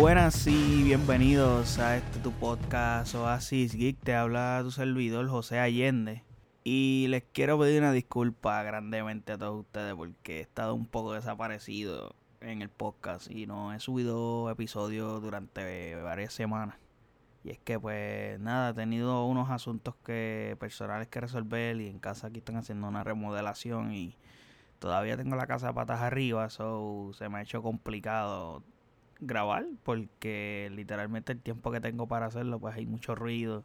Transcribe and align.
buenas 0.00 0.46
y 0.46 0.82
bienvenidos 0.82 1.78
a 1.78 1.98
este 1.98 2.20
tu 2.20 2.32
podcast 2.32 3.14
Oasis 3.14 3.74
Geek. 3.74 3.98
Te 4.00 4.14
habla 4.14 4.60
tu 4.62 4.70
servidor 4.70 5.28
José 5.28 5.58
Allende. 5.58 6.24
Y 6.64 7.04
les 7.10 7.22
quiero 7.22 7.58
pedir 7.58 7.82
una 7.82 7.92
disculpa 7.92 8.62
grandemente 8.62 9.32
a 9.32 9.38
todos 9.38 9.60
ustedes 9.60 9.94
porque 9.94 10.38
he 10.38 10.40
estado 10.40 10.74
un 10.74 10.86
poco 10.86 11.12
desaparecido 11.12 12.14
en 12.40 12.62
el 12.62 12.70
podcast 12.70 13.30
y 13.30 13.46
no 13.46 13.74
he 13.74 13.80
subido 13.80 14.48
episodios 14.48 15.20
durante 15.20 15.94
varias 15.96 16.32
semanas. 16.32 16.76
Y 17.44 17.50
es 17.50 17.58
que 17.58 17.78
pues 17.78 18.40
nada, 18.40 18.70
he 18.70 18.74
tenido 18.74 19.26
unos 19.26 19.50
asuntos 19.50 19.96
que 20.02 20.56
personales 20.58 21.08
que 21.08 21.20
resolver 21.20 21.78
y 21.78 21.88
en 21.88 21.98
casa 21.98 22.28
aquí 22.28 22.38
están 22.38 22.56
haciendo 22.56 22.88
una 22.88 23.04
remodelación 23.04 23.92
y 23.92 24.16
todavía 24.78 25.18
tengo 25.18 25.36
la 25.36 25.46
casa 25.46 25.74
patas 25.74 26.00
arriba, 26.00 26.48
so 26.48 27.10
se 27.12 27.28
me 27.28 27.36
ha 27.36 27.42
hecho 27.42 27.62
complicado 27.62 28.62
grabar 29.20 29.66
porque 29.84 30.70
literalmente 30.74 31.32
el 31.32 31.40
tiempo 31.40 31.70
que 31.70 31.80
tengo 31.80 32.06
para 32.06 32.26
hacerlo 32.26 32.58
pues 32.58 32.74
hay 32.76 32.86
mucho 32.86 33.14
ruido 33.14 33.64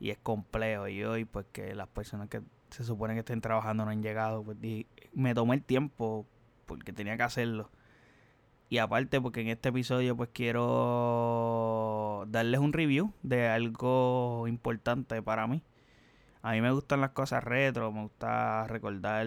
y 0.00 0.10
es 0.10 0.18
complejo. 0.18 0.88
Y 0.88 1.04
hoy 1.04 1.24
pues 1.24 1.46
que 1.52 1.74
las 1.74 1.88
personas 1.88 2.28
que 2.28 2.42
se 2.70 2.84
supone 2.84 3.14
que 3.14 3.20
estén 3.20 3.40
trabajando 3.40 3.84
no 3.84 3.90
han 3.90 4.02
llegado 4.02 4.42
pues 4.42 4.58
me 5.12 5.34
tomé 5.34 5.56
el 5.56 5.62
tiempo 5.62 6.26
porque 6.66 6.92
tenía 6.92 7.16
que 7.16 7.22
hacerlo. 7.22 7.70
Y 8.70 8.78
aparte 8.78 9.20
porque 9.20 9.40
en 9.40 9.48
este 9.48 9.70
episodio 9.70 10.16
pues 10.16 10.30
quiero 10.32 12.24
darles 12.28 12.60
un 12.60 12.72
review 12.72 13.12
de 13.22 13.48
algo 13.48 14.46
importante 14.48 15.22
para 15.22 15.46
mí. 15.46 15.62
A 16.42 16.52
mí 16.52 16.60
me 16.60 16.70
gustan 16.70 17.00
las 17.00 17.10
cosas 17.10 17.42
retro 17.44 17.90
me 17.92 18.02
gusta 18.02 18.66
recordar 18.68 19.26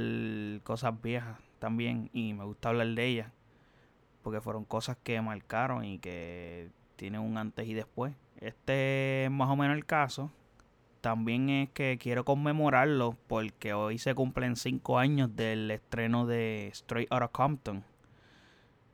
cosas 0.64 1.02
viejas 1.02 1.38
también 1.59 2.09
y 2.14 2.34
me 2.34 2.45
gusta 2.45 2.70
hablar 2.70 2.88
de 2.88 3.06
ellas 3.06 3.31
porque 4.21 4.41
fueron 4.41 4.66
cosas 4.66 4.97
que 5.03 5.22
marcaron 5.22 5.86
y 5.86 6.00
que 6.00 6.69
tienen 6.95 7.22
un 7.22 7.38
antes 7.38 7.67
y 7.67 7.73
después. 7.73 8.14
Este 8.39 9.25
es 9.25 9.31
más 9.31 9.50
o 9.50 9.55
menos 9.55 9.75
el 9.78 9.86
caso. 9.86 10.31
También 11.02 11.50
es 11.50 11.69
que 11.69 11.97
quiero 12.00 12.25
conmemorarlo 12.25 13.17
porque 13.28 13.73
hoy 13.73 13.97
se 13.97 14.13
cumplen 14.13 14.55
cinco 14.55 15.00
años 15.00 15.36
del 15.36 15.72
estreno 15.72 16.28
de 16.28 16.69
Straight 16.73 17.11
Outta 17.11 17.28
Compton, 17.30 17.83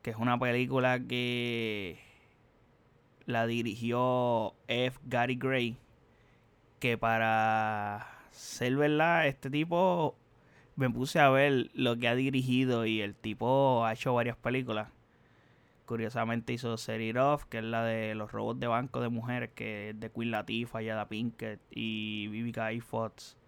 que 0.02 0.10
es 0.10 0.16
una 0.16 0.38
película 0.38 0.98
que 1.00 2.00
la 3.26 3.46
dirigió 3.46 4.54
F. 4.68 4.98
Gary 5.04 5.36
Gray, 5.36 5.76
que 6.80 6.96
para 6.96 8.08
ser 8.30 8.76
verdad, 8.76 9.26
este 9.26 9.50
tipo 9.50 10.16
me 10.76 10.88
puse 10.88 11.18
a 11.20 11.28
ver 11.28 11.70
lo 11.74 11.98
que 11.98 12.08
ha 12.08 12.14
dirigido 12.14 12.86
y 12.86 13.02
el 13.02 13.14
tipo 13.14 13.84
ha 13.84 13.92
hecho 13.92 14.14
varias 14.14 14.36
películas. 14.36 14.88
Curiosamente 15.88 16.52
hizo 16.52 16.76
Set 16.76 17.00
It 17.00 17.16
Off, 17.16 17.46
que 17.46 17.58
es 17.58 17.64
la 17.64 17.82
de 17.82 18.14
los 18.14 18.30
robots 18.30 18.60
de 18.60 18.66
banco 18.66 19.00
de 19.00 19.08
mujeres, 19.08 19.52
que 19.54 19.88
es 19.88 19.98
de 19.98 20.10
Queen 20.12 20.30
Latifah, 20.30 20.82
Yada 20.82 21.08
Pinkett 21.08 21.60
y 21.70 22.28
Vivica 22.28 22.66
A. 22.66 22.80
Fox. 22.82 23.38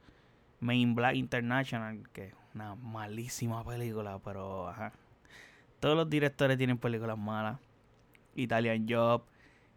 Main 0.58 0.94
Black 0.94 1.16
International, 1.16 2.08
que 2.14 2.28
es 2.28 2.34
una 2.54 2.76
malísima 2.76 3.62
película, 3.62 4.20
pero 4.24 4.70
ajá. 4.70 4.94
Todos 5.80 5.94
los 5.94 6.08
directores 6.08 6.56
tienen 6.56 6.78
películas 6.78 7.18
malas. 7.18 7.60
Italian 8.34 8.86
Job. 8.88 9.24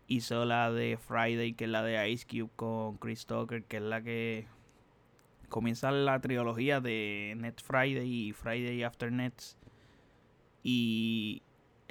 Hizo 0.08 0.46
la 0.46 0.72
de 0.72 0.96
Friday, 0.96 1.56
que 1.56 1.66
es 1.66 1.70
la 1.70 1.84
de 1.84 2.10
Ice 2.12 2.26
Cube 2.26 2.50
con 2.56 2.98
Chris 2.98 3.26
Tucker, 3.26 3.66
que 3.66 3.76
es 3.76 3.84
la 3.84 4.02
que 4.02 4.48
comienza 5.50 5.92
la 5.92 6.22
trilogía 6.22 6.80
de 6.80 7.36
Net 7.38 7.62
Friday 7.62 8.30
y 8.30 8.32
Friday 8.32 8.84
After 8.84 9.12
Nets. 9.12 9.58
Y 10.64 11.44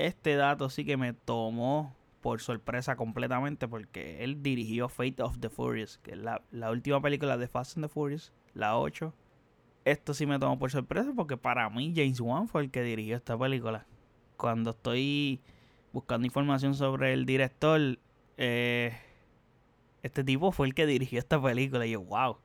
este 0.06 0.36
dato 0.36 0.70
sí 0.70 0.84
que 0.84 0.96
me 0.96 1.12
tomó 1.12 1.94
por 2.20 2.40
sorpresa 2.40 2.96
completamente 2.96 3.68
porque 3.68 4.22
él 4.22 4.42
dirigió 4.42 4.88
Fate 4.88 5.22
of 5.22 5.38
the 5.40 5.48
Furious, 5.48 5.98
que 5.98 6.12
es 6.12 6.18
la, 6.18 6.70
última 6.70 7.00
película 7.00 7.36
de 7.36 7.48
Fast 7.48 7.76
and 7.76 7.86
the 7.86 7.88
Furious, 7.88 8.32
la 8.54 8.78
8. 8.78 9.12
Esto 9.84 10.14
sí 10.14 10.26
me 10.26 10.38
tomó 10.38 10.58
por 10.58 10.70
sorpresa 10.70 11.12
porque 11.14 11.36
para 11.36 11.68
mí 11.68 11.92
James 11.94 12.20
Wan 12.20 12.48
fue 12.48 12.62
el 12.62 12.70
que 12.70 12.82
dirigió 12.82 13.16
esta 13.16 13.36
película. 13.36 13.86
Cuando 14.36 14.70
estoy 14.70 15.40
buscando 15.92 16.26
información 16.26 16.74
sobre 16.74 17.12
el 17.12 17.26
director, 17.26 17.98
eh, 18.36 18.96
este 20.02 20.24
tipo 20.24 20.52
fue 20.52 20.68
el 20.68 20.74
que 20.74 20.86
dirigió 20.86 21.18
esta 21.18 21.42
película. 21.42 21.86
Y 21.86 21.92
yo, 21.92 22.02
wow, 22.02 22.38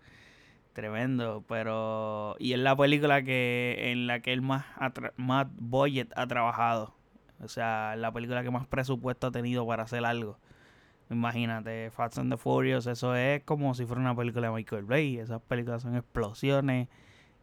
tremendo. 0.74 1.44
Pero. 1.48 2.36
Y 2.40 2.54
es 2.54 2.60
la 2.60 2.76
película 2.76 3.24
que 3.24 3.92
en 3.92 4.08
la 4.08 4.22
que 4.22 4.34
él 4.34 4.42
más, 4.42 4.66
más 5.16 5.48
budget 5.56 6.12
ha 6.16 6.28
trabajado. 6.28 6.97
O 7.42 7.48
sea, 7.48 7.96
la 7.96 8.12
película 8.12 8.44
que 8.44 8.52
más 8.52 8.68
presupuesto 8.68 9.28
ha 9.28 9.31
tenido 9.31 9.66
para 9.66 9.84
hacer 9.84 10.06
algo. 10.06 10.38
Imagínate, 11.09 11.90
Fast 11.92 12.18
and 12.18 12.31
the 12.31 12.38
Furious, 12.38 12.86
eso 12.86 13.16
es 13.16 13.42
como 13.44 13.74
si 13.74 13.86
fuera 13.86 14.02
una 14.02 14.16
película 14.16 14.48
de 14.48 14.53
Michael 14.53 14.86
Bay. 14.86 15.18
Esas 15.18 15.42
películas 15.42 15.81
son 15.84 15.96
explosiones 15.96 16.90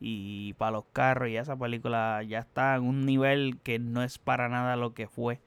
y 0.01 0.53
para 0.55 0.73
los 0.73 0.85
carros. 0.93 1.29
Y 1.31 1.37
esa 1.37 1.57
película 1.57 2.23
ya 2.23 2.41
está 2.41 2.77
en 2.77 2.83
un 2.83 3.07
nivel 3.07 3.59
que 3.63 3.79
no 3.79 4.03
es 4.03 4.19
para 4.19 4.49
nada 4.49 4.77
lo 4.77 4.93
que 4.93 5.09
fue 5.09 5.41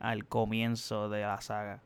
al 0.00 0.26
comienzo 0.26 1.08
de 1.08 1.22
la 1.22 1.40
saga. 1.40 1.82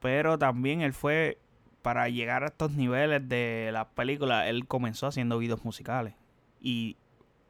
Pero 0.00 0.38
también 0.38 0.80
él 0.80 0.92
fue, 0.92 1.38
para 1.82 2.08
llegar 2.08 2.42
a 2.42 2.46
estos 2.46 2.72
niveles 2.72 3.26
de 3.28 3.70
las 3.72 3.86
películas, 3.86 4.48
él 4.48 4.66
comenzó 4.66 5.06
haciendo 5.06 5.38
videos 5.38 5.64
musicales. 5.64 6.14
Y 6.60 6.96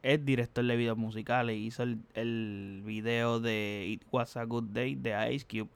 es 0.05 0.23
director 0.23 0.63
de 0.63 0.75
videos 0.75 0.97
musicales. 0.97 1.57
Hizo 1.57 1.81
el, 1.81 1.99
el 2.13 2.83
video 2.85 3.39
de 3.39 3.85
It 3.89 4.03
Was 4.11 4.37
a 4.37 4.43
Good 4.43 4.65
Day 4.65 4.93
de 4.93 5.33
Ice 5.33 5.47
Cube. 5.47 5.69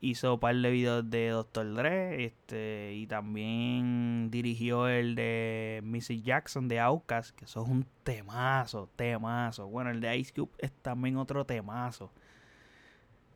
Hizo 0.00 0.34
un 0.34 0.40
par 0.40 0.54
de 0.54 0.70
videos 0.70 1.10
de 1.10 1.30
Dr. 1.30 1.74
Dre. 1.74 2.24
Este, 2.24 2.94
y 2.94 3.08
también 3.08 4.30
dirigió 4.30 4.86
el 4.86 5.16
de 5.16 5.80
Missy 5.82 6.22
Jackson 6.22 6.68
de 6.68 6.78
Outkast. 6.78 7.34
Que 7.34 7.46
eso 7.46 7.64
es 7.64 7.68
un 7.68 7.84
temazo, 8.04 8.88
temazo. 8.94 9.66
Bueno, 9.66 9.90
el 9.90 10.00
de 10.00 10.16
Ice 10.16 10.32
Cube 10.32 10.52
es 10.58 10.70
también 10.70 11.16
otro 11.16 11.44
temazo. 11.44 12.12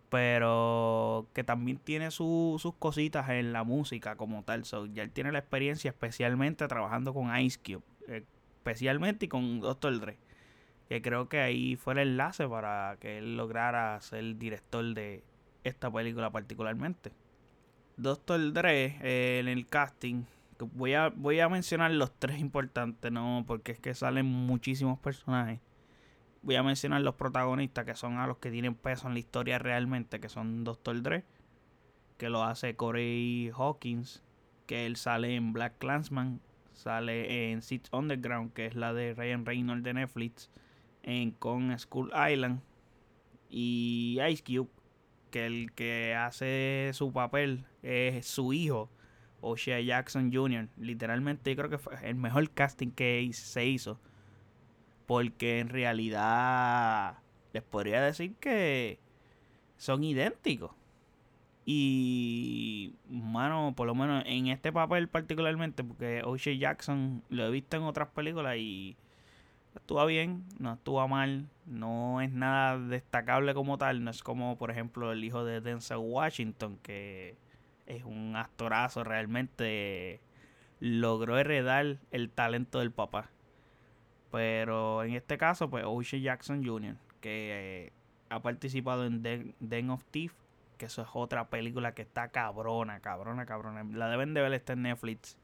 Pero 0.08 1.26
que 1.32 1.42
también 1.42 1.78
tiene 1.78 2.12
sus 2.12 2.62
cositas 2.78 3.28
en 3.30 3.52
la 3.52 3.64
música 3.64 4.14
como 4.14 4.44
tal. 4.44 4.64
So, 4.64 4.86
ya 4.86 5.02
él 5.02 5.10
tiene 5.10 5.32
la 5.32 5.40
experiencia 5.40 5.90
especialmente 5.90 6.68
trabajando 6.68 7.12
con 7.12 7.36
Ice 7.38 7.58
Cube. 7.58 7.82
Especialmente 8.62 9.26
y 9.26 9.28
con 9.28 9.58
Dr. 9.58 9.98
Dre. 9.98 10.18
Que 10.88 11.02
creo 11.02 11.28
que 11.28 11.40
ahí 11.40 11.74
fue 11.74 11.94
el 11.94 11.98
enlace 11.98 12.46
para 12.48 12.96
que 13.00 13.18
él 13.18 13.36
lograra 13.36 14.00
ser 14.00 14.36
director 14.38 14.84
de 14.94 15.24
esta 15.64 15.90
película 15.90 16.30
particularmente. 16.30 17.10
Dr. 17.96 18.52
Dre 18.52 18.98
eh, 19.02 19.40
en 19.40 19.48
el 19.48 19.66
casting. 19.66 20.22
Voy 20.74 20.94
a, 20.94 21.08
voy 21.08 21.40
a 21.40 21.48
mencionar 21.48 21.90
los 21.90 22.16
tres 22.20 22.38
importantes, 22.38 23.10
¿no? 23.10 23.42
Porque 23.48 23.72
es 23.72 23.80
que 23.80 23.94
salen 23.94 24.26
muchísimos 24.26 24.96
personajes. 25.00 25.58
Voy 26.42 26.54
a 26.54 26.62
mencionar 26.62 27.00
los 27.00 27.16
protagonistas, 27.16 27.84
que 27.84 27.96
son 27.96 28.18
a 28.18 28.28
los 28.28 28.38
que 28.38 28.52
tienen 28.52 28.76
peso 28.76 29.08
en 29.08 29.14
la 29.14 29.18
historia 29.18 29.58
realmente, 29.58 30.20
que 30.20 30.28
son 30.28 30.62
Dr. 30.62 31.02
Dre, 31.02 31.24
que 32.16 32.28
lo 32.28 32.44
hace 32.44 32.76
Corey 32.76 33.50
Hawkins, 33.56 34.22
que 34.66 34.86
él 34.86 34.94
sale 34.94 35.34
en 35.34 35.52
Black 35.52 35.78
Clansman, 35.78 36.40
Sale 36.82 37.52
en 37.52 37.62
Six 37.62 37.88
Underground, 37.92 38.52
que 38.54 38.66
es 38.66 38.74
la 38.74 38.92
de 38.92 39.14
Ryan 39.14 39.46
Reynolds 39.46 39.84
de 39.84 39.94
Netflix. 39.94 40.50
En 41.04 41.30
Con 41.30 41.78
School 41.78 42.10
Island. 42.30 42.60
Y 43.48 44.18
Ice 44.28 44.42
Cube, 44.42 44.68
que 45.30 45.46
el 45.46 45.72
que 45.72 46.14
hace 46.14 46.90
su 46.92 47.12
papel 47.12 47.66
es 47.82 48.26
su 48.26 48.52
hijo, 48.52 48.90
O'Shea 49.40 49.80
Jackson 49.80 50.32
Jr. 50.32 50.68
Literalmente 50.76 51.54
creo 51.54 51.68
que 51.68 51.78
fue 51.78 51.94
el 52.02 52.16
mejor 52.16 52.50
casting 52.50 52.90
que 52.90 53.30
se 53.32 53.66
hizo. 53.66 54.00
Porque 55.06 55.60
en 55.60 55.68
realidad 55.68 57.18
les 57.52 57.62
podría 57.62 58.02
decir 58.02 58.34
que 58.36 58.98
son 59.76 60.02
idénticos. 60.02 60.72
Y, 61.64 62.94
mano, 63.08 63.72
por 63.76 63.86
lo 63.86 63.94
menos 63.94 64.24
en 64.26 64.48
este 64.48 64.72
papel 64.72 65.08
particularmente, 65.08 65.84
porque 65.84 66.22
O'Shea 66.24 66.54
Jackson 66.54 67.22
lo 67.28 67.46
he 67.46 67.50
visto 67.50 67.76
en 67.76 67.84
otras 67.84 68.08
películas 68.08 68.56
y 68.56 68.96
actúa 69.76 70.04
bien, 70.06 70.44
no 70.58 70.70
actúa 70.70 71.06
mal, 71.06 71.48
no 71.66 72.20
es 72.20 72.32
nada 72.32 72.78
destacable 72.78 73.54
como 73.54 73.78
tal, 73.78 74.02
no 74.02 74.10
es 74.10 74.22
como, 74.22 74.58
por 74.58 74.70
ejemplo, 74.70 75.12
el 75.12 75.22
hijo 75.22 75.44
de 75.44 75.60
Denzel 75.60 75.98
Washington, 75.98 76.78
que 76.82 77.36
es 77.86 78.04
un 78.04 78.34
actorazo, 78.36 79.04
realmente 79.04 80.20
logró 80.80 81.38
heredar 81.38 81.98
el 82.10 82.28
talento 82.30 82.80
del 82.80 82.90
papá. 82.90 83.30
Pero 84.32 85.04
en 85.04 85.14
este 85.14 85.38
caso, 85.38 85.70
pues 85.70 85.84
O'Shea 85.86 86.18
Jackson 86.18 86.64
Jr., 86.64 86.96
que 87.20 87.86
eh, 87.86 87.92
ha 88.30 88.40
participado 88.40 89.06
en 89.06 89.22
Den 89.60 89.90
of 89.90 90.02
Thief 90.10 90.32
que 90.82 90.86
eso 90.86 91.02
es 91.02 91.08
otra 91.12 91.48
película 91.48 91.94
que 91.94 92.02
está 92.02 92.30
cabrona, 92.30 92.98
cabrona, 92.98 93.46
cabrona. 93.46 93.84
La 93.84 94.08
deben 94.08 94.34
de 94.34 94.40
ver, 94.40 94.52
está 94.52 94.72
en 94.72 94.82
Netflix. 94.82 95.38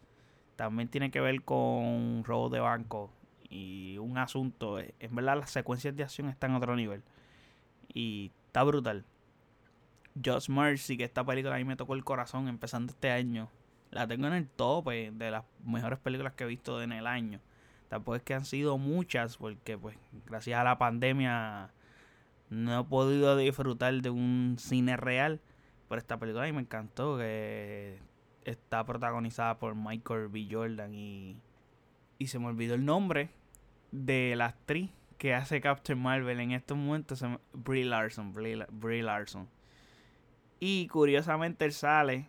También 0.57 0.89
tiene 0.89 1.13
que 1.13 1.21
ver 1.21 1.43
con 1.43 2.25
robo 2.25 2.49
de 2.49 2.59
banco 2.59 3.13
y 3.49 3.99
un 3.99 4.19
asunto. 4.19 4.81
En 4.81 5.15
verdad, 5.15 5.39
las 5.39 5.53
secuencias 5.53 5.95
de 5.95 6.03
acción 6.03 6.29
están 6.29 6.51
a 6.51 6.57
otro 6.57 6.75
nivel. 6.75 7.05
Y 7.95 8.33
está 8.47 8.65
brutal. 8.65 9.05
Just 10.25 10.49
Mercy, 10.49 10.97
que 10.97 11.05
esta 11.05 11.25
película 11.25 11.55
a 11.55 11.59
mí 11.59 11.65
me 11.65 11.77
tocó 11.77 11.95
el 11.95 12.03
corazón 12.03 12.49
empezando 12.49 12.91
este 12.91 13.13
año. 13.13 13.49
La 13.93 14.09
tengo 14.09 14.27
en 14.27 14.33
el 14.33 14.49
tope 14.49 15.13
de 15.13 15.31
las 15.31 15.45
mejores 15.65 16.01
películas 16.01 16.33
que 16.33 16.43
he 16.43 16.49
visto 16.49 16.83
en 16.83 16.91
el 16.91 17.07
año. 17.07 17.39
Tampoco 17.87 18.17
es 18.17 18.23
que 18.25 18.35
han 18.35 18.45
sido 18.45 18.77
muchas, 18.77 19.37
porque 19.37 19.79
pues 19.79 19.97
gracias 20.27 20.59
a 20.59 20.65
la 20.65 20.79
pandemia 20.79 21.71
no 22.51 22.81
he 22.81 22.85
podido 22.85 23.37
disfrutar 23.37 23.95
de 24.01 24.11
un 24.11 24.57
cine 24.59 24.97
real. 24.97 25.41
Pero 25.89 25.99
esta 25.99 26.19
película 26.19 26.51
me 26.53 26.61
encantó, 26.61 27.17
que 27.17 27.99
está 28.45 28.85
protagonizada 28.85 29.59
por 29.59 29.75
Michael 29.75 30.29
B. 30.29 30.49
Jordan 30.51 30.95
y, 30.95 31.37
y 32.19 32.27
se 32.27 32.39
me 32.39 32.47
olvidó 32.47 32.75
el 32.75 32.85
nombre 32.85 33.31
de 33.91 34.35
la 34.37 34.47
actriz 34.47 34.91
que 35.19 35.35
hace 35.35 35.61
Captain 35.61 35.99
Marvel 35.99 36.41
en 36.41 36.53
estos 36.53 36.77
momentos, 36.77 37.23
Brie 37.53 37.85
Larson, 37.85 38.33
Brie, 38.33 39.03
Larson. 39.03 39.49
Y 40.61 40.87
curiosamente 40.89 41.65
él 41.65 41.73
sale 41.73 42.29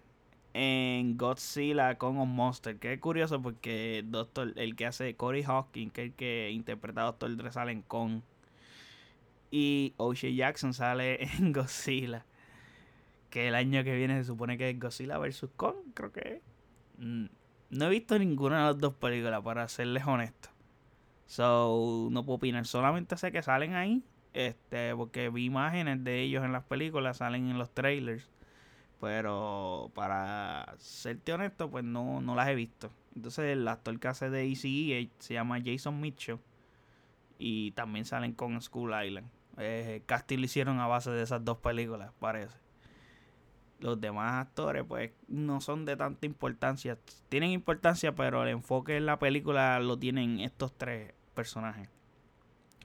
en 0.54 1.18
Godzilla 1.18 1.98
con 1.98 2.18
un 2.18 2.34
Monster. 2.34 2.78
Que 2.80 2.94
es 2.94 3.00
curioso 3.00 3.42
porque 3.42 4.04
Doctor, 4.06 4.54
el 4.56 4.76
que 4.76 4.88
hace 4.88 5.16
Corey 5.16 5.44
Hawkins, 5.44 5.94
que 5.94 6.02
es 6.02 6.08
el 6.10 6.16
que 6.16 6.50
interpreta 6.52 7.02
a 7.02 7.06
Doctor 7.06 7.36
Dre, 7.38 7.52
sale 7.52 7.72
en 7.72 7.84
Kong. 7.84 8.22
Y 9.52 9.94
O'Shea 9.98 10.32
Jackson 10.32 10.74
sale 10.74 11.24
en 11.40 11.54
Godzilla. 11.54 12.26
Que 13.30 13.48
el 13.48 13.56
año 13.56 13.84
que 13.84 13.96
viene 13.96 14.18
se 14.20 14.26
supone 14.26 14.58
que 14.58 14.70
es 14.70 14.80
Godzilla 14.80 15.18
vs. 15.18 15.48
Kong, 15.56 15.76
creo 15.94 16.12
que 16.12 16.20
es. 16.20 16.42
Mm, 16.98 17.26
no 17.70 17.86
he 17.86 17.90
visto 17.90 18.18
ninguna 18.18 18.60
de 18.60 18.74
las 18.74 18.80
dos 18.80 18.96
películas, 18.96 19.42
para 19.44 19.68
serles 19.68 20.06
honesto. 20.06 20.50
So, 21.28 22.10
no 22.12 22.26
puedo 22.26 22.38
opinar. 22.38 22.66
Solamente 22.66 23.16
sé 23.18 23.32
que 23.32 23.44
salen 23.44 23.76
ahí. 23.76 24.04
Este, 24.34 24.96
porque 24.96 25.30
vi 25.30 25.46
imágenes 25.46 26.04
de 26.04 26.22
ellos 26.22 26.44
en 26.44 26.52
las 26.52 26.64
películas, 26.64 27.18
salen 27.18 27.50
en 27.50 27.58
los 27.58 27.74
trailers. 27.74 28.30
Pero 29.00 29.92
para 29.94 30.76
serte 30.80 31.34
honesto, 31.34 31.70
pues 31.70 31.84
no, 31.84 32.22
no 32.22 32.36
las 32.36 32.50
he 32.50 32.56
visto. 32.56 32.90
Entonces 33.16 33.46
el 33.46 33.68
actor 33.68 34.00
que 34.00 34.08
hace 34.08 34.30
de 34.30 34.52
ECE 34.52 35.10
se 35.20 35.34
llama 35.36 35.60
Jason 35.64 36.00
Mitchell. 36.02 36.40
Y 37.38 37.72
también 37.72 38.06
salen 38.06 38.34
con 38.34 38.60
School 38.62 38.92
Island. 39.06 39.28
Eh, 39.60 40.04
casting 40.06 40.38
lo 40.40 40.46
hicieron 40.46 40.80
a 40.80 40.88
base 40.88 41.12
de 41.12 41.22
esas 41.22 41.44
dos 41.44 41.58
películas, 41.58 42.12
parece. 42.20 42.56
Los 43.80 44.00
demás 44.00 44.48
actores, 44.48 44.84
pues, 44.88 45.12
no 45.28 45.62
son 45.62 45.86
de 45.86 45.96
tanta 45.96 46.26
importancia. 46.26 46.98
Tienen 47.30 47.52
importancia, 47.52 48.16
pero 48.16 48.44
el 48.44 48.50
enfoque 48.50 48.98
en 48.98 49.06
la 49.06 49.20
película 49.20 49.80
lo 49.80 49.98
tienen 49.98 50.40
estos 50.40 50.78
tres 50.78 51.14
personajes 51.34 51.90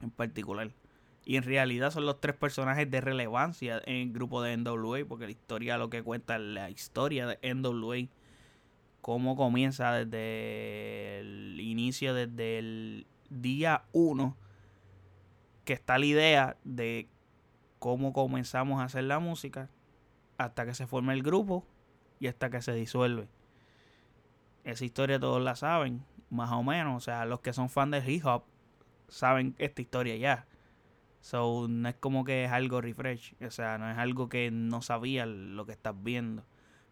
en 0.01 0.11
particular. 0.11 0.71
Y 1.25 1.37
en 1.37 1.43
realidad 1.43 1.91
son 1.91 2.05
los 2.05 2.21
tres 2.21 2.35
personajes 2.35 2.89
de 2.89 3.01
relevancia 3.01 3.81
en 3.85 3.95
el 3.95 4.13
grupo 4.13 4.41
de 4.41 4.55
NWA, 4.55 5.05
porque 5.07 5.25
la 5.25 5.31
historia 5.31 5.77
lo 5.77 5.89
que 5.89 6.03
cuenta 6.03 6.37
la 6.37 6.69
historia 6.69 7.25
de 7.25 7.53
NWA, 7.53 8.07
cómo 9.01 9.35
comienza 9.35 9.91
desde 9.93 11.19
el 11.19 11.59
inicio, 11.59 12.13
desde 12.13 12.59
el 12.59 13.07
día 13.29 13.85
1, 13.91 14.37
que 15.65 15.73
está 15.73 15.97
la 15.97 16.05
idea 16.05 16.57
de 16.63 17.09
cómo 17.79 18.13
comenzamos 18.13 18.81
a 18.81 18.85
hacer 18.85 19.03
la 19.03 19.19
música, 19.19 19.69
hasta 20.37 20.65
que 20.65 20.73
se 20.73 20.87
forma 20.87 21.13
el 21.13 21.23
grupo 21.23 21.65
y 22.19 22.27
hasta 22.27 22.49
que 22.49 22.61
se 22.61 22.73
disuelve. 22.73 23.27
Esa 24.63 24.85
historia 24.85 25.19
todos 25.19 25.41
la 25.43 25.55
saben, 25.55 26.03
más 26.29 26.51
o 26.51 26.63
menos. 26.63 26.97
O 26.97 26.99
sea, 26.99 27.25
los 27.25 27.41
que 27.41 27.53
son 27.53 27.69
fans 27.69 27.91
de 27.91 28.11
hip 28.11 28.25
hop 28.25 28.43
saben 29.07 29.55
esta 29.57 29.81
historia 29.81 30.15
ya. 30.15 30.47
So, 31.21 31.67
no 31.67 31.89
es 31.89 31.95
como 31.95 32.23
que 32.23 32.45
es 32.45 32.51
algo 32.51 32.81
refresh. 32.81 33.35
O 33.41 33.51
sea, 33.51 33.77
no 33.77 33.89
es 33.89 33.97
algo 33.97 34.29
que 34.29 34.51
no 34.51 34.81
sabía 34.81 35.25
lo 35.25 35.65
que 35.65 35.71
estás 35.71 35.95
viendo. 36.01 36.45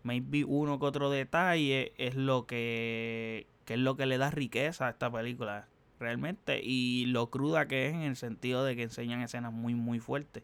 Maybe 0.04 0.44
uno 0.44 0.80
que 0.80 0.86
otro 0.86 1.10
detalle 1.10 1.94
es 1.98 2.16
lo 2.16 2.46
que, 2.46 3.48
que 3.66 3.76
es 3.76 3.80
lo 3.80 3.96
que 3.96 4.06
le 4.06 4.18
da 4.18 4.32
riqueza 4.32 4.88
a 4.88 4.90
esta 4.92 5.12
película. 5.12 5.68
Realmente. 6.04 6.62
Y 6.64 7.06
lo 7.08 7.30
cruda 7.30 7.68
que 7.68 7.88
es 7.88 7.94
en 7.94 8.02
el 8.02 8.16
sentido 8.16 8.64
de 8.64 8.76
que 8.76 8.84
enseñan 8.84 9.22
escenas 9.22 9.54
muy, 9.54 9.74
muy 9.74 10.00
fuertes. 10.00 10.44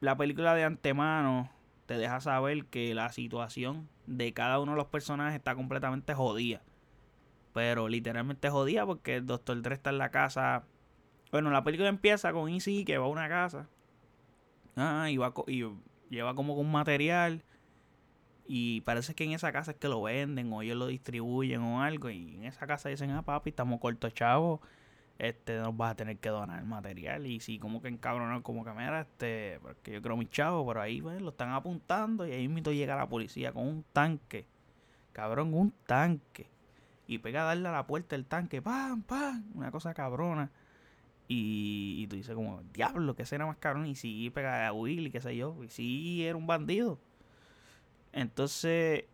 La 0.00 0.16
película 0.16 0.54
de 0.54 0.64
antemano 0.64 1.50
te 1.86 1.98
deja 1.98 2.20
saber 2.20 2.66
que 2.66 2.94
la 2.94 3.10
situación 3.10 3.88
de 4.06 4.32
cada 4.32 4.60
uno 4.60 4.72
de 4.72 4.78
los 4.78 4.86
personajes 4.86 5.34
está 5.34 5.54
completamente 5.54 6.14
jodida. 6.14 6.62
Pero 7.52 7.88
literalmente 7.88 8.50
jodida 8.50 8.86
porque 8.86 9.16
el 9.16 9.26
Doctor 9.26 9.60
Dre 9.62 9.74
está 9.74 9.90
en 9.90 9.98
la 9.98 10.10
casa 10.10 10.64
bueno, 11.30 11.50
la 11.50 11.62
película 11.62 11.88
empieza 11.88 12.32
con 12.32 12.48
Easy 12.48 12.84
que 12.84 12.98
va 12.98 13.04
a 13.06 13.08
una 13.08 13.28
casa. 13.28 13.68
Ah, 14.76 15.10
y, 15.10 15.16
va 15.16 15.34
y 15.46 15.64
lleva 16.08 16.34
como 16.34 16.56
con 16.56 16.70
material. 16.70 17.44
Y 18.46 18.80
parece 18.82 19.14
que 19.14 19.24
en 19.24 19.32
esa 19.32 19.52
casa 19.52 19.72
es 19.72 19.76
que 19.76 19.88
lo 19.88 20.02
venden 20.02 20.50
o 20.52 20.62
ellos 20.62 20.76
lo 20.76 20.86
distribuyen 20.86 21.60
o 21.60 21.82
algo. 21.82 22.08
Y 22.08 22.36
en 22.36 22.44
esa 22.44 22.66
casa 22.66 22.88
dicen, 22.88 23.10
ah, 23.10 23.22
papi, 23.22 23.50
estamos 23.50 23.78
cortos 23.80 24.14
chavos. 24.14 24.60
Este, 25.18 25.58
nos 25.58 25.76
vas 25.76 25.92
a 25.92 25.94
tener 25.96 26.18
que 26.18 26.28
donar 26.28 26.60
el 26.60 26.66
material. 26.66 27.26
Y 27.26 27.40
sí, 27.40 27.58
como 27.58 27.82
que 27.82 27.88
encabronar 27.88 28.40
como 28.42 28.64
que, 28.64 28.70
mira, 28.72 29.00
este, 29.00 29.58
porque 29.60 29.92
yo 29.92 30.02
creo 30.02 30.16
mis 30.16 30.30
chavos, 30.30 30.64
pero 30.66 30.80
ahí 30.80 31.02
pues, 31.02 31.20
lo 31.20 31.30
están 31.30 31.50
apuntando. 31.50 32.26
Y 32.26 32.32
ahí 32.32 32.48
mismo 32.48 32.72
llega 32.72 32.96
la 32.96 33.08
policía 33.08 33.52
con 33.52 33.66
un 33.66 33.84
tanque. 33.92 34.46
Cabrón, 35.12 35.52
un 35.54 35.72
tanque. 35.86 36.46
Y 37.08 37.18
pega 37.18 37.42
a 37.42 37.44
darle 37.46 37.68
a 37.68 37.72
la 37.72 37.86
puerta 37.86 38.14
el 38.14 38.26
tanque, 38.26 38.62
pam, 38.62 39.02
pam. 39.02 39.44
Una 39.54 39.70
cosa 39.72 39.92
cabrona. 39.94 40.50
Y, 41.26 42.06
tú 42.08 42.16
dices 42.16 42.34
como, 42.34 42.62
diablo, 42.72 43.14
que 43.16 43.22
escena 43.22 43.46
más 43.46 43.56
cabrón. 43.58 43.86
Y 43.86 43.96
si 43.96 44.30
pega 44.30 44.68
a 44.68 44.72
Willy, 44.72 45.10
qué 45.10 45.20
sé 45.20 45.36
yo. 45.36 45.56
Y 45.64 45.68
si 45.68 46.24
era 46.24 46.36
un 46.36 46.46
bandido. 46.46 46.98
Entonces, 48.12 49.04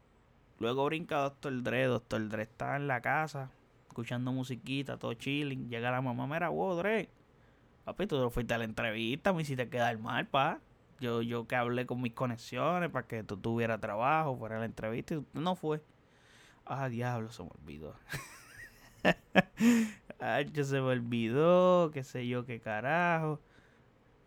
luego 0.59 0.85
brinca 0.87 1.19
Doctor 1.19 1.63
Dre. 1.63 1.85
Doctor 1.85 2.29
Dre 2.29 2.43
está 2.43 2.77
en 2.77 2.89
la 2.89 3.01
casa, 3.01 3.51
escuchando 3.95 4.33
musiquita, 4.33 4.99
todo 4.99 5.15
chilling. 5.15 5.71
Llega 5.71 5.91
la 5.91 6.03
mamá, 6.03 6.27
mira, 6.27 6.49
wow. 6.49 6.83
Papi, 7.85 8.07
tú 8.07 8.31
fuiste 8.31 8.55
a 8.55 8.59
la 8.59 8.65
entrevista, 8.65 9.33
me 9.33 9.43
hiciste 9.43 9.69
quedar 9.69 9.99
mal, 9.99 10.27
pa. 10.27 10.61
Yo, 11.01 11.23
yo 11.23 11.47
que 11.47 11.57
hablé 11.57 11.87
con 11.87 12.01
mis 12.03 12.13
conexiones 12.13 12.91
para 12.91 13.07
que 13.07 13.23
tú 13.23 13.37
tuvieras 13.37 13.81
trabajo, 13.81 14.37
fuera 14.37 14.59
la 14.59 14.65
entrevista 14.65 15.15
y 15.15 15.25
no 15.35 15.55
fue. 15.55 15.83
Ah, 16.65 16.89
diablo, 16.89 17.31
se 17.31 17.43
me 17.43 17.51
olvidó. 17.51 17.95
Ay, 20.19 20.51
se 20.55 20.81
me 20.81 20.89
olvidó, 20.89 21.91
qué 21.93 22.03
sé 22.05 22.27
yo, 22.27 22.45
qué 22.47 22.61
carajo. 22.61 23.41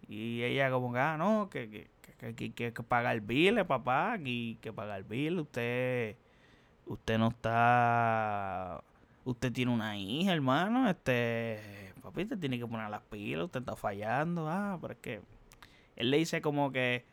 Y 0.08 0.44
ella 0.44 0.70
como 0.72 0.94
que, 0.94 1.00
ah, 1.00 1.18
no, 1.18 1.50
que, 1.50 1.70
que, 1.70 1.90
que, 2.36 2.54
que, 2.54 2.74
que 2.74 2.84
pagar 2.84 3.16
el 3.16 3.22
bill, 3.22 3.66
papá, 3.66 4.18
y 4.24 4.56
que 4.58 4.72
pagar 4.72 5.04
bill, 5.04 5.40
usted, 5.40 6.16
usted 6.86 7.18
no 7.18 7.30
está, 7.30 8.84
usted 9.28 9.52
tiene 9.52 9.74
una 9.74 9.98
hija, 9.98 10.34
hermano, 10.34 10.90
este, 10.90 11.60
papi, 12.02 12.24
usted 12.24 12.40
tiene 12.40 12.58
que 12.58 12.66
poner 12.66 12.90
las 12.90 13.02
pilas, 13.04 13.46
usted 13.46 13.60
está 13.60 13.76
fallando, 13.76 14.48
ah, 14.48 14.78
pero 14.82 14.94
es 14.94 15.00
que, 15.00 15.22
él 15.98 16.12
le 16.12 16.18
dice 16.18 16.42
como 16.42 16.72
que, 16.72 17.04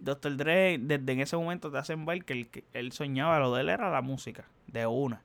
Doctor 0.00 0.36
Dre, 0.36 0.78
desde 0.78 1.12
en 1.12 1.20
ese 1.20 1.36
momento 1.36 1.70
te 1.70 1.78
hacen 1.78 2.04
ver 2.06 2.24
que, 2.24 2.64
él 2.72 2.92
soñaba, 2.92 3.38
lo 3.38 3.54
de 3.54 3.60
él 3.60 3.68
era 3.68 3.88
la 3.90 4.02
música, 4.02 4.48
de 4.66 4.86
una. 4.86 5.22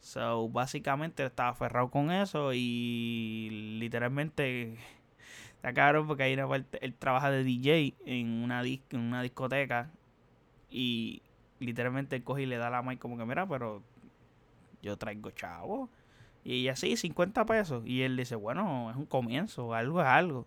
So, 0.00 0.48
básicamente 0.48 1.24
estaba 1.24 1.50
aferrado 1.50 1.90
con 1.90 2.10
eso 2.10 2.52
y 2.54 3.76
literalmente 3.78 4.78
está 5.56 5.74
caro 5.74 6.06
porque 6.06 6.22
hay 6.22 6.34
una 6.34 6.48
parte, 6.48 6.78
él 6.80 6.94
trabaja 6.94 7.30
de 7.30 7.44
DJ 7.44 7.94
en 8.06 8.42
una, 8.42 8.62
discoteca 8.62 9.90
y 10.70 11.20
literalmente 11.58 12.22
coge 12.22 12.42
y 12.42 12.46
le 12.46 12.56
da 12.56 12.70
la 12.70 12.82
mic 12.82 12.98
como 12.98 13.18
que 13.18 13.26
mira, 13.26 13.46
pero 13.46 13.82
yo 14.82 14.96
traigo 14.96 15.30
chavo. 15.30 15.90
Y 16.44 16.68
así, 16.68 16.96
50 16.96 17.44
pesos. 17.46 17.82
Y 17.86 18.02
él 18.02 18.16
dice, 18.16 18.36
bueno, 18.36 18.90
es 18.90 18.96
un 18.96 19.06
comienzo, 19.06 19.74
algo 19.74 20.00
es 20.00 20.06
algo. 20.06 20.46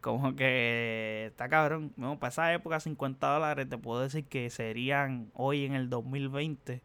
como 0.00 0.34
que 0.36 1.26
está 1.28 1.48
cabrón. 1.48 1.92
No, 1.96 2.18
para 2.18 2.30
esa 2.30 2.52
época, 2.52 2.80
50 2.80 3.26
dólares, 3.26 3.68
te 3.68 3.78
puedo 3.78 4.00
decir 4.02 4.24
que 4.24 4.50
serían 4.50 5.30
hoy 5.34 5.64
en 5.64 5.74
el 5.74 5.88
2020 5.90 6.82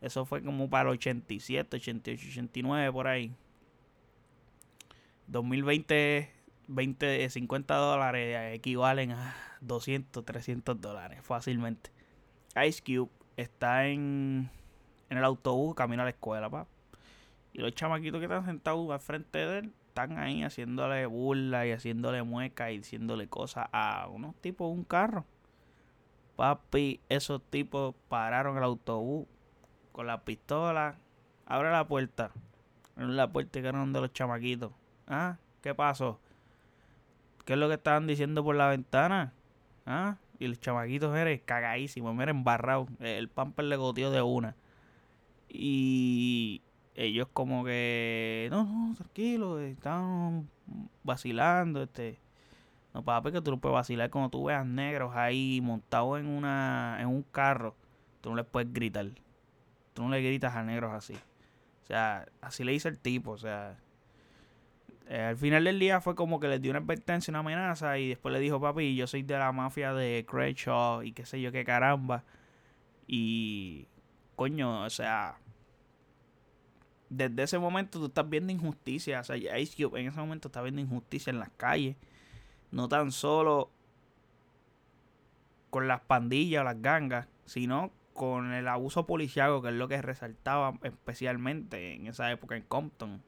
eso 0.00 0.24
fue 0.24 0.42
como 0.42 0.70
para 0.70 0.90
el 0.90 0.94
87, 0.94 1.76
88, 1.76 2.26
89 2.30 2.92
por 2.92 3.08
ahí. 3.08 3.34
2020, 5.26 6.30
20, 6.68 7.30
50 7.30 7.74
dólares 7.74 8.54
equivalen 8.54 9.12
a 9.12 9.34
200, 9.60 10.24
300 10.24 10.80
dólares 10.80 11.20
fácilmente. 11.22 11.90
Ice 12.66 12.82
Cube 12.82 13.10
está 13.36 13.88
en, 13.88 14.50
en 15.10 15.18
el 15.18 15.24
autobús 15.24 15.74
camino 15.74 16.02
a 16.02 16.04
la 16.04 16.10
escuela, 16.10 16.48
pa. 16.50 16.66
Y 17.52 17.60
los 17.60 17.74
chamaquitos 17.74 18.18
que 18.18 18.26
están 18.26 18.44
sentados 18.44 18.90
al 18.90 19.00
frente 19.00 19.38
de 19.38 19.58
él 19.58 19.72
están 19.88 20.18
ahí 20.18 20.42
haciéndole 20.42 21.06
burla 21.06 21.66
y 21.66 21.72
haciéndole 21.72 22.22
mueca 22.22 22.70
y 22.70 22.78
diciéndole 22.78 23.28
cosas 23.28 23.68
a 23.72 24.06
unos 24.08 24.36
tipos 24.36 24.68
de 24.68 24.78
un 24.78 24.84
carro. 24.84 25.24
Papi, 26.36 27.00
esos 27.08 27.42
tipos 27.50 27.96
pararon 28.08 28.56
el 28.56 28.62
autobús 28.62 29.26
con 29.90 30.06
la 30.06 30.22
pistola. 30.22 30.94
Abre 31.46 31.72
la 31.72 31.88
puerta. 31.88 32.30
Abre 32.94 33.08
la 33.08 33.32
puerta 33.32 33.60
que 33.60 33.72
de 33.72 34.00
los 34.00 34.12
chamaquitos. 34.12 34.70
¿Ah? 35.08 35.38
¿Qué 35.62 35.74
pasó? 35.74 36.20
¿Qué 37.44 37.54
es 37.54 37.58
lo 37.58 37.66
que 37.66 37.74
estaban 37.74 38.06
diciendo 38.06 38.44
por 38.44 38.54
la 38.54 38.68
ventana? 38.68 39.32
¿Ah? 39.84 40.18
Y 40.38 40.44
el 40.44 40.60
chamaquito 40.60 41.16
era 41.16 41.36
cagadísimo, 41.44 42.22
era 42.22 42.30
embarrado. 42.30 42.86
El 43.00 43.28
pamper 43.28 43.64
le 43.64 43.74
goteó 43.74 44.12
de 44.12 44.22
una. 44.22 44.54
Y 45.48 46.62
ellos 46.94 47.28
como 47.32 47.64
que, 47.64 48.48
no, 48.50 48.64
no, 48.64 48.94
tranquilo, 48.94 49.60
estaban 49.60 50.48
vacilando, 51.04 51.82
este. 51.82 52.18
No, 52.94 53.04
papi, 53.04 53.32
que 53.32 53.40
tú 53.40 53.50
no 53.50 53.58
puedes 53.58 53.74
vacilar 53.74 54.10
cuando 54.10 54.30
tú 54.30 54.44
veas 54.44 54.66
negros 54.66 55.14
ahí 55.14 55.60
montados 55.62 56.18
en 56.20 56.26
una 56.26 56.98
en 57.00 57.08
un 57.08 57.22
carro. 57.22 57.76
Tú 58.20 58.30
no 58.30 58.36
les 58.36 58.46
puedes 58.46 58.72
gritar. 58.72 59.06
Tú 59.94 60.02
no 60.02 60.10
le 60.10 60.22
gritas 60.22 60.56
a 60.56 60.62
negros 60.64 60.92
así. 60.92 61.14
O 61.14 61.86
sea, 61.86 62.26
así 62.40 62.64
le 62.64 62.72
dice 62.72 62.88
el 62.88 62.98
tipo, 62.98 63.32
o 63.32 63.38
sea, 63.38 63.78
eh, 65.08 65.22
al 65.22 65.36
final 65.36 65.64
del 65.64 65.78
día 65.78 66.00
fue 66.00 66.14
como 66.14 66.38
que 66.38 66.48
les 66.48 66.60
dio 66.60 66.70
una 66.70 66.80
advertencia, 66.80 67.30
una 67.32 67.38
amenaza 67.38 67.98
y 67.98 68.08
después 68.08 68.32
le 68.32 68.40
dijo, 68.40 68.60
papi, 68.60 68.94
yo 68.94 69.06
soy 69.06 69.22
de 69.22 69.38
la 69.38 69.52
mafia 69.52 69.94
de 69.94 70.26
Crenshaw 70.28 71.02
y 71.02 71.12
qué 71.12 71.24
sé 71.24 71.40
yo 71.40 71.50
qué 71.52 71.64
caramba. 71.64 72.24
Y, 73.06 73.86
coño, 74.38 74.84
o 74.84 74.90
sea, 74.90 75.36
desde 77.10 77.42
ese 77.42 77.58
momento 77.58 77.98
tú 77.98 78.06
estás 78.06 78.30
viendo 78.30 78.52
injusticia. 78.52 79.18
O 79.18 79.24
sea, 79.24 79.36
en 79.36 80.06
ese 80.06 80.20
momento 80.20 80.46
está 80.46 80.62
viendo 80.62 80.80
injusticia 80.80 81.32
en 81.32 81.40
las 81.40 81.50
calles. 81.56 81.96
No 82.70 82.88
tan 82.88 83.10
solo 83.10 83.70
con 85.70 85.88
las 85.88 86.02
pandillas 86.02 86.60
o 86.60 86.64
las 86.64 86.80
gangas, 86.80 87.26
sino 87.46 87.90
con 88.14 88.52
el 88.52 88.68
abuso 88.68 89.06
policiaco, 89.06 89.60
que 89.60 89.70
es 89.70 89.74
lo 89.74 89.88
que 89.88 90.00
resaltaba 90.00 90.78
especialmente 90.84 91.94
en 91.94 92.06
esa 92.06 92.30
época 92.30 92.56
en 92.56 92.62
Compton 92.62 93.22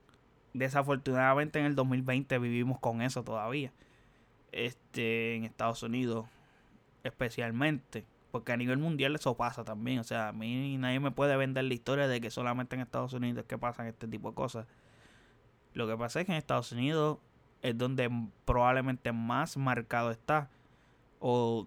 desafortunadamente 0.52 1.58
en 1.58 1.66
el 1.66 1.74
2020 1.74 2.38
vivimos 2.38 2.78
con 2.78 3.02
eso 3.02 3.24
todavía. 3.24 3.72
Este, 4.52 5.36
en 5.36 5.44
Estados 5.44 5.82
Unidos 5.82 6.26
especialmente. 7.04 8.04
Porque 8.30 8.52
a 8.52 8.56
nivel 8.56 8.78
mundial 8.78 9.14
eso 9.14 9.36
pasa 9.36 9.64
también. 9.64 9.98
O 9.98 10.04
sea, 10.04 10.28
a 10.28 10.32
mí 10.32 10.76
nadie 10.78 11.00
me 11.00 11.10
puede 11.10 11.36
vender 11.36 11.64
la 11.64 11.74
historia 11.74 12.06
de 12.08 12.20
que 12.20 12.30
solamente 12.30 12.76
en 12.76 12.82
Estados 12.82 13.12
Unidos 13.12 13.40
es 13.40 13.44
que 13.46 13.58
pasan 13.58 13.86
este 13.86 14.06
tipo 14.06 14.30
de 14.30 14.34
cosas. 14.34 14.66
Lo 15.74 15.86
que 15.86 15.96
pasa 15.96 16.20
es 16.20 16.26
que 16.26 16.32
en 16.32 16.38
Estados 16.38 16.72
Unidos 16.72 17.18
es 17.62 17.76
donde 17.76 18.10
probablemente 18.44 19.12
más 19.12 19.56
marcado 19.56 20.10
está. 20.10 20.48
O 21.18 21.66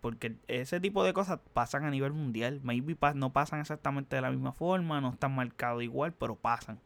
porque 0.00 0.36
ese 0.48 0.80
tipo 0.80 1.04
de 1.04 1.12
cosas 1.12 1.38
pasan 1.52 1.84
a 1.84 1.90
nivel 1.90 2.12
mundial. 2.12 2.60
Maybe 2.64 2.96
no 3.14 3.32
pasan 3.32 3.60
exactamente 3.60 4.16
de 4.16 4.22
la 4.22 4.30
misma 4.30 4.52
forma, 4.52 5.00
no 5.00 5.10
están 5.10 5.34
marcados 5.34 5.82
igual, 5.82 6.12
pero 6.12 6.34
pasan. 6.34 6.80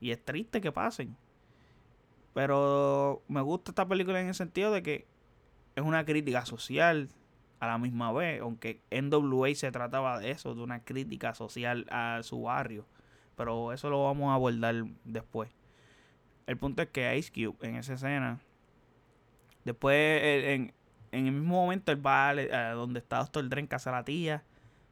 Y 0.00 0.10
es 0.10 0.22
triste 0.22 0.60
que 0.60 0.70
pasen. 0.70 1.16
Pero 2.34 3.22
me 3.28 3.40
gusta 3.40 3.70
esta 3.70 3.88
película 3.88 4.20
en 4.20 4.28
el 4.28 4.34
sentido 4.34 4.72
de 4.72 4.82
que 4.82 5.06
es 5.74 5.82
una 5.84 6.04
crítica 6.04 6.44
social 6.44 7.08
a 7.64 7.72
la 7.72 7.78
misma 7.78 8.12
vez. 8.12 8.40
Aunque 8.40 8.80
NWA 8.90 9.54
se 9.54 9.72
trataba 9.72 10.18
de 10.18 10.30
eso, 10.30 10.54
de 10.54 10.62
una 10.62 10.80
crítica 10.84 11.34
social 11.34 11.86
a 11.90 12.20
su 12.22 12.42
barrio. 12.42 12.86
Pero 13.36 13.72
eso 13.72 13.90
lo 13.90 14.04
vamos 14.04 14.30
a 14.30 14.34
abordar 14.34 14.84
después. 15.04 15.50
El 16.46 16.56
punto 16.56 16.82
es 16.82 16.88
que 16.88 17.16
Ice 17.16 17.32
Cube 17.32 17.56
en 17.66 17.76
esa 17.76 17.94
escena. 17.94 18.40
Después, 19.64 20.20
en, 20.22 20.72
en 21.12 21.26
el 21.26 21.32
mismo 21.32 21.62
momento, 21.62 21.90
él 21.90 22.04
va 22.04 22.30
a, 22.30 22.72
donde 22.72 23.00
está 23.00 23.18
Doctor 23.18 23.48
Dre 23.48 23.60
en 23.60 23.66
casa 23.66 23.90
de 23.90 23.96
la 23.96 24.04
tía. 24.04 24.44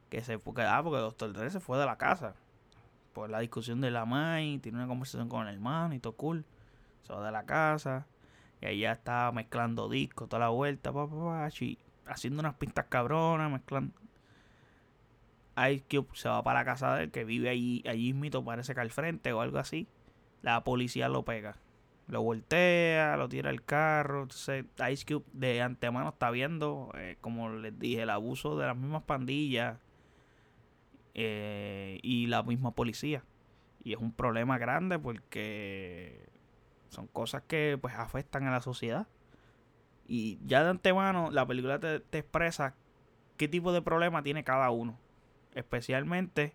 Que 0.09 0.21
se 0.21 0.37
fue, 0.39 0.53
ah, 0.65 0.81
porque 0.83 0.99
Doctor 0.99 1.33
Dre 1.33 1.49
se 1.49 1.59
fue 1.59 1.77
de 1.77 1.85
la 1.85 1.97
casa 1.97 2.35
por 3.13 3.29
la 3.29 3.39
discusión 3.39 3.79
de 3.79 3.91
la 3.91 4.05
Mai, 4.05 4.57
tiene 4.59 4.79
una 4.79 4.87
conversación 4.87 5.29
con 5.29 5.47
el 5.47 5.53
hermano 5.53 5.93
y 5.93 5.99
todo 5.99 6.13
cool. 6.13 6.45
Se 7.03 7.13
va 7.13 7.25
de 7.25 7.31
la 7.31 7.45
casa. 7.45 8.07
Y 8.61 8.65
ahí 8.65 8.79
ya 8.79 8.93
está 8.93 9.31
mezclando 9.31 9.89
discos, 9.89 10.29
toda 10.29 10.39
la 10.39 10.49
vuelta, 10.49 10.91
pa, 10.91 11.07
haciendo 12.05 12.39
unas 12.39 12.55
pistas 12.55 12.85
cabronas, 12.89 13.51
mezclando. 13.51 13.93
Ice 15.69 15.85
Cube 15.89 16.07
se 16.13 16.29
va 16.29 16.43
para 16.43 16.59
la 16.59 16.65
casa 16.65 16.95
de 16.95 17.03
él, 17.03 17.11
que 17.11 17.23
vive 17.23 17.49
allí, 17.49 17.83
allí 17.87 18.13
mito, 18.13 18.43
parece 18.43 18.73
que 18.73 18.81
al 18.81 18.91
frente 18.91 19.33
o 19.33 19.41
algo 19.41 19.59
así. 19.59 19.87
La 20.41 20.63
policía 20.63 21.09
lo 21.09 21.23
pega. 21.23 21.57
Lo 22.07 22.21
voltea, 22.21 23.15
lo 23.17 23.29
tira 23.29 23.49
al 23.49 23.63
carro. 23.63 24.23
Entonces, 24.23 24.65
Ice 24.91 25.05
Cube 25.05 25.25
de 25.31 25.61
antemano 25.61 26.09
está 26.09 26.31
viendo, 26.31 26.91
eh, 26.95 27.17
como 27.21 27.49
les 27.49 27.77
dije, 27.77 28.01
el 28.01 28.09
abuso 28.09 28.57
de 28.57 28.67
las 28.67 28.75
mismas 28.75 29.03
pandillas 29.03 29.77
eh, 31.13 31.99
y 32.01 32.27
la 32.27 32.43
misma 32.43 32.71
policía. 32.71 33.23
Y 33.83 33.93
es 33.93 33.99
un 33.99 34.11
problema 34.11 34.57
grande 34.57 34.97
porque 34.99 36.29
son 36.89 37.07
cosas 37.07 37.43
que 37.47 37.77
pues 37.79 37.95
afectan 37.95 38.45
a 38.47 38.51
la 38.51 38.61
sociedad. 38.61 39.07
Y 40.07 40.39
ya 40.45 40.63
de 40.63 40.69
antemano 40.69 41.31
la 41.31 41.45
película 41.45 41.79
te, 41.79 41.95
expresa 42.17 42.75
qué 43.37 43.47
tipo 43.47 43.71
de 43.71 43.81
problema 43.81 44.23
tiene 44.23 44.43
cada 44.43 44.69
uno. 44.69 44.99
Especialmente 45.55 46.53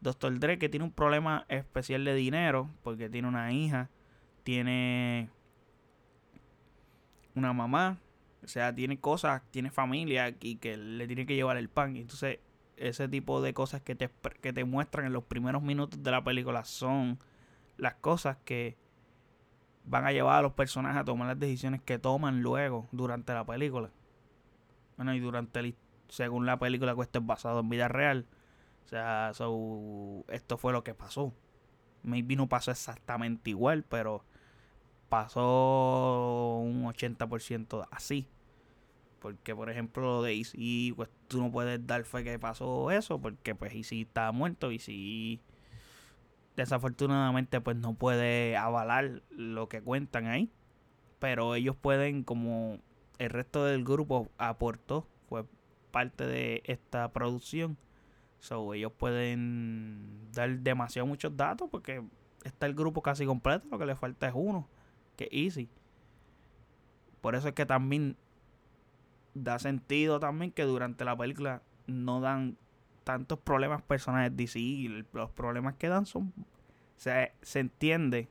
Doctor 0.00 0.38
Dre 0.38 0.58
que 0.58 0.68
tiene 0.68 0.84
un 0.84 0.92
problema 0.92 1.46
especial 1.48 2.04
de 2.04 2.14
dinero 2.14 2.70
porque 2.82 3.08
tiene 3.08 3.28
una 3.28 3.52
hija, 3.52 3.90
tiene 4.42 5.30
una 7.34 7.52
mamá, 7.52 7.98
o 8.42 8.48
sea, 8.48 8.74
tiene 8.74 8.98
cosas, 8.98 9.42
tiene 9.50 9.70
familia 9.70 10.34
y 10.40 10.56
que 10.56 10.76
le 10.76 11.06
tiene 11.06 11.26
que 11.26 11.34
llevar 11.34 11.56
el 11.56 11.68
pan. 11.68 11.96
Entonces 11.96 12.40
ese 12.76 13.08
tipo 13.08 13.40
de 13.40 13.54
cosas 13.54 13.82
que 13.82 13.94
te, 13.94 14.10
que 14.40 14.52
te 14.52 14.64
muestran 14.64 15.06
en 15.06 15.12
los 15.12 15.24
primeros 15.24 15.62
minutos 15.62 16.02
de 16.02 16.10
la 16.10 16.24
película 16.24 16.64
son 16.64 17.18
las 17.76 17.94
cosas 17.94 18.36
que 18.44 18.76
van 19.84 20.06
a 20.06 20.12
llevar 20.12 20.38
a 20.38 20.42
los 20.42 20.52
personajes 20.52 21.00
a 21.00 21.04
tomar 21.04 21.28
las 21.28 21.38
decisiones 21.38 21.80
que 21.82 21.98
toman 21.98 22.42
luego 22.42 22.88
durante 22.92 23.32
la 23.34 23.44
película. 23.44 23.90
Bueno, 24.96 25.14
y 25.14 25.20
durante 25.20 25.60
el, 25.60 25.74
según 26.08 26.46
la 26.46 26.58
película 26.58 26.94
que 26.94 27.02
esto 27.02 27.18
es 27.18 27.26
basado 27.26 27.60
en 27.60 27.68
vida 27.68 27.88
real. 27.88 28.26
O 28.84 28.88
sea, 28.88 29.32
esto 30.28 30.58
fue 30.58 30.72
lo 30.72 30.84
que 30.84 30.94
pasó. 30.94 31.32
Maybe 32.02 32.36
no 32.36 32.48
pasó 32.48 32.70
exactamente 32.70 33.50
igual, 33.50 33.82
pero 33.82 34.24
pasó 35.08 36.58
un 36.62 36.84
80% 36.84 37.88
así. 37.90 38.28
Porque, 39.20 39.54
por 39.54 39.70
ejemplo, 39.70 40.22
de 40.22 40.34
Easy, 40.34 40.92
pues 40.94 41.08
tú 41.28 41.40
no 41.40 41.50
puedes 41.50 41.86
dar 41.86 42.04
fe 42.04 42.24
que 42.24 42.38
pasó 42.38 42.90
eso, 42.90 43.18
porque 43.20 43.54
pues 43.54 43.74
Easy 43.74 44.02
está 44.02 44.30
muerto 44.32 44.70
y 44.70 44.78
si 44.78 45.40
desafortunadamente 46.56 47.60
pues 47.60 47.76
no 47.76 47.94
puede 47.94 48.56
avalar 48.56 49.22
lo 49.30 49.68
que 49.68 49.82
cuentan 49.82 50.26
ahí. 50.26 50.50
Pero 51.18 51.54
ellos 51.54 51.76
pueden, 51.76 52.22
como 52.22 52.78
el 53.18 53.30
resto 53.30 53.64
del 53.64 53.84
grupo 53.84 54.28
aportó, 54.38 55.06
fue 55.28 55.44
parte 55.90 56.26
de 56.26 56.62
esta 56.66 57.12
producción. 57.12 57.78
So, 58.40 58.74
ellos 58.74 58.92
pueden 58.92 60.30
dar 60.32 60.58
demasiado 60.58 61.06
muchos 61.06 61.34
datos 61.36 61.68
porque 61.70 62.02
está 62.44 62.66
el 62.66 62.74
grupo 62.74 63.00
casi 63.00 63.24
completo, 63.24 63.66
lo 63.70 63.78
que 63.78 63.86
le 63.86 63.96
falta 63.96 64.28
es 64.28 64.34
uno, 64.36 64.68
que 65.16 65.24
es 65.24 65.56
Easy. 65.56 65.70
Por 67.22 67.34
eso 67.34 67.48
es 67.48 67.54
que 67.54 67.64
también 67.64 68.16
da 69.32 69.58
sentido 69.58 70.20
también 70.20 70.52
que 70.52 70.64
durante 70.64 71.04
la 71.04 71.16
película 71.16 71.62
no 71.86 72.20
dan 72.20 72.56
tantos 73.04 73.38
problemas 73.38 73.82
personales 73.82 74.36
DC. 74.36 75.04
Los 75.12 75.30
problemas 75.30 75.74
que 75.76 75.88
dan 75.88 76.06
son. 76.06 76.32
Se, 76.96 77.32
se 77.42 77.60
entiende 77.60 78.28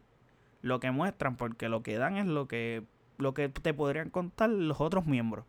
lo 0.61 0.79
que 0.79 0.91
muestran, 0.91 1.35
porque 1.35 1.69
lo 1.69 1.83
que 1.83 1.97
dan 1.97 2.17
es 2.17 2.25
lo 2.25 2.47
que, 2.47 2.83
lo 3.17 3.33
que 3.33 3.49
te 3.49 3.73
podrían 3.73 4.09
contar 4.09 4.49
los 4.49 4.81
otros 4.81 5.05
miembros. 5.05 5.45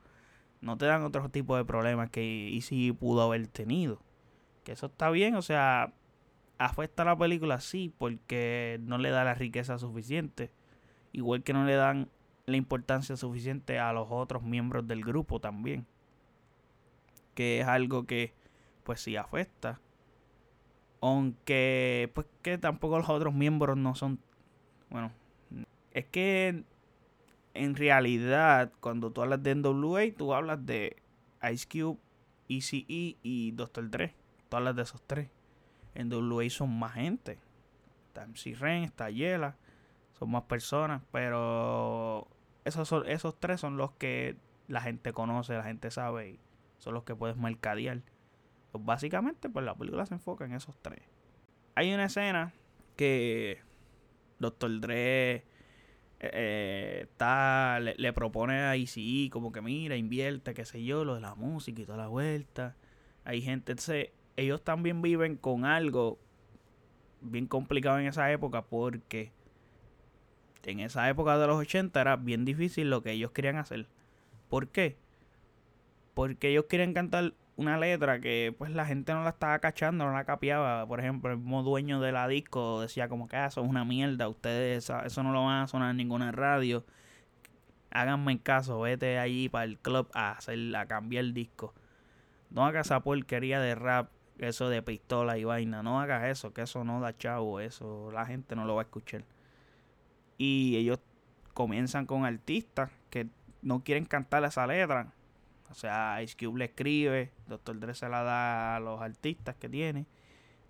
No 0.60 0.76
te 0.76 0.86
dan 0.86 1.02
otro 1.02 1.28
tipo 1.28 1.56
de 1.56 1.64
problemas 1.64 2.10
que 2.10 2.54
Easy 2.54 2.92
pudo 2.92 3.22
haber 3.22 3.46
tenido. 3.48 4.00
Que 4.64 4.72
eso 4.72 4.86
está 4.86 5.10
bien, 5.10 5.36
o 5.36 5.42
sea, 5.42 5.92
afecta 6.58 7.02
a 7.02 7.06
la 7.06 7.16
película, 7.16 7.60
sí, 7.60 7.92
porque 7.98 8.78
no 8.82 8.98
le 8.98 9.10
da 9.10 9.24
la 9.24 9.34
riqueza 9.34 9.78
suficiente. 9.78 10.50
Igual 11.12 11.42
que 11.42 11.52
no 11.52 11.64
le 11.64 11.74
dan 11.74 12.08
la 12.46 12.56
importancia 12.56 13.16
suficiente 13.16 13.78
a 13.78 13.92
los 13.92 14.08
otros 14.10 14.42
miembros 14.42 14.86
del 14.86 15.04
grupo 15.04 15.40
también. 15.40 15.86
Que 17.34 17.60
es 17.60 17.66
algo 17.66 18.04
que 18.04 18.34
pues 18.84 19.00
sí 19.00 19.16
afecta. 19.16 19.80
Aunque 21.00 22.10
pues 22.14 22.26
que 22.42 22.56
tampoco 22.58 22.98
los 22.98 23.08
otros 23.08 23.34
miembros 23.34 23.76
no 23.76 23.94
son 23.94 24.20
bueno, 24.88 25.10
es 25.90 26.04
que 26.06 26.64
en 27.54 27.76
realidad 27.76 28.72
cuando 28.80 29.10
tú 29.10 29.22
hablas 29.22 29.42
de 29.42 29.54
NWA, 29.54 30.02
tú 30.16 30.34
hablas 30.34 30.64
de 30.64 30.96
Ice 31.52 31.66
Cube, 31.68 31.98
ECE 32.48 32.84
y 32.88 33.50
Doctor 33.52 33.90
Dre. 33.90 34.14
Tú 34.48 34.56
hablas 34.56 34.76
de 34.76 34.82
esos 34.82 35.02
tres. 35.02 35.30
En 35.94 36.08
NWA 36.08 36.48
son 36.50 36.78
más 36.78 36.92
gente. 36.94 37.38
Está 38.08 38.26
MC 38.26 38.54
Ren, 38.56 38.84
está 38.84 39.10
Yela, 39.10 39.56
son 40.18 40.30
más 40.30 40.44
personas, 40.44 41.02
pero 41.10 42.28
esos, 42.64 42.86
son, 42.86 43.08
esos 43.08 43.38
tres 43.40 43.60
son 43.60 43.76
los 43.76 43.90
que 43.92 44.36
la 44.68 44.80
gente 44.80 45.12
conoce, 45.12 45.54
la 45.54 45.64
gente 45.64 45.90
sabe 45.90 46.30
y 46.30 46.40
son 46.78 46.94
los 46.94 47.02
que 47.02 47.16
puedes 47.16 47.36
mercadear. 47.36 48.02
Pues 48.74 48.84
básicamente, 48.84 49.48
pues 49.48 49.64
la 49.64 49.76
película 49.76 50.04
se 50.04 50.14
enfoca 50.14 50.46
en 50.46 50.52
esos 50.52 50.76
tres. 50.82 51.00
Hay 51.76 51.94
una 51.94 52.06
escena 52.06 52.52
que 52.96 53.60
Doctor 54.40 54.80
Dre 54.80 55.44
eh, 56.18 57.02
está, 57.04 57.78
le, 57.78 58.12
propone 58.12 58.62
a 58.62 58.76
ICI 58.76 59.30
como 59.30 59.52
que 59.52 59.60
mira, 59.60 59.94
invierte, 59.94 60.54
qué 60.54 60.64
sé 60.64 60.82
yo, 60.82 61.04
lo 61.04 61.14
de 61.14 61.20
la 61.20 61.36
música 61.36 61.82
y 61.82 61.84
toda 61.84 61.98
la 61.98 62.08
vuelta. 62.08 62.74
Hay 63.22 63.42
gente, 63.42 63.70
entonces, 63.70 64.08
ellos 64.36 64.64
también 64.64 65.02
viven 65.02 65.36
con 65.36 65.66
algo 65.66 66.18
bien 67.20 67.46
complicado 67.46 68.00
en 68.00 68.08
esa 68.08 68.32
época 68.32 68.62
porque 68.62 69.30
en 70.64 70.80
esa 70.80 71.08
época 71.08 71.38
de 71.38 71.46
los 71.46 71.58
80 71.58 72.00
era 72.00 72.16
bien 72.16 72.44
difícil 72.44 72.90
lo 72.90 73.04
que 73.04 73.12
ellos 73.12 73.30
querían 73.30 73.54
hacer. 73.54 73.86
¿Por 74.48 74.66
qué? 74.66 74.96
Porque 76.12 76.48
ellos 76.48 76.64
querían 76.64 76.92
cantar 76.92 77.34
una 77.56 77.78
letra 77.78 78.20
que 78.20 78.54
pues 78.56 78.72
la 78.72 78.84
gente 78.86 79.12
no 79.12 79.22
la 79.22 79.30
estaba 79.30 79.58
cachando, 79.58 80.04
no 80.04 80.12
la 80.12 80.24
capiaba. 80.24 80.86
Por 80.86 81.00
ejemplo, 81.00 81.30
el 81.30 81.38
mismo 81.38 81.62
dueño 81.62 82.00
de 82.00 82.12
la 82.12 82.26
disco 82.28 82.80
decía 82.80 83.08
como 83.08 83.28
que 83.28 83.36
ah, 83.36 83.46
eso 83.46 83.62
es 83.62 83.68
una 83.68 83.84
mierda, 83.84 84.28
ustedes 84.28 84.90
eso 84.90 85.22
no 85.22 85.32
lo 85.32 85.44
van 85.44 85.62
a 85.62 85.68
sonar 85.68 85.90
en 85.90 85.96
ninguna 85.96 86.32
radio. 86.32 86.84
Háganme 87.90 88.40
caso, 88.40 88.80
vete 88.80 89.18
allí 89.18 89.48
para 89.48 89.64
el 89.64 89.78
club 89.78 90.08
a 90.14 90.32
hacer 90.32 90.74
a 90.76 90.86
cambiar 90.86 91.24
el 91.24 91.34
disco. 91.34 91.74
No 92.50 92.66
hagas 92.66 92.86
esa 92.86 93.00
porquería 93.00 93.60
de 93.60 93.74
rap, 93.74 94.10
eso 94.38 94.68
de 94.68 94.82
pistola 94.82 95.38
y 95.38 95.44
vaina. 95.44 95.82
No 95.82 96.00
hagas 96.00 96.24
eso, 96.24 96.52
que 96.52 96.62
eso 96.62 96.84
no 96.84 97.00
da 97.00 97.16
chavo, 97.16 97.60
eso 97.60 98.10
la 98.12 98.26
gente 98.26 98.56
no 98.56 98.64
lo 98.64 98.74
va 98.74 98.82
a 98.82 98.84
escuchar. 98.84 99.24
Y 100.38 100.76
ellos 100.76 100.98
comienzan 101.52 102.06
con 102.06 102.24
artistas 102.24 102.90
que 103.10 103.28
no 103.62 103.84
quieren 103.84 104.06
cantar 104.06 104.44
esa 104.44 104.66
letra 104.66 105.12
o 105.70 105.74
sea, 105.74 106.22
Ice 106.22 106.36
Cube 106.36 106.58
le 106.58 106.64
escribe, 106.66 107.32
Doctor 107.46 107.78
Dre 107.80 107.94
se 107.94 108.08
la 108.08 108.22
da 108.22 108.76
a 108.76 108.80
los 108.80 109.00
artistas 109.00 109.56
que 109.56 109.68
tiene, 109.68 110.06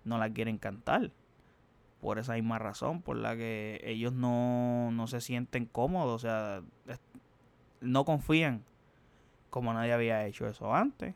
no 0.03 0.17
la 0.17 0.29
quieren 0.29 0.57
cantar. 0.57 1.11
Por 2.01 2.19
esa 2.19 2.33
misma 2.33 2.59
razón, 2.59 3.01
por 3.01 3.17
la 3.17 3.35
que 3.35 3.81
ellos 3.83 4.13
no, 4.13 4.91
no 4.91 5.07
se 5.07 5.21
sienten 5.21 5.65
cómodos, 5.65 6.23
o 6.23 6.27
sea, 6.27 6.61
no 7.81 8.05
confían 8.05 8.63
como 9.49 9.73
nadie 9.73 9.93
había 9.93 10.25
hecho 10.25 10.47
eso 10.47 10.73
antes. 10.73 11.15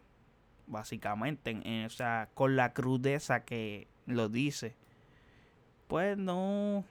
Básicamente, 0.67 1.51
en, 1.51 1.85
o 1.85 1.89
sea, 1.89 2.29
con 2.33 2.55
la 2.55 2.73
crudeza 2.73 3.43
que 3.43 3.87
lo 4.05 4.29
dice. 4.29 4.75
Pues 5.87 6.17
no, 6.17 6.85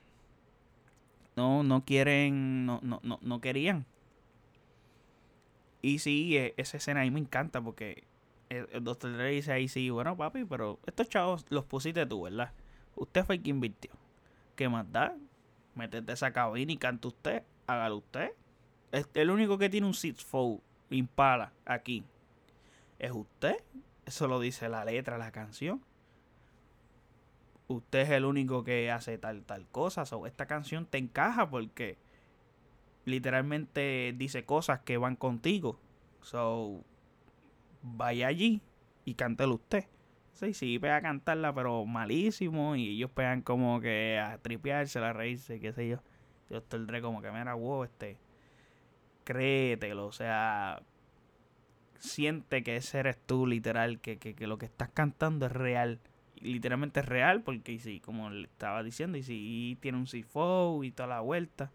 no, 1.36 1.62
no 1.62 1.84
quieren, 1.84 2.66
no, 2.66 2.80
no, 2.82 3.00
no, 3.02 3.18
no 3.22 3.40
querían 3.40 3.86
y 5.82 5.98
sí, 5.98 6.36
e, 6.36 6.54
esa 6.56 6.76
escena 6.76 7.00
ahí 7.00 7.10
me 7.10 7.20
encanta 7.20 7.60
porque 7.60 8.04
el, 8.48 8.82
doctor 8.82 9.12
Dre 9.12 9.30
dice 9.30 9.52
ahí, 9.52 9.68
sí, 9.68 9.90
bueno, 9.90 10.16
papi, 10.16 10.44
pero 10.44 10.78
estos 10.86 11.08
chavos 11.08 11.46
los 11.50 11.64
pusiste 11.64 12.06
tú, 12.06 12.22
¿verdad? 12.22 12.52
Usted 12.96 13.24
fue 13.24 13.36
el 13.36 13.42
que 13.42 13.50
invirtió. 13.50 13.90
¿Qué 14.56 14.68
más 14.68 14.90
da? 14.90 15.16
Métete 15.74 16.12
esa 16.12 16.32
cabina 16.32 16.72
y 16.72 16.76
canta 16.76 17.08
usted, 17.08 17.42
hágalo 17.66 17.98
usted. 17.98 18.32
El 19.14 19.30
único 19.30 19.58
que 19.58 19.68
tiene 19.68 19.86
un 19.86 19.94
six 19.94 20.24
fold 20.24 20.60
impala 20.90 21.52
aquí. 21.64 22.04
Es 22.98 23.12
usted. 23.12 23.56
Eso 24.06 24.26
lo 24.26 24.40
dice 24.40 24.68
la 24.68 24.84
letra 24.84 25.18
la 25.18 25.30
canción. 25.30 25.84
Usted 27.68 28.00
es 28.00 28.10
el 28.10 28.24
único 28.24 28.64
que 28.64 28.90
hace 28.90 29.18
tal, 29.18 29.44
tal 29.44 29.68
cosa. 29.68 30.06
So, 30.06 30.26
esta 30.26 30.46
canción 30.46 30.86
te 30.86 30.96
encaja 30.96 31.48
porque 31.48 31.98
literalmente 33.08 34.14
dice 34.16 34.44
cosas 34.44 34.80
que 34.80 34.98
van 34.98 35.16
contigo. 35.16 35.78
So, 36.22 36.84
vaya 37.82 38.28
allí 38.28 38.60
y 39.04 39.14
cántelo 39.14 39.54
usted. 39.54 39.86
Sí, 40.32 40.54
sí, 40.54 40.78
pega 40.78 40.96
a 40.96 41.02
cantarla, 41.02 41.52
pero 41.52 41.84
malísimo. 41.84 42.76
Y 42.76 42.90
ellos 42.96 43.10
pegan 43.10 43.42
como 43.42 43.80
que 43.80 44.18
a 44.18 44.38
tripearse, 44.38 44.98
a 45.00 45.12
reírse, 45.12 45.58
qué 45.60 45.72
sé 45.72 45.88
yo. 45.88 45.98
Yo 46.50 46.62
tendré 46.62 47.02
como 47.02 47.20
que, 47.22 47.30
mira, 47.30 47.54
wow, 47.54 47.84
este. 47.84 48.18
Créetelo, 49.24 50.06
o 50.06 50.12
sea. 50.12 50.82
Siente 51.98 52.62
que 52.62 52.76
ese 52.76 53.00
eres 53.00 53.18
tú, 53.26 53.46
literal, 53.46 54.00
que, 54.00 54.18
que, 54.18 54.46
lo 54.46 54.58
que 54.58 54.66
estás 54.66 54.90
cantando 54.90 55.46
es 55.46 55.52
real. 55.52 55.98
Literalmente 56.36 57.00
es 57.00 57.06
real, 57.06 57.42
porque 57.42 57.76
sí, 57.80 57.98
como 57.98 58.30
le 58.30 58.44
estaba 58.44 58.84
diciendo, 58.84 59.18
y 59.18 59.24
sí, 59.24 59.76
tiene 59.80 59.98
un 59.98 60.06
CFO 60.06 60.84
y 60.84 60.92
toda 60.92 61.08
la 61.08 61.20
vuelta 61.20 61.72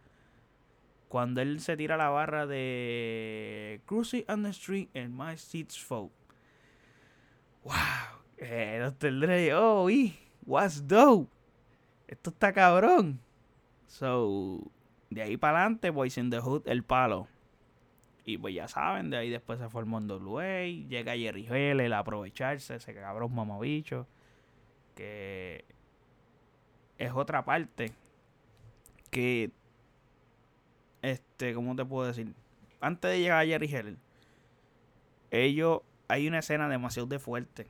cuando 1.14 1.42
él 1.42 1.60
se 1.60 1.78
tira 1.78 1.96
la 1.96 2.10
barra 2.10 2.48
de 2.48 3.80
Cruising 3.86 4.26
on 4.28 4.42
the 4.42 4.50
Street 4.50 4.90
and 4.96 5.14
My 5.16 5.38
Seats 5.38 5.80
Folk. 5.80 6.12
Wow, 7.64 7.74
eh, 8.38 8.80
Dr. 8.82 9.20
Dre, 9.20 9.54
oh, 9.54 9.92
y 9.92 10.18
what's 10.44 10.88
dope. 10.88 11.30
Esto 12.08 12.32
está 12.32 12.52
cabrón. 12.52 13.20
So, 13.86 14.72
de 15.12 15.22
ahí 15.22 15.38
para 15.38 15.60
adelante, 15.60 15.92
Boys 15.92 16.18
in 16.18 16.32
the 16.32 16.40
Hood, 16.40 16.64
el 16.66 16.82
palo. 16.82 17.28
Y 18.26 18.40
pues 18.40 18.56
ya 18.56 18.68
saben, 18.68 19.12
de 19.12 19.18
ahí 19.18 19.30
después 19.30 19.60
se 19.60 19.70
formó 19.70 20.00
en 20.00 20.10
WA, 20.10 20.64
llega 20.66 21.16
Jerry 21.16 21.46
Hell 21.46 21.94
a 21.94 22.00
aprovecharse, 22.00 22.78
ese 22.78 22.96
cabrón 22.96 23.36
mamabicho. 23.36 24.08
Que 24.96 25.64
es 26.98 27.12
otra 27.14 27.46
parte 27.46 27.92
que 29.12 29.52
este, 31.04 31.54
¿cómo 31.54 31.76
te 31.76 31.86
puedo 31.86 32.08
decir? 32.08 32.34
Antes 32.82 33.12
de 33.12 33.20
llegar 33.20 33.44
a 33.44 33.46
Jerry 33.46 33.68
Heller, 33.68 33.98
ellos, 35.30 35.82
hay 36.08 36.28
una 36.28 36.40
escena 36.40 36.68
demasiado 36.68 37.08
de 37.08 37.20
fuerte. 37.20 37.68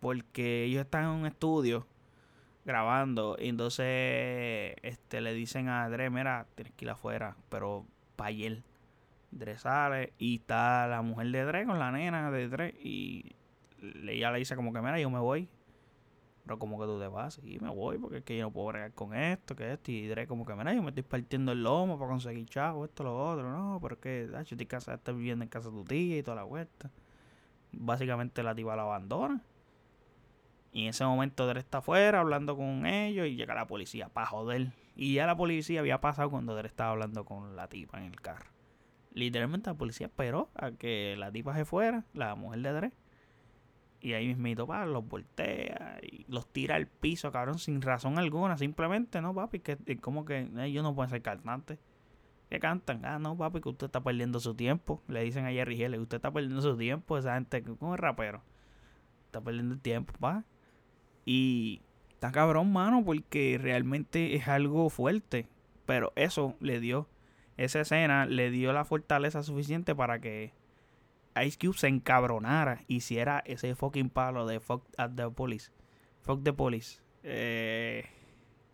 Porque 0.00 0.64
ellos 0.64 0.84
están 0.84 1.04
en 1.04 1.10
un 1.10 1.26
estudio 1.26 1.86
grabando. 2.64 3.36
Y 3.40 3.48
entonces 3.48 4.76
este, 4.82 5.20
le 5.20 5.34
dicen 5.34 5.68
a 5.68 5.88
Dre, 5.88 6.10
mira, 6.10 6.46
tienes 6.54 6.72
que 6.74 6.84
ir 6.84 6.90
afuera. 6.90 7.36
Pero 7.48 7.84
para 8.16 8.28
ayer. 8.28 8.62
Dre 9.30 9.58
sale 9.58 10.12
y 10.16 10.36
está 10.36 10.86
la 10.86 11.02
mujer 11.02 11.28
de 11.28 11.44
Dre 11.44 11.66
con 11.66 11.80
la 11.80 11.90
nena 11.90 12.30
de 12.30 12.48
Dre. 12.48 12.74
Y 12.80 13.34
ella 13.80 14.30
le 14.30 14.38
dice 14.38 14.54
como 14.54 14.72
que, 14.72 14.80
mira, 14.80 15.00
yo 15.00 15.10
me 15.10 15.18
voy. 15.18 15.48
Pero 16.44 16.58
como 16.58 16.78
que 16.78 16.84
tú 16.84 16.98
te 16.98 17.08
vas, 17.08 17.40
y 17.42 17.58
me 17.58 17.70
voy 17.70 17.96
porque 17.96 18.18
es 18.18 18.24
que 18.24 18.36
yo 18.36 18.44
no 18.44 18.50
puedo 18.50 18.68
bregar 18.68 18.92
con 18.92 19.14
esto, 19.14 19.56
que 19.56 19.72
esto. 19.72 19.90
Y 19.90 20.02
diré 20.02 20.26
como 20.26 20.44
que, 20.44 20.54
mira, 20.54 20.74
yo 20.74 20.82
me 20.82 20.90
estoy 20.90 21.02
partiendo 21.02 21.52
el 21.52 21.62
lomo 21.62 21.98
para 21.98 22.10
conseguir 22.10 22.46
chavo, 22.46 22.84
esto, 22.84 23.02
lo 23.02 23.16
otro. 23.16 23.50
No, 23.50 23.78
pero 23.80 23.98
es 24.02 24.30
yo 24.30 24.40
estoy 24.42 24.66
casa, 24.66 24.94
estás 24.94 25.16
viviendo 25.16 25.42
en 25.42 25.48
casa 25.48 25.70
de 25.70 25.76
tu 25.76 25.84
tía 25.84 26.18
y 26.18 26.22
toda 26.22 26.36
la 26.36 26.44
vuelta. 26.44 26.90
Básicamente 27.72 28.42
la 28.42 28.54
tipa 28.54 28.76
la 28.76 28.82
abandona. 28.82 29.42
Y 30.72 30.82
en 30.82 30.88
ese 30.88 31.04
momento 31.04 31.46
Dre 31.46 31.60
está 31.60 31.78
afuera 31.78 32.20
hablando 32.20 32.56
con 32.56 32.84
ellos 32.84 33.26
y 33.26 33.36
llega 33.36 33.54
la 33.54 33.66
policía 33.66 34.08
para 34.08 34.26
joder. 34.26 34.72
Y 34.96 35.14
ya 35.14 35.26
la 35.26 35.36
policía 35.36 35.80
había 35.80 36.00
pasado 36.00 36.30
cuando 36.30 36.54
Dre 36.54 36.68
estaba 36.68 36.90
hablando 36.90 37.24
con 37.24 37.56
la 37.56 37.68
tipa 37.68 37.98
en 37.98 38.04
el 38.04 38.20
carro. 38.20 38.50
Literalmente 39.12 39.70
la 39.70 39.74
policía 39.74 40.08
esperó 40.08 40.50
a 40.56 40.72
que 40.72 41.14
la 41.16 41.30
tipa 41.30 41.54
se 41.54 41.64
fuera, 41.64 42.04
la 42.12 42.34
mujer 42.34 42.60
de 42.60 42.72
Dre 42.72 42.92
y 44.04 44.12
ahí 44.12 44.28
mismito, 44.28 44.66
pa, 44.66 44.84
los 44.84 45.08
voltea 45.08 45.98
y 46.02 46.26
los 46.28 46.46
tira 46.52 46.76
al 46.76 46.86
piso, 46.86 47.32
cabrón, 47.32 47.58
sin 47.58 47.80
razón 47.80 48.18
alguna. 48.18 48.58
Simplemente, 48.58 49.22
no, 49.22 49.34
papi, 49.34 49.60
que 49.60 49.78
como 49.96 50.26
que 50.26 50.46
ellos 50.58 50.82
no 50.82 50.94
pueden 50.94 51.08
ser 51.08 51.22
cantantes. 51.22 51.78
Que 52.50 52.60
cantan, 52.60 53.02
ah, 53.06 53.18
no, 53.18 53.34
papi, 53.34 53.62
que 53.62 53.70
usted 53.70 53.86
está 53.86 54.02
perdiendo 54.02 54.40
su 54.40 54.54
tiempo. 54.54 55.02
Le 55.08 55.22
dicen 55.22 55.46
a 55.46 55.52
Jerry 55.52 55.82
Hell, 55.82 55.98
usted 55.98 56.16
está 56.16 56.30
perdiendo 56.30 56.60
su 56.60 56.76
tiempo. 56.76 57.16
Esa 57.16 57.32
gente, 57.36 57.62
como 57.62 57.94
es 57.94 58.00
rapero, 58.00 58.42
está 59.24 59.40
perdiendo 59.40 59.72
el 59.72 59.80
tiempo, 59.80 60.12
pa. 60.20 60.44
Y 61.24 61.80
está 62.10 62.30
cabrón, 62.30 62.74
mano, 62.74 63.02
porque 63.06 63.58
realmente 63.58 64.36
es 64.36 64.48
algo 64.48 64.90
fuerte. 64.90 65.48
Pero 65.86 66.12
eso 66.14 66.56
le 66.60 66.78
dio, 66.78 67.08
esa 67.56 67.80
escena 67.80 68.26
le 68.26 68.50
dio 68.50 68.74
la 68.74 68.84
fortaleza 68.84 69.42
suficiente 69.42 69.94
para 69.94 70.20
que 70.20 70.52
Ice 71.42 71.58
Cube 71.58 71.76
se 71.76 71.88
encabronara, 71.88 72.84
hiciera 72.86 73.42
ese 73.44 73.74
fucking 73.74 74.10
palo 74.10 74.46
de 74.46 74.60
Fuck 74.60 74.84
at 74.96 75.10
the 75.16 75.28
Police. 75.30 75.72
Fuck 76.22 76.42
the 76.44 76.52
Police. 76.52 77.00
Eh, 77.22 78.04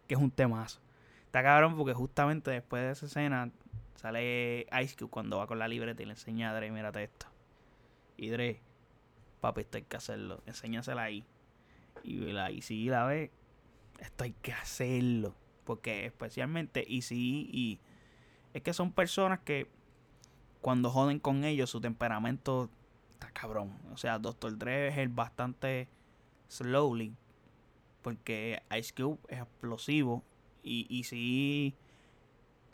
que 0.07 0.15
es 0.15 0.21
un 0.21 0.31
temazo. 0.31 0.81
Está 1.25 1.43
cabrón 1.43 1.77
porque 1.77 1.95
justamente 1.95 2.51
después 2.51 2.83
de 2.83 2.91
esa 2.91 3.07
escena 3.07 3.51
sale 3.95 4.67
Ice 4.83 4.97
Cube 4.97 5.11
cuando 5.11 5.39
va 5.39 5.47
con 5.47 5.59
la 5.59 5.69
libreta 5.69 6.03
y 6.03 6.07
le 6.07 6.13
enseña 6.13 6.51
a 6.51 6.55
Dre, 6.55 6.71
mírate 6.71 7.05
esto. 7.05 7.27
Y 8.17 8.29
Dre, 8.29 8.61
papi, 9.41 9.63
esto 9.63 9.79
hay 9.79 9.85
que 9.85 9.97
hacerlo. 9.97 10.43
Enséñasela 10.47 11.03
ahí. 11.03 11.25
Y, 12.03 12.19
la, 12.33 12.51
y 12.51 12.63
si 12.63 12.87
la 12.87 13.05
ve, 13.05 13.31
esto 14.01 14.25
hay 14.25 14.35
que 14.43 14.53
hacerlo. 14.53 15.35
Porque 15.65 16.05
especialmente, 16.07 16.85
y 16.87 17.03
si, 17.03 17.49
y 17.53 17.81
es 18.53 18.63
que 18.63 18.73
son 18.73 18.93
personas 18.93 19.41
que 19.41 19.69
cuando 20.61 20.91
joden 20.91 21.19
con 21.19 21.45
ellos, 21.45 21.71
su 21.71 21.81
temperamento 21.81 22.71
está 23.13 23.31
cabrón. 23.31 23.73
O 23.93 23.97
sea, 23.97 24.19
Doctor 24.19 24.57
Dre 24.59 24.89
es 24.89 24.99
el 24.99 25.09
bastante 25.09 25.89
slowly. 26.49 27.15
Porque 28.03 28.63
Ice 28.79 28.95
Cube 28.95 29.19
es 29.29 29.41
explosivo. 29.41 30.23
Y, 30.63 30.87
y 30.89 31.05
sí, 31.05 31.75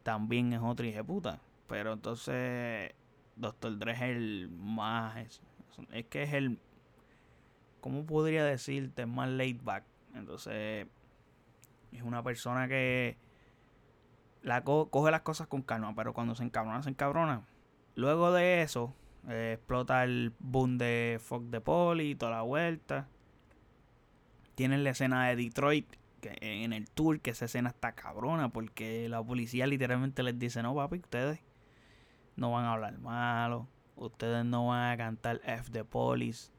también 0.03 0.53
es 0.53 0.61
otro 0.63 0.87
puta. 1.05 1.41
Pero 1.69 1.93
entonces, 1.93 2.93
Doctor 3.37 3.79
Dre 3.79 3.93
es 3.93 4.03
el 4.03 4.49
más. 4.51 5.17
Es, 5.17 5.43
es 5.93 6.07
que 6.07 6.23
es 6.23 6.33
el. 6.33 6.59
¿Cómo 7.81 8.05
podría 8.05 8.45
decirte? 8.45 9.07
Más 9.07 9.29
laid 9.29 9.61
back. 9.63 9.85
Entonces, 10.15 10.87
es 11.93 12.03
una 12.03 12.23
persona 12.23 12.67
que 12.69 13.17
la 14.43 14.63
coge 14.65 15.11
las 15.11 15.23
cosas 15.23 15.47
con 15.49 15.63
calma, 15.63 15.95
pero 15.95 16.15
cuando 16.15 16.35
se 16.35 16.45
encabrona, 16.45 16.83
se 16.83 16.91
encabrona. 16.91 17.43
Luego 17.97 18.31
de 18.31 18.61
eso, 18.61 18.95
eh, 19.27 19.55
explota 19.55 20.05
el 20.05 20.35
boom 20.39 20.77
de 20.77 21.19
Fuck 21.19 21.51
the 21.51 21.63
Poli 21.63 22.11
y 22.11 22.15
toda 22.15 22.31
la 22.31 22.43
vuelta. 22.43 23.09
Tienen 24.55 24.85
la 24.85 24.91
escena 24.91 25.27
de 25.27 25.37
Detroit 25.37 25.97
en 26.23 26.73
el 26.75 26.91
tour, 26.91 27.21
que 27.21 27.31
esa 27.31 27.47
escena 27.47 27.71
está 27.71 27.93
cabrona, 27.93 28.51
porque 28.51 29.09
la 29.09 29.23
policía 29.23 29.67
literalmente 29.67 30.23
les 30.23 30.39
dice, 30.39 30.63
no 30.63 30.75
papi, 30.75 30.99
ustedes 30.99 31.41
no 32.37 32.51
van 32.51 32.67
a 32.67 32.73
hablar 32.73 32.99
malo, 32.99 33.67
ustedes 33.97 34.45
no 34.45 34.67
van 34.67 34.93
a 34.93 34.97
cantar 34.99 35.41
F 35.45 35.71
the 35.71 35.85
Police. 35.85 36.53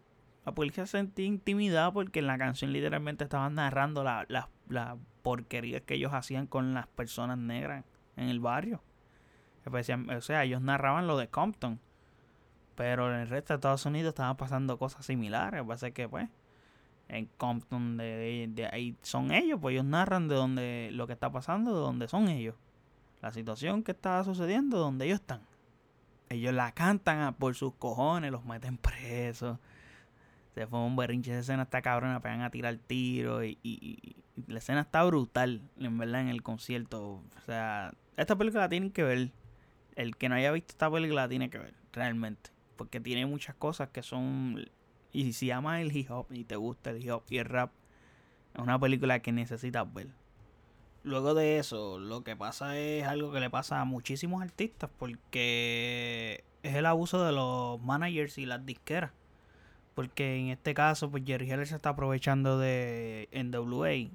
La 0.43 0.53
policía 0.53 0.87
sentía 0.87 1.25
intimidad 1.25 1.93
porque 1.93 2.19
en 2.19 2.27
la 2.27 2.39
canción 2.39 2.71
literalmente 2.71 3.25
estaban 3.25 3.55
narrando 3.55 4.03
la, 4.03 4.25
la, 4.29 4.49
la 4.69 4.97
porquería 5.21 5.81
que 5.81 5.95
ellos 5.95 6.13
hacían 6.13 6.47
con 6.47 6.73
las 6.73 6.87
personas 6.87 7.37
negras 7.37 7.85
en 8.15 8.29
el 8.29 8.39
barrio. 8.39 8.81
O 9.67 10.21
sea, 10.21 10.43
ellos 10.43 10.61
narraban 10.61 11.07
lo 11.07 11.17
de 11.17 11.27
Compton. 11.27 11.79
Pero 12.75 13.13
en 13.13 13.21
el 13.21 13.27
resto 13.27 13.53
de 13.53 13.55
Estados 13.55 13.85
Unidos 13.85 14.09
estaban 14.09 14.37
pasando 14.37 14.77
cosas 14.77 15.05
similares. 15.05 15.63
Parece 15.65 15.93
que, 15.93 16.07
pues, 16.07 16.29
en 17.09 17.25
Compton, 17.37 17.97
de, 17.97 18.69
ahí 18.71 18.95
son 19.01 19.31
ellos, 19.31 19.59
pues 19.61 19.73
ellos 19.73 19.85
narran 19.85 20.27
de 20.27 20.35
donde 20.35 20.89
lo 20.91 21.07
que 21.07 21.13
está 21.13 21.31
pasando, 21.31 21.73
de 21.73 21.79
donde 21.79 22.07
son 22.07 22.27
ellos. 22.27 22.55
La 23.21 23.31
situación 23.31 23.83
que 23.83 23.91
está 23.91 24.23
sucediendo, 24.23 24.77
donde 24.77 25.05
ellos 25.05 25.21
están. 25.21 25.41
Ellos 26.29 26.53
la 26.53 26.71
cantan 26.73 27.33
por 27.35 27.55
sus 27.55 27.73
cojones, 27.75 28.31
los 28.31 28.45
meten 28.45 28.77
presos. 28.77 29.57
Se 30.53 30.67
fue 30.67 30.79
un 30.79 30.95
berrinche 30.95 31.33
de 31.33 31.39
escena, 31.39 31.63
está 31.63 31.81
cabrona, 31.81 32.19
pegan 32.19 32.41
a 32.41 32.49
tirar 32.49 32.77
tiro 32.77 33.43
y, 33.43 33.57
y, 33.63 34.15
la 34.47 34.59
escena 34.59 34.81
está 34.81 35.03
brutal, 35.03 35.61
en 35.77 35.97
verdad, 35.97 36.21
en 36.21 36.27
el 36.27 36.43
concierto. 36.43 37.21
O 37.37 37.41
sea, 37.45 37.93
esta 38.17 38.35
película 38.35 38.63
la 38.63 38.69
tienen 38.69 38.91
que 38.91 39.03
ver. 39.03 39.31
El 39.97 40.15
que 40.15 40.29
no 40.29 40.35
haya 40.35 40.53
visto 40.53 40.71
esta 40.71 40.89
película 40.89 41.23
la 41.23 41.27
tiene 41.27 41.49
que 41.49 41.57
ver, 41.57 41.73
realmente. 41.91 42.51
Porque 42.77 43.01
tiene 43.01 43.25
muchas 43.25 43.55
cosas 43.55 43.89
que 43.89 44.01
son 44.01 44.63
y 45.11 45.33
si 45.33 45.49
amas 45.49 45.81
el 45.81 45.95
hip 45.95 46.11
hop 46.11 46.27
y 46.31 46.43
te 46.43 46.55
gusta 46.55 46.91
el 46.91 47.01
hip 47.01 47.11
hop 47.11 47.23
y 47.29 47.39
el 47.39 47.45
rap, 47.45 47.71
es 48.53 48.61
una 48.61 48.79
película 48.79 49.19
que 49.19 49.31
necesitas 49.31 49.91
ver. 49.91 50.09
Luego 51.03 51.33
de 51.33 51.57
eso, 51.57 51.99
lo 51.99 52.23
que 52.23 52.35
pasa 52.35 52.77
es 52.77 53.05
algo 53.05 53.31
que 53.31 53.39
le 53.39 53.49
pasa 53.49 53.81
a 53.81 53.85
muchísimos 53.85 54.43
artistas 54.43 54.89
porque 54.99 56.43
es 56.61 56.75
el 56.75 56.85
abuso 56.85 57.23
de 57.25 57.31
los 57.31 57.81
managers 57.81 58.37
y 58.37 58.45
las 58.45 58.65
disqueras. 58.65 59.11
Porque 59.95 60.37
en 60.37 60.49
este 60.49 60.75
caso, 60.75 61.09
pues 61.09 61.23
Jerry 61.25 61.49
Heller 61.49 61.65
se 61.65 61.75
está 61.75 61.89
aprovechando 61.89 62.59
de 62.59 63.29
NWA. 63.31 64.11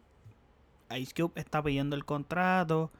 Ice 0.96 1.14
Cube 1.16 1.32
está 1.34 1.62
pidiendo 1.62 1.96
el 1.96 2.04
contrato. 2.04 2.92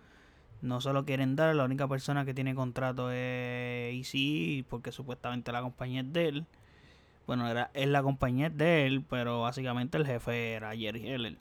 No 0.63 0.81
se 0.81 0.93
lo 0.93 1.05
quieren 1.05 1.35
dar. 1.37 1.55
La 1.57 1.65
única 1.65 1.89
persona 1.89 2.25
que 2.25 2.35
tiene 2.35 2.55
contrato 2.55 3.11
es 3.11 3.95
Easy 3.95 4.65
porque 4.71 4.93
supuestamente 4.93 5.53
la 5.53 5.61
compañía 5.61 6.03
es 6.03 6.13
de 6.13 6.29
él. 6.29 6.47
Bueno, 7.27 7.49
era, 7.49 7.71
es 7.75 7.89
la 7.89 8.03
compañía 8.03 8.49
de 8.49 8.87
él, 8.87 9.05
pero 9.09 9.43
básicamente 9.43 9.99
el 9.99 10.07
jefe 10.07 10.53
era 10.53 10.75
Jerry 10.77 11.09
Heller. 11.09 11.37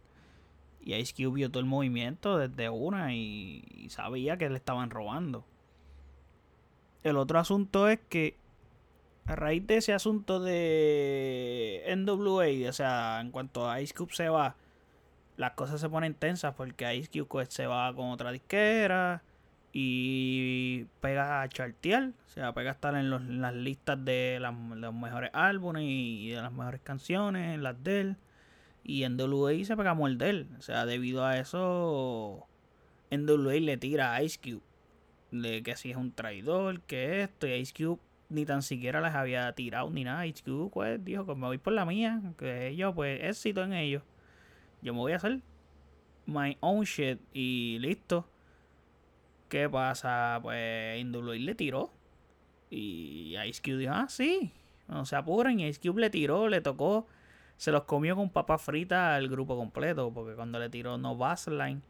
Y 0.84 0.96
Ice 0.96 1.14
Cube 1.14 1.36
vio 1.36 1.52
todo 1.52 1.60
el 1.60 1.68
movimiento 1.68 2.38
desde 2.38 2.70
una 2.70 3.14
y, 3.14 3.88
sabía 3.90 4.38
que 4.38 4.50
le 4.50 4.58
estaban 4.58 4.90
robando. 4.90 5.46
El 7.04 7.18
otro 7.18 7.40
asunto 7.40 7.88
es 7.88 8.00
que 8.10 8.38
a 9.26 9.36
raíz 9.36 9.66
de 9.68 9.78
ese 9.78 9.94
asunto 9.94 10.40
de 10.40 11.84
NWA, 11.96 12.70
o 12.70 12.74
sea, 12.74 13.22
en 13.22 13.32
cuanto 13.32 13.70
a 13.70 13.82
Ice 13.82 13.94
Cube 13.94 14.14
se 14.14 14.30
va, 14.30 14.56
las 15.41 15.54
cosas 15.54 15.82
se 15.82 15.89
ponen 15.89 16.13
tensas 16.13 16.54
porque 16.54 16.95
Ice 16.95 17.10
Cube 17.10 17.25
pues, 17.25 17.49
se 17.49 17.65
va 17.65 17.91
con 17.95 18.10
otra 18.12 18.32
disquera 18.32 19.23
y 19.73 20.86
pega 20.99 21.41
a 21.41 21.49
chartear, 21.49 22.12
o 22.27 22.30
sea, 22.30 22.54
pega 22.54 22.69
a 22.69 22.73
estar 22.73 22.93
en, 22.95 23.41
las 23.41 23.56
listas 23.56 24.06
de 24.06 24.38
los 24.39 24.93
mejores 24.93 25.32
álbumes 25.34 25.84
y, 25.84 26.30
de 26.30 26.41
las 26.43 26.54
mejores 26.54 26.82
canciones, 26.82 27.60
las 27.60 27.84
de 27.84 28.01
él. 28.01 28.17
Y 28.84 29.04
en 29.04 29.19
WA 29.19 29.65
se 29.65 29.75
pega 29.75 29.91
a 29.91 29.93
morder, 29.95 30.45
o 30.60 30.62
sea, 30.62 30.86
debido 30.86 31.25
a 31.25 31.38
eso, 31.38 32.45
en 33.10 33.27
WA 33.27 33.54
le 33.56 33.77
tira 33.77 34.13
a 34.13 34.21
Ice 34.21 34.39
Cube, 34.39 34.62
de 35.32 35.63
que 35.63 35.75
si 35.75 35.89
es 35.89 35.97
un 35.97 36.12
traidor, 36.12 36.82
que 36.82 37.23
esto, 37.23 37.47
y 37.47 37.54
Ice 37.54 37.73
Cube 37.75 37.99
ni 38.30 38.45
tan 38.45 38.62
siquiera 38.62 39.01
les 39.01 39.15
había 39.15 39.51
tirado 39.54 39.89
ni 39.89 40.04
nada. 40.04 40.27
Ice 40.27 40.43
Cube, 40.43 40.69
pues, 40.71 41.04
dijo 41.04 41.25
que 41.25 41.34
me 41.34 41.47
voy 41.47 41.58
por 41.58 41.73
la 41.73 41.86
mía, 41.86 42.21
que 42.38 42.75
yo, 42.75 42.93
pues, 42.93 43.23
éxito 43.23 43.63
en 43.63 43.73
ellos. 43.73 44.04
Yo 44.82 44.94
me 44.94 45.00
voy 45.00 45.12
a 45.13 45.17
hacer 45.17 45.41
my 46.26 46.58
own 46.62 46.84
shit 46.84 47.20
y 47.34 47.78
listo. 47.80 48.28
¿Qué 49.50 49.70
pasa? 49.70 50.39
Pues 50.41 51.00
Induluid 51.00 51.41
le 51.41 51.56
tiró. 51.56 51.91
Y 52.70 53.36
Ice 53.48 53.62
Cube 53.62 53.78
dijo, 53.78 53.94
ah, 53.94 54.08
sí. 54.08 54.54
No 54.88 55.06
se 55.06 55.15
apuren. 55.15 55.60
Y 55.60 55.67
Ice 55.67 55.80
Cube 55.82 56.02
le 56.02 56.10
tiró, 56.10 56.48
le 56.48 56.62
tocó. 56.62 57.08
Se 57.58 57.72
los 57.72 57.84
comió 57.84 58.15
con 58.15 58.30
papa 58.30 58.58
frita 58.58 59.15
al 59.15 59.28
grupo 59.28 59.58
completo. 59.58 60.12
Porque 60.13 60.36
cuando 60.36 60.58
le 60.58 60.70
tiró 60.70 60.98
No 60.98 61.17
Baseline, 61.17 61.82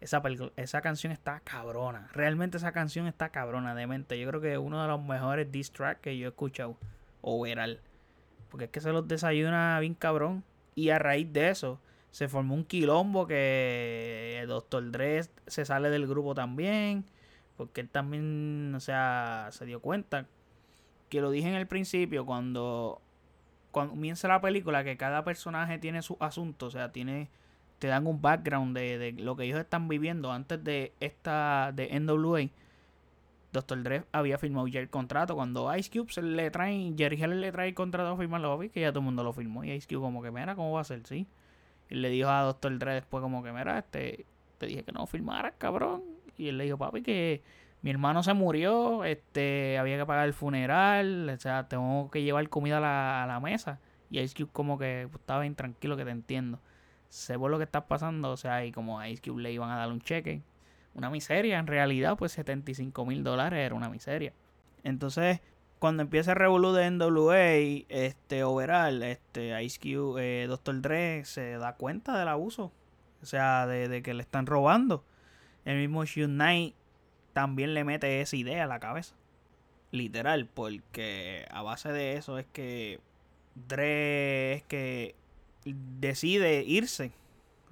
esa, 0.00 0.22
esa 0.56 0.80
canción 0.80 1.12
está 1.12 1.40
cabrona. 1.40 2.08
Realmente 2.12 2.56
esa 2.56 2.72
canción 2.72 3.06
está 3.06 3.28
cabrona, 3.28 3.74
de 3.74 3.86
mente. 3.86 4.18
Yo 4.18 4.28
creo 4.28 4.40
que 4.40 4.52
es 4.52 4.58
uno 4.58 4.80
de 4.80 4.88
los 4.88 5.02
mejores 5.04 5.52
diss 5.52 5.70
tracks 5.70 6.00
que 6.00 6.16
yo 6.16 6.26
he 6.26 6.30
escuchado. 6.30 6.78
Overall. 7.20 7.78
Porque 8.48 8.64
es 8.64 8.70
que 8.70 8.80
se 8.80 8.90
los 8.90 9.06
desayuna 9.06 9.78
bien 9.80 9.94
cabrón. 9.94 10.44
Y 10.74 10.88
a 10.88 10.98
raíz 10.98 11.30
de 11.30 11.50
eso 11.50 11.78
se 12.12 12.28
formó 12.28 12.54
un 12.54 12.64
quilombo 12.64 13.26
que 13.26 14.38
el 14.40 14.46
Dr. 14.46 14.92
Dre 14.92 15.22
se 15.46 15.64
sale 15.64 15.90
del 15.90 16.06
grupo 16.06 16.34
también. 16.34 17.04
Porque 17.56 17.80
él 17.80 17.88
también, 17.88 18.72
o 18.76 18.80
sea, 18.80 19.48
se 19.50 19.64
dio 19.66 19.80
cuenta. 19.80 20.26
Que 21.08 21.20
lo 21.20 21.30
dije 21.30 21.48
en 21.48 21.54
el 21.54 21.66
principio, 21.66 22.24
cuando, 22.26 23.00
cuando 23.70 23.94
comienza 23.94 24.28
la 24.28 24.40
película, 24.40 24.84
que 24.84 24.96
cada 24.96 25.24
personaje 25.24 25.78
tiene 25.78 26.02
su 26.02 26.16
asunto. 26.20 26.66
O 26.66 26.70
sea, 26.70 26.92
tiene 26.92 27.30
te 27.78 27.88
dan 27.88 28.06
un 28.06 28.22
background 28.22 28.76
de, 28.76 28.96
de 28.98 29.12
lo 29.12 29.34
que 29.34 29.44
ellos 29.44 29.58
están 29.58 29.88
viviendo 29.88 30.30
antes 30.30 30.62
de 30.62 30.92
esta 31.00 31.72
de 31.74 31.98
NWA. 31.98 32.48
Dr. 33.52 33.82
Dre 33.82 34.04
había 34.12 34.38
firmado 34.38 34.68
ya 34.68 34.80
el 34.80 34.90
contrato. 34.90 35.34
Cuando 35.34 35.74
Ice 35.76 35.90
Cube 35.90 36.12
se 36.12 36.22
le 36.22 36.50
trae, 36.50 36.94
Jerry 36.96 37.20
Heller 37.20 37.38
le 37.38 37.52
trae 37.52 37.68
el 37.68 37.74
contrato 37.74 38.10
a 38.10 38.16
firmarlo, 38.16 38.58
que 38.58 38.80
ya 38.80 38.90
todo 38.90 39.00
el 39.00 39.06
mundo 39.06 39.24
lo 39.24 39.32
firmó. 39.32 39.64
Y 39.64 39.72
Ice 39.72 39.88
Cube 39.88 40.00
como 40.00 40.22
que, 40.22 40.30
mira, 40.30 40.54
¿cómo 40.54 40.72
va 40.72 40.82
a 40.82 40.84
ser? 40.84 41.06
Sí. 41.06 41.26
Y 41.92 41.94
le 41.96 42.08
dijo 42.08 42.30
a 42.30 42.40
Doctor 42.40 42.78
Dre 42.78 42.94
después 42.94 43.20
como 43.20 43.42
que, 43.42 43.52
mira, 43.52 43.78
este, 43.78 44.24
te 44.56 44.64
dije 44.64 44.82
que 44.82 44.92
no 44.92 45.06
filmaras, 45.06 45.52
cabrón. 45.58 46.02
Y 46.38 46.48
él 46.48 46.56
le 46.56 46.64
dijo, 46.64 46.78
papi, 46.78 47.02
que 47.02 47.42
mi 47.82 47.90
hermano 47.90 48.22
se 48.22 48.32
murió, 48.32 49.04
este, 49.04 49.76
había 49.76 49.98
que 49.98 50.06
pagar 50.06 50.26
el 50.26 50.32
funeral, 50.32 51.28
o 51.28 51.38
sea, 51.38 51.68
tengo 51.68 52.10
que 52.10 52.22
llevar 52.22 52.48
comida 52.48 52.78
a 52.78 53.26
la, 53.26 53.40
mesa. 53.40 53.78
Y 54.10 54.20
Ice 54.20 54.34
Cube 54.34 54.48
como 54.54 54.78
que 54.78 55.06
pues, 55.10 55.20
estaba 55.20 55.42
bien 55.42 55.54
tranquilo, 55.54 55.98
que 55.98 56.06
te 56.06 56.12
entiendo. 56.12 56.60
Sé 57.10 57.38
por 57.38 57.50
lo 57.50 57.58
que 57.58 57.64
está 57.64 57.86
pasando, 57.86 58.30
o 58.30 58.38
sea, 58.38 58.64
y 58.64 58.72
como 58.72 58.98
a 58.98 59.10
Ice 59.10 59.20
Cube 59.20 59.42
le 59.42 59.52
iban 59.52 59.68
a 59.68 59.76
dar 59.76 59.90
un 59.90 60.00
cheque. 60.00 60.40
Una 60.94 61.10
miseria, 61.10 61.58
en 61.58 61.66
realidad, 61.66 62.16
pues 62.16 62.32
75 62.32 63.04
mil 63.04 63.22
dólares 63.22 63.58
era 63.58 63.74
una 63.74 63.90
miseria. 63.90 64.32
Entonces, 64.82 65.40
cuando 65.82 66.04
empieza 66.04 66.30
el 66.30 66.36
revolú 66.36 66.70
de 66.70 66.88
NWA, 66.92 67.84
este, 67.88 68.44
overall, 68.44 69.02
este, 69.02 69.60
Ice 69.64 69.80
Cube, 69.80 70.44
eh, 70.44 70.46
Dr. 70.46 70.80
Dre 70.80 71.24
se 71.24 71.58
da 71.58 71.74
cuenta 71.74 72.16
del 72.16 72.28
abuso. 72.28 72.70
O 73.20 73.26
sea, 73.26 73.66
de, 73.66 74.00
que 74.00 74.14
le 74.14 74.22
están 74.22 74.46
robando. 74.46 75.02
El 75.64 75.78
mismo 75.78 76.04
Shoot 76.04 76.30
también 77.32 77.74
le 77.74 77.82
mete 77.82 78.20
esa 78.20 78.36
idea 78.36 78.62
a 78.62 78.66
la 78.68 78.78
cabeza. 78.78 79.16
Literal, 79.90 80.46
porque 80.46 81.48
a 81.50 81.62
base 81.62 81.90
de 81.90 82.16
eso 82.16 82.38
es 82.38 82.46
que 82.52 83.00
Dre 83.56 84.52
es 84.52 84.62
que 84.62 85.16
decide 85.64 86.62
irse. 86.62 87.10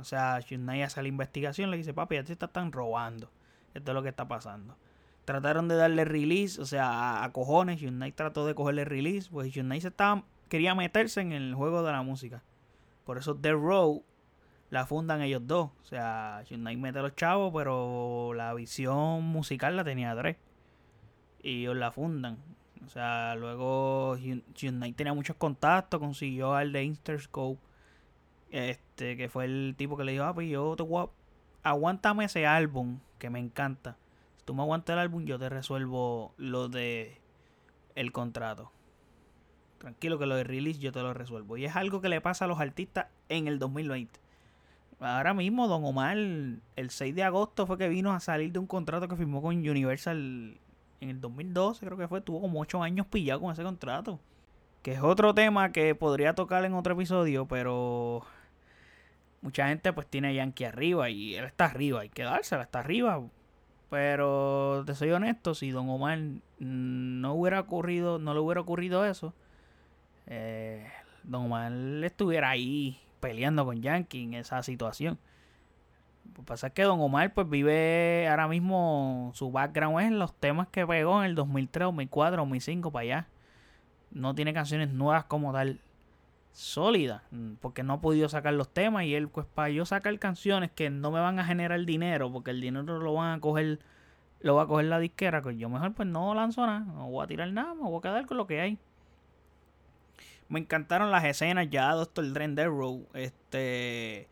O 0.00 0.04
sea, 0.04 0.40
Knight 0.48 0.82
hace 0.82 1.00
la 1.00 1.06
investigación, 1.06 1.70
le 1.70 1.76
dice, 1.76 1.94
papi, 1.94 2.16
a 2.16 2.24
ti 2.24 2.34
te 2.34 2.46
están 2.46 2.72
robando. 2.72 3.30
Esto 3.72 3.92
es 3.92 3.94
lo 3.94 4.02
que 4.02 4.08
está 4.08 4.26
pasando 4.26 4.76
trataron 5.30 5.68
de 5.68 5.76
darle 5.76 6.04
release, 6.04 6.60
o 6.60 6.66
sea, 6.66 7.22
a, 7.22 7.32
cojones. 7.32 7.80
Unite 7.82 8.16
trató 8.16 8.46
de 8.46 8.56
cogerle 8.56 8.84
release, 8.84 9.30
pues 9.30 9.56
Unite 9.56 9.86
estaba, 9.86 10.24
quería 10.48 10.74
meterse 10.74 11.20
en 11.20 11.30
el 11.30 11.54
juego 11.54 11.84
de 11.84 11.92
la 11.92 12.02
música. 12.02 12.42
Por 13.04 13.16
eso 13.16 13.36
The 13.36 13.52
Row 13.52 14.02
la 14.70 14.86
fundan 14.86 15.22
ellos 15.22 15.46
dos. 15.46 15.70
O 15.82 15.84
sea, 15.84 16.42
Unite 16.50 16.76
mete 16.76 16.98
a 16.98 17.02
los 17.02 17.14
chavos, 17.14 17.52
pero 17.54 18.34
la 18.34 18.52
visión 18.54 19.22
musical 19.22 19.76
la 19.76 19.84
tenía 19.84 20.16
Dre. 20.16 20.36
Y 21.44 21.60
ellos 21.60 21.76
la 21.76 21.92
fundan. 21.92 22.38
O 22.84 22.88
sea, 22.88 23.36
luego 23.36 24.14
Unite 24.14 24.92
tenía 24.94 25.14
muchos 25.14 25.36
contactos, 25.36 26.00
consiguió 26.00 26.54
al 26.54 26.72
de 26.72 26.82
Interscope. 26.82 27.60
Este, 28.50 29.16
que 29.16 29.28
fue 29.28 29.44
el 29.44 29.76
tipo 29.78 29.96
que 29.96 30.02
le 30.02 30.10
dijo, 30.10 30.24
ah, 30.24 30.34
pues 30.34 30.50
yo 30.50 30.74
te 30.74 30.82
voy 30.82 31.04
a... 31.04 31.70
Aguántame 31.70 32.24
ese 32.24 32.48
álbum, 32.48 32.98
que 33.18 33.30
me 33.30 33.38
encanta 33.38 33.96
tú 34.44 34.54
me 34.54 34.62
aguantas 34.62 34.94
el 34.94 35.00
álbum, 35.00 35.24
yo 35.24 35.38
te 35.38 35.48
resuelvo 35.48 36.34
lo 36.36 36.68
de 36.68 37.18
el 37.94 38.12
contrato. 38.12 38.70
Tranquilo 39.78 40.18
que 40.18 40.26
lo 40.26 40.36
de 40.36 40.44
release 40.44 40.78
yo 40.78 40.92
te 40.92 41.00
lo 41.00 41.14
resuelvo. 41.14 41.56
Y 41.56 41.64
es 41.64 41.76
algo 41.76 42.00
que 42.00 42.08
le 42.08 42.20
pasa 42.20 42.44
a 42.44 42.48
los 42.48 42.60
artistas 42.60 43.06
en 43.28 43.48
el 43.48 43.58
2020. 43.58 44.20
ahora 45.00 45.32
mismo 45.32 45.68
Don 45.68 45.84
Omar, 45.84 46.16
el 46.16 46.90
6 46.90 47.14
de 47.14 47.22
agosto 47.22 47.66
fue 47.66 47.78
que 47.78 47.88
vino 47.88 48.12
a 48.12 48.20
salir 48.20 48.52
de 48.52 48.58
un 48.58 48.66
contrato 48.66 49.08
que 49.08 49.16
firmó 49.16 49.40
con 49.40 49.56
Universal 49.56 50.58
en 51.00 51.08
el 51.08 51.20
2012, 51.20 51.86
creo 51.86 51.98
que 51.98 52.08
fue, 52.08 52.20
tuvo 52.20 52.42
como 52.42 52.60
8 52.60 52.82
años 52.82 53.06
pillado 53.06 53.40
con 53.40 53.52
ese 53.52 53.62
contrato. 53.62 54.20
Que 54.82 54.92
es 54.92 55.02
otro 55.02 55.34
tema 55.34 55.72
que 55.72 55.94
podría 55.94 56.34
tocar 56.34 56.64
en 56.64 56.74
otro 56.74 56.94
episodio, 56.94 57.46
pero 57.46 58.22
mucha 59.42 59.68
gente 59.68 59.92
pues 59.92 60.06
tiene 60.06 60.28
a 60.28 60.32
Yankee 60.32 60.64
arriba 60.64 61.10
y 61.10 61.34
él 61.34 61.44
está 61.44 61.66
arriba, 61.66 62.00
hay 62.00 62.08
que 62.10 62.22
dársela, 62.22 62.62
está 62.62 62.80
arriba. 62.80 63.22
Pero 63.90 64.84
te 64.86 64.94
soy 64.94 65.10
honesto, 65.10 65.54
si 65.54 65.72
Don 65.72 65.90
Omar 65.90 66.18
no 66.60 67.34
hubiera 67.34 67.58
ocurrido, 67.58 68.20
no 68.20 68.34
le 68.34 68.40
hubiera 68.40 68.60
ocurrido 68.60 69.04
eso, 69.04 69.34
eh, 70.28 70.86
Don 71.24 71.46
Omar 71.46 71.72
estuviera 72.04 72.50
ahí 72.50 73.00
peleando 73.18 73.64
con 73.64 73.82
Yankee 73.82 74.22
en 74.22 74.34
esa 74.34 74.62
situación. 74.62 75.18
Lo 76.24 76.34
que 76.34 76.42
pasa 76.42 76.68
es 76.68 76.72
que 76.72 76.84
Don 76.84 77.00
Omar 77.00 77.34
pues 77.34 77.50
vive 77.50 78.28
ahora 78.28 78.46
mismo, 78.46 79.32
su 79.34 79.50
background 79.50 80.00
es 80.00 80.06
en 80.06 80.20
los 80.20 80.34
temas 80.34 80.68
que 80.68 80.86
pegó 80.86 81.18
en 81.20 81.30
el 81.30 81.34
2003, 81.34 81.86
2004, 81.86 82.36
2005 82.36 82.92
para 82.92 83.02
allá. 83.02 83.28
No 84.12 84.36
tiene 84.36 84.54
canciones 84.54 84.90
nuevas 84.90 85.24
como 85.24 85.52
tal 85.52 85.80
sólidas, 86.52 87.22
porque 87.60 87.82
no 87.82 87.94
ha 87.94 88.00
podido 88.00 88.28
sacar 88.28 88.54
los 88.54 88.68
temas 88.68 89.04
y 89.04 89.14
él 89.14 89.28
pues 89.28 89.46
para 89.46 89.70
yo 89.70 89.84
sacar 89.86 90.18
canciones 90.18 90.70
que 90.70 90.90
no 90.90 91.10
me 91.10 91.20
van 91.20 91.38
a 91.38 91.44
generar 91.44 91.84
dinero, 91.84 92.32
porque 92.32 92.50
el 92.50 92.60
dinero 92.60 92.98
lo 92.98 93.14
van 93.14 93.38
a 93.38 93.40
coger, 93.40 93.78
lo 94.40 94.56
va 94.56 94.62
a 94.62 94.66
coger 94.66 94.86
la 94.86 94.98
disquera, 94.98 95.42
pues 95.42 95.56
yo 95.58 95.68
mejor 95.68 95.94
pues 95.94 96.08
no 96.08 96.34
lanzo 96.34 96.66
nada, 96.66 96.80
no 96.80 97.08
voy 97.08 97.24
a 97.24 97.26
tirar 97.26 97.52
nada, 97.52 97.74
me 97.74 97.82
voy 97.82 97.98
a 97.98 98.02
quedar 98.02 98.26
con 98.26 98.36
lo 98.36 98.46
que 98.46 98.60
hay. 98.60 98.78
Me 100.48 100.58
encantaron 100.58 101.12
las 101.12 101.24
escenas 101.24 101.70
ya, 101.70 101.92
Doctor 101.92 102.32
Dre 102.32 102.64
Row, 102.64 103.06
este, 103.14 104.28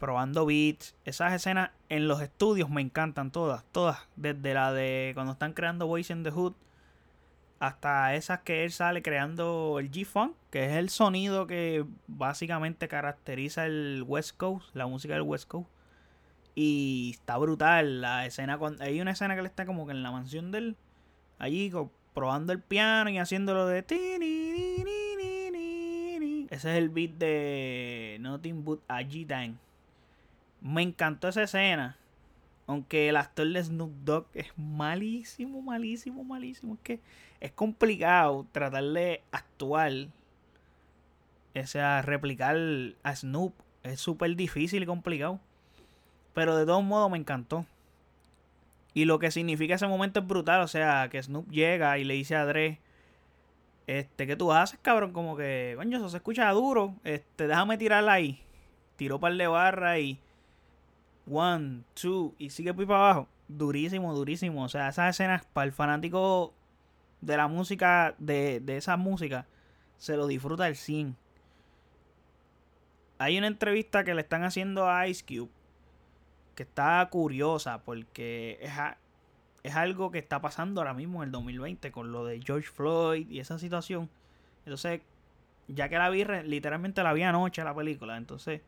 probando 0.00 0.44
beats. 0.46 0.96
Esas 1.04 1.32
escenas 1.32 1.70
en 1.88 2.08
los 2.08 2.20
estudios 2.20 2.68
me 2.70 2.80
encantan 2.80 3.30
todas, 3.30 3.64
todas. 3.70 4.08
Desde 4.16 4.52
la 4.52 4.72
de 4.72 5.12
cuando 5.14 5.32
están 5.32 5.52
creando 5.52 5.86
Voice 5.86 6.12
in 6.12 6.24
the 6.24 6.30
Hood 6.30 6.54
hasta 7.66 8.14
esas 8.14 8.40
que 8.40 8.64
él 8.64 8.72
sale 8.72 9.02
creando 9.02 9.78
el 9.78 9.90
G-Funk, 9.90 10.34
que 10.50 10.66
es 10.66 10.72
el 10.72 10.90
sonido 10.90 11.46
que 11.46 11.84
básicamente 12.06 12.88
caracteriza 12.88 13.66
el 13.66 14.04
West 14.06 14.36
Coast, 14.36 14.74
la 14.74 14.86
música 14.86 15.14
del 15.14 15.22
West 15.22 15.48
Coast. 15.48 15.68
Y 16.54 17.10
está 17.14 17.36
brutal 17.38 18.00
la 18.00 18.26
escena. 18.26 18.58
Cuando, 18.58 18.84
hay 18.84 19.00
una 19.00 19.10
escena 19.10 19.34
que 19.34 19.40
él 19.40 19.46
está 19.46 19.66
como 19.66 19.86
que 19.86 19.92
en 19.92 20.02
la 20.02 20.12
mansión 20.12 20.52
del. 20.52 20.76
Allí 21.38 21.72
probando 22.12 22.52
el 22.52 22.60
piano 22.60 23.10
y 23.10 23.18
haciéndolo 23.18 23.66
de. 23.66 23.84
Ese 26.50 26.70
es 26.70 26.76
el 26.76 26.88
beat 26.90 27.12
de 27.12 28.18
Nothing 28.20 28.64
But 28.64 28.82
a 28.86 29.02
G-Time. 29.02 29.56
Me 30.60 30.82
encantó 30.82 31.28
esa 31.28 31.42
escena. 31.42 31.96
Aunque 32.66 33.08
el 33.08 33.16
actor 33.16 33.46
de 33.46 33.62
Snoop 33.62 33.92
Dogg 34.04 34.26
es 34.34 34.46
malísimo, 34.56 35.60
malísimo, 35.60 36.24
malísimo. 36.24 36.74
Es 36.74 36.80
que 36.80 37.00
es 37.40 37.52
complicado 37.52 38.46
tratar 38.52 38.84
de 38.84 39.22
actuar. 39.32 39.92
O 41.54 41.66
sea, 41.66 42.02
replicar 42.02 42.56
a 43.02 43.16
Snoop. 43.16 43.52
Es 43.82 44.00
súper 44.00 44.34
difícil 44.34 44.82
y 44.82 44.86
complicado. 44.86 45.40
Pero 46.32 46.56
de 46.56 46.64
todos 46.64 46.82
modos 46.82 47.10
me 47.10 47.18
encantó. 47.18 47.66
Y 48.94 49.04
lo 49.04 49.18
que 49.18 49.30
significa 49.30 49.74
ese 49.74 49.86
momento 49.86 50.20
es 50.20 50.26
brutal. 50.26 50.62
O 50.62 50.68
sea, 50.68 51.08
que 51.10 51.22
Snoop 51.22 51.50
llega 51.50 51.98
y 51.98 52.04
le 52.04 52.14
dice 52.14 52.34
a 52.36 52.46
Dre 52.46 52.80
este, 53.86 54.26
¿qué 54.26 54.36
tú 54.36 54.52
haces, 54.52 54.78
cabrón? 54.80 55.12
Como 55.12 55.36
que, 55.36 55.74
coño, 55.76 55.98
eso 55.98 56.08
se 56.08 56.16
escucha 56.16 56.50
duro. 56.52 56.94
Este, 57.04 57.46
déjame 57.46 57.76
tirarla 57.76 58.14
ahí. 58.14 58.40
Tiró 58.96 59.20
par 59.20 59.34
de 59.34 59.46
barra 59.46 59.98
y. 59.98 60.18
One, 61.30 61.82
two. 61.94 62.34
Y 62.38 62.50
sigue 62.50 62.74
por 62.74 62.86
para 62.86 62.98
abajo. 62.98 63.28
Durísimo, 63.48 64.14
durísimo. 64.14 64.64
O 64.64 64.68
sea, 64.68 64.88
esas 64.88 65.10
escenas 65.14 65.44
para 65.52 65.66
el 65.66 65.72
fanático 65.72 66.54
de 67.20 67.36
la 67.36 67.48
música, 67.48 68.14
de, 68.18 68.60
de 68.60 68.76
esa 68.76 68.96
música, 68.96 69.46
se 69.98 70.16
lo 70.16 70.26
disfruta 70.26 70.68
el 70.68 70.76
100. 70.76 71.16
Hay 73.18 73.38
una 73.38 73.46
entrevista 73.46 74.04
que 74.04 74.14
le 74.14 74.22
están 74.22 74.44
haciendo 74.44 74.88
a 74.88 75.06
Ice 75.08 75.24
Cube 75.24 75.50
que 76.54 76.62
está 76.62 77.06
curiosa 77.10 77.82
porque 77.82 78.58
es, 78.60 78.72
es 79.62 79.74
algo 79.74 80.10
que 80.10 80.18
está 80.18 80.40
pasando 80.40 80.80
ahora 80.80 80.94
mismo 80.94 81.22
en 81.22 81.28
el 81.28 81.32
2020 81.32 81.92
con 81.92 82.12
lo 82.12 82.24
de 82.24 82.40
George 82.40 82.68
Floyd 82.68 83.28
y 83.28 83.40
esa 83.40 83.58
situación. 83.58 84.08
Entonces, 84.64 85.02
ya 85.68 85.88
que 85.88 85.98
la 85.98 86.10
vi, 86.10 86.24
literalmente 86.24 87.02
la 87.02 87.12
vi 87.12 87.22
anoche 87.22 87.64
la 87.64 87.74
película, 87.74 88.16
entonces 88.16 88.60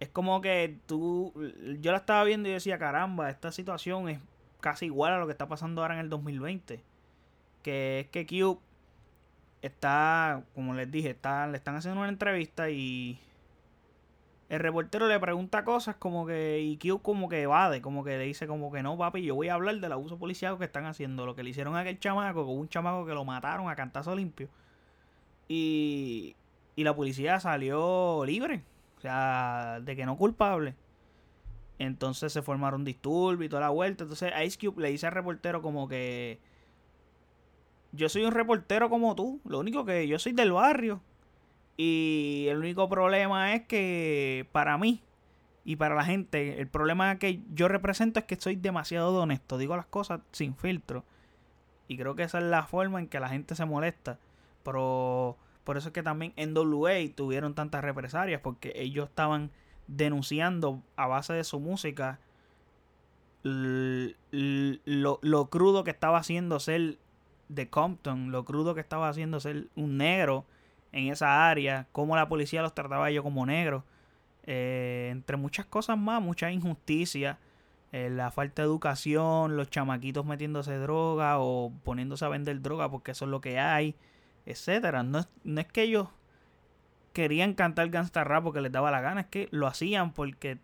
es 0.00 0.08
como 0.08 0.40
que 0.40 0.78
tú, 0.86 1.32
yo 1.80 1.90
la 1.90 1.98
estaba 1.98 2.24
viendo 2.24 2.48
y 2.48 2.52
decía, 2.52 2.78
caramba, 2.78 3.30
esta 3.30 3.50
situación 3.50 4.08
es 4.08 4.20
casi 4.60 4.86
igual 4.86 5.12
a 5.12 5.18
lo 5.18 5.26
que 5.26 5.32
está 5.32 5.48
pasando 5.48 5.82
ahora 5.82 5.94
en 5.94 6.00
el 6.00 6.08
2020. 6.08 6.82
Que 7.62 8.00
es 8.00 8.06
que 8.08 8.26
Q 8.26 8.60
está, 9.62 10.44
como 10.54 10.74
les 10.74 10.90
dije, 10.90 11.10
está, 11.10 11.46
le 11.48 11.56
están 11.56 11.76
haciendo 11.76 12.00
una 12.00 12.08
entrevista 12.08 12.70
y 12.70 13.18
el 14.48 14.60
reportero 14.60 15.08
le 15.08 15.18
pregunta 15.18 15.64
cosas 15.64 15.96
como 15.96 16.26
que 16.26 16.60
y 16.60 16.78
Q 16.78 17.00
como 17.02 17.28
que 17.28 17.42
evade, 17.42 17.82
como 17.82 18.04
que 18.04 18.16
le 18.18 18.24
dice 18.24 18.46
como 18.46 18.70
que 18.72 18.82
no, 18.82 18.96
papi, 18.96 19.22
yo 19.22 19.34
voy 19.34 19.48
a 19.48 19.54
hablar 19.54 19.76
del 19.80 19.92
abuso 19.92 20.18
policial 20.18 20.58
que 20.58 20.64
están 20.64 20.86
haciendo, 20.86 21.26
lo 21.26 21.34
que 21.34 21.42
le 21.42 21.50
hicieron 21.50 21.76
a 21.76 21.80
aquel 21.80 21.98
chamaco, 21.98 22.46
con 22.46 22.56
un 22.56 22.68
chamaco 22.68 23.04
que 23.04 23.14
lo 23.14 23.24
mataron 23.24 23.68
a 23.68 23.76
cantazo 23.76 24.14
limpio. 24.14 24.48
Y, 25.48 26.36
y 26.76 26.84
la 26.84 26.94
policía 26.94 27.40
salió 27.40 28.24
libre, 28.24 28.62
o 28.98 29.00
sea, 29.00 29.80
de 29.80 29.96
que 29.96 30.04
no 30.04 30.16
culpable. 30.16 30.74
Entonces 31.78 32.32
se 32.32 32.42
formaron 32.42 32.84
disturbios 32.84 33.46
y 33.46 33.48
toda 33.48 33.62
la 33.62 33.70
vuelta. 33.70 34.04
Entonces 34.04 34.32
Ice 34.44 34.58
Cube 34.58 34.82
le 34.82 34.90
dice 34.90 35.06
al 35.06 35.12
reportero 35.12 35.62
como 35.62 35.88
que 35.88 36.40
yo 37.92 38.08
soy 38.08 38.24
un 38.24 38.32
reportero 38.32 38.90
como 38.90 39.14
tú, 39.14 39.40
lo 39.44 39.60
único 39.60 39.84
que 39.84 40.06
yo 40.06 40.18
soy 40.18 40.32
del 40.32 40.52
barrio 40.52 41.00
y 41.76 42.46
el 42.48 42.58
único 42.58 42.88
problema 42.88 43.54
es 43.54 43.62
que 43.66 44.46
para 44.52 44.76
mí 44.76 45.00
y 45.64 45.76
para 45.76 45.94
la 45.94 46.04
gente, 46.04 46.60
el 46.60 46.66
problema 46.66 47.18
que 47.18 47.40
yo 47.54 47.68
represento 47.68 48.18
es 48.18 48.24
que 48.24 48.36
soy 48.36 48.56
demasiado 48.56 49.20
honesto. 49.20 49.58
Digo 49.58 49.76
las 49.76 49.86
cosas 49.86 50.20
sin 50.32 50.56
filtro. 50.56 51.04
Y 51.88 51.96
creo 51.98 52.14
que 52.14 52.22
esa 52.22 52.38
es 52.38 52.44
la 52.44 52.64
forma 52.64 53.00
en 53.00 53.06
que 53.06 53.20
la 53.20 53.28
gente 53.28 53.54
se 53.54 53.64
molesta. 53.64 54.18
Pero 54.64 55.36
por 55.68 55.76
eso 55.76 55.88
es 55.88 55.92
que 55.92 56.02
también 56.02 56.32
en 56.36 56.56
WA 56.56 56.94
tuvieron 57.14 57.52
tantas 57.52 57.84
represalias. 57.84 58.40
Porque 58.40 58.72
ellos 58.74 59.10
estaban 59.10 59.50
denunciando 59.86 60.82
a 60.96 61.06
base 61.06 61.34
de 61.34 61.44
su 61.44 61.60
música 61.60 62.20
lo, 63.42 64.14
lo, 65.20 65.50
crudo 65.50 65.84
que 65.84 65.90
estaba 65.90 66.16
haciendo 66.16 66.58
ser 66.58 66.96
de 67.50 67.68
Compton. 67.68 68.32
Lo 68.32 68.46
crudo 68.46 68.74
que 68.74 68.80
estaba 68.80 69.10
haciendo 69.10 69.40
ser 69.40 69.66
un 69.76 69.98
negro 69.98 70.46
en 70.92 71.08
esa 71.08 71.50
área, 71.50 71.86
cómo 71.92 72.16
la 72.16 72.30
policía 72.30 72.62
los 72.62 72.74
trataba 72.74 73.10
yo 73.10 73.22
como 73.22 73.44
negros, 73.44 73.84
eh, 74.44 75.10
entre 75.12 75.36
muchas 75.36 75.66
cosas 75.66 75.98
más, 75.98 76.22
mucha 76.22 76.50
injusticia, 76.50 77.40
eh, 77.92 78.08
la 78.08 78.30
falta 78.30 78.62
de 78.62 78.68
educación, 78.68 79.58
los 79.58 79.68
chamaquitos 79.68 80.24
metiéndose 80.24 80.78
droga 80.78 81.38
o 81.38 81.74
poniéndose 81.84 82.24
a 82.24 82.28
vender 82.28 82.62
droga 82.62 82.90
porque 82.90 83.10
eso 83.10 83.26
es 83.26 83.30
lo 83.30 83.42
que 83.42 83.58
hay, 83.58 83.96
etcétera. 84.48 85.02
No, 85.02 85.20
no 85.44 85.60
es 85.60 85.66
que 85.66 85.82
ellos 85.82 86.08
querían 87.12 87.54
cantar 87.54 87.88
gangsta 87.90 88.24
rap 88.24 88.44
porque 88.44 88.60
les 88.60 88.72
daba 88.72 88.90
la 88.90 89.00
gana, 89.00 89.22
es 89.22 89.26
que 89.26 89.48
lo 89.50 89.66
hacían 89.66 90.12
porque 90.12 90.58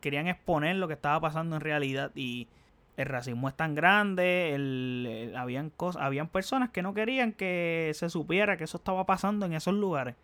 querían 0.00 0.26
exponer 0.26 0.76
lo 0.76 0.88
que 0.88 0.94
estaba 0.94 1.20
pasando 1.20 1.56
en 1.56 1.60
realidad 1.60 2.12
y 2.14 2.48
el 2.96 3.06
racismo 3.06 3.48
es 3.48 3.56
tan 3.56 3.74
grande, 3.74 4.54
el, 4.54 5.34
habían, 5.36 5.72
habían 5.98 6.28
personas 6.28 6.70
que 6.70 6.82
no 6.82 6.94
querían 6.94 7.32
que 7.32 7.92
se 7.94 8.08
supiera 8.10 8.56
que 8.56 8.64
eso 8.64 8.76
estaba 8.78 9.06
pasando 9.06 9.46
en 9.46 9.54
esos 9.54 9.74
lugares. 9.74 10.16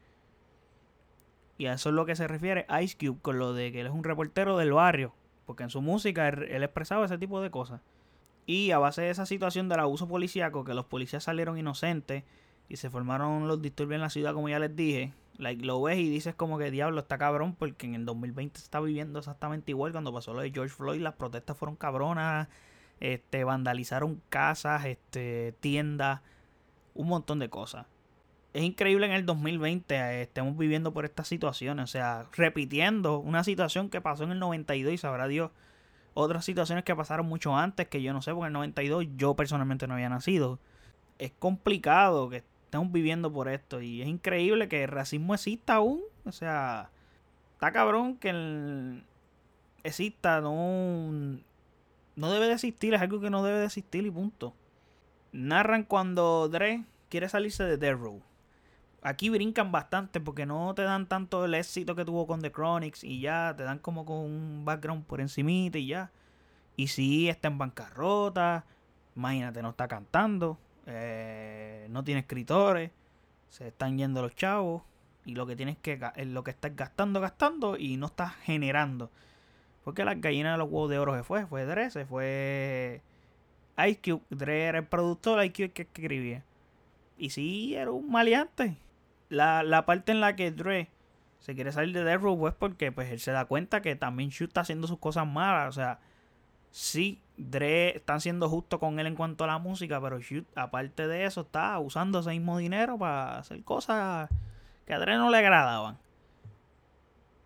Y 1.59 1.67
a 1.67 1.73
eso 1.73 1.89
es 1.89 1.95
lo 1.95 2.05
que 2.05 2.17
se 2.17 2.29
refiere 2.29 2.67
Ice 2.83 2.97
Cube 2.99 3.19
con 3.23 3.39
lo 3.39 3.55
de 3.55 3.73
que 3.73 3.81
él 3.81 3.87
es 3.87 3.93
un 3.93 4.05
reportero 4.05 4.59
del 4.59 4.73
barrio, 4.73 5.15
porque 5.47 5.63
en 5.63 5.71
su 5.71 5.81
música 5.81 6.29
él, 6.29 6.63
expresaba 6.63 7.07
ese 7.07 7.19
tipo 7.19 7.41
de 7.41 7.51
cosas. 7.51 7.81
Y 8.45 8.71
a 8.71 8.79
base 8.79 9.03
de 9.03 9.11
esa 9.11 9.27
situación 9.27 9.69
del 9.69 9.81
abuso 9.81 10.07
policíaco, 10.07 10.65
que 10.65 10.75
los 10.75 10.85
policías 10.85 11.25
salieron 11.25 11.59
inocentes 11.59 12.25
y 12.69 12.77
se 12.77 12.91
formaron 12.91 13.49
los 13.49 13.63
disturbios 13.63 13.97
en 13.97 14.03
la 14.03 14.11
ciudad, 14.11 14.35
como 14.35 14.49
ya 14.49 14.59
les 14.59 14.75
dije, 14.75 15.13
like, 15.39 15.65
lo 15.65 15.81
ves 15.83 15.99
y 15.99 16.09
dices 16.09 16.35
como 16.35 16.59
que 16.59 16.71
diablo 16.71 17.01
está 17.01 17.19
cabrón, 17.19 17.55
porque 17.55 17.87
en 17.87 17.95
el 17.95 18.05
2020 18.05 18.59
se 18.59 18.65
está 18.65 18.81
viviendo 18.81 19.19
exactamente 19.19 19.71
igual. 19.71 19.93
Cuando 19.93 20.13
pasó 20.13 20.35
lo 20.35 20.41
de 20.41 20.51
George 20.51 20.75
Floyd, 20.75 21.01
las 21.01 21.15
protestas 21.15 21.57
fueron 21.57 21.77
cabronas, 21.77 22.49
este, 23.01 23.45
vandalizaron 23.45 24.21
casas, 24.29 24.85
este, 24.87 25.55
tiendas, 25.61 26.21
un 26.95 27.09
montón 27.09 27.39
de 27.39 27.49
cosas. 27.49 27.87
Es 28.53 28.63
increíble 28.63 29.07
en 29.07 29.13
el 29.13 29.27
2020 29.27 29.95
eh, 29.95 30.23
estemos 30.23 30.57
viviendo 30.57 30.93
por 30.93 31.05
estas 31.05 31.29
situaciones, 31.29 31.85
o 31.85 31.87
sea, 31.87 32.27
repitiendo 32.33 33.19
una 33.19 33.45
situación 33.45 33.91
que 33.91 34.01
pasó 34.01 34.25
en 34.25 34.33
el 34.33 34.39
92 34.39 34.95
y 34.95 34.99
sabrá 34.99 35.29
Dios 35.29 35.51
otras 36.15 36.47
situaciones 36.47 36.83
que 36.83 36.97
pasaron 36.97 37.27
mucho 37.27 37.55
antes 37.55 37.89
que 37.89 38.01
yo 38.01 38.15
no 38.15 38.23
sé, 38.23 38.33
porque 38.33 38.47
en 38.47 38.49
el 38.49 38.55
92 38.55 39.07
yo 39.17 39.37
personalmente 39.37 39.87
no 39.87 39.95
había 39.95 40.09
nacido. 40.09 40.59
Es 41.19 41.33
complicado 41.39 42.31
que 42.31 42.43
estamos 42.77 42.93
viviendo 42.93 43.33
por 43.33 43.49
esto 43.49 43.81
y 43.81 44.03
es 44.03 44.09
increíble 44.09 44.69
que 44.69 44.85
el 44.85 44.91
racismo 44.91 45.33
exista 45.33 45.77
aún, 45.77 46.03
o 46.27 46.33
sea, 46.33 46.91
está 47.55 47.73
cabrón 47.73 48.19
que 48.19 49.01
exista, 49.83 50.43
no, 50.43 51.39
no 52.17 52.31
debe 52.31 52.49
de 52.49 52.53
existir, 52.53 52.93
es 52.93 53.01
algo 53.01 53.19
que 53.19 53.31
no 53.31 53.43
debe 53.43 53.61
de 53.61 53.65
existir 53.65 54.05
y 54.05 54.11
punto. 54.11 54.53
Narran 55.33 55.85
cuando 55.85 56.51
Dre 56.51 56.85
quiere 57.09 57.31
salirse 57.31 57.65
de 57.65 57.79
Death 57.79 57.99
Row. 57.99 58.21
Aquí 59.01 59.31
brincan 59.31 59.73
bastante 59.73 60.21
porque 60.21 60.45
no 60.45 60.75
te 60.75 60.83
dan 60.83 61.07
tanto 61.07 61.47
el 61.47 61.55
éxito 61.55 61.97
que 61.97 62.05
tuvo 62.05 62.27
con 62.27 62.43
The 62.43 62.53
Chronics 62.53 63.05
y 63.05 63.21
ya, 63.21 63.55
te 63.57 63.63
dan 63.63 63.79
como 63.79 64.05
con 64.05 64.19
un 64.19 64.65
background 64.67 65.07
por 65.07 65.23
encimita 65.23 65.79
y 65.79 65.87
ya. 65.87 66.11
Y 66.77 66.89
si 66.89 67.31
está 67.31 67.49
en 67.49 67.57
bancarrota, 67.57 68.67
imagínate, 69.15 69.63
no 69.63 69.71
está 69.71 69.89
cantando, 69.89 70.59
eh, 70.87 71.87
no 71.91 72.05
tiene 72.05 72.21
escritores, 72.21 72.91
se 73.49 73.69
están 73.69 73.99
yendo 73.99 74.23
los 74.23 74.35
chavos 74.35 74.83
y 75.25 75.35
lo 75.35 75.47
que 75.47 75.57
tienes 75.57 75.77
que 75.79 76.01
eh, 76.17 76.25
lo 76.25 76.45
que 76.45 76.53
estás 76.53 76.75
gastando, 76.77 77.21
gastando 77.21 77.77
y 77.77 77.97
no 77.97 78.07
estás 78.07 78.35
generando. 78.37 79.11
Porque 79.85 80.05
la 80.05 80.15
gallina 80.15 80.53
de 80.53 80.59
los 80.59 80.69
huevos 80.69 80.91
de 80.91 80.99
oro 80.99 81.17
se 81.17 81.23
fue, 81.23 81.47
fue 81.47 81.65
Dre, 81.65 81.91
se 81.91 82.07
fue 82.07 83.03
Cube, 83.77 84.23
Dre 84.31 84.65
era 84.65 84.79
el 84.79 84.87
productor, 84.87 85.45
Ice 85.45 85.53
Cube 85.53 85.73
que 85.73 85.83
escribía. 85.83 86.45
Y 87.19 87.31
sí, 87.31 87.75
era 87.75 87.91
un 87.91 88.11
maleante. 88.11 88.77
La, 89.29 89.63
la 89.63 89.87
parte 89.87 90.13
en 90.13 90.21
la 90.21 90.37
que 90.37 90.51
Dre 90.51 90.89
se 91.41 91.55
quiere 91.55 91.73
salir 91.73 91.95
de 91.95 92.05
Death 92.05 92.21
Row 92.23 92.49
es 92.49 92.55
porque 92.55 92.91
pues 92.91 93.11
él 93.11 93.21
se 93.21 93.31
da 93.31 93.45
cuenta 93.45 93.83
que 93.83 93.95
también 93.97 94.31
Shoot 94.31 94.51
está 94.51 94.63
haciendo 94.63 94.87
sus 94.89 94.99
cosas 94.99 95.27
malas. 95.27 95.69
O 95.69 95.73
sea, 95.73 96.01
sí, 96.71 97.21
Dre 97.37 97.97
están 97.97 98.21
siendo 98.21 98.49
justo 98.49 98.79
con 98.79 98.99
él 98.99 99.07
en 99.07 99.15
cuanto 99.15 99.45
a 99.45 99.47
la 99.47 99.59
música, 99.59 100.01
pero 100.01 100.19
Shoot, 100.21 100.47
aparte 100.57 101.07
de 101.07 101.27
eso, 101.27 101.43
está 101.43 101.79
usando 101.79 102.21
ese 102.21 102.31
mismo 102.31 102.59
dinero 102.59 102.99
para 102.99 103.39
hacer 103.39 103.63
cosas 103.63 104.31
que 104.87 104.95
a 104.95 104.99
Dre 104.99 105.17
no 105.17 105.31
le 105.31 105.39
agradaban. 105.39 105.99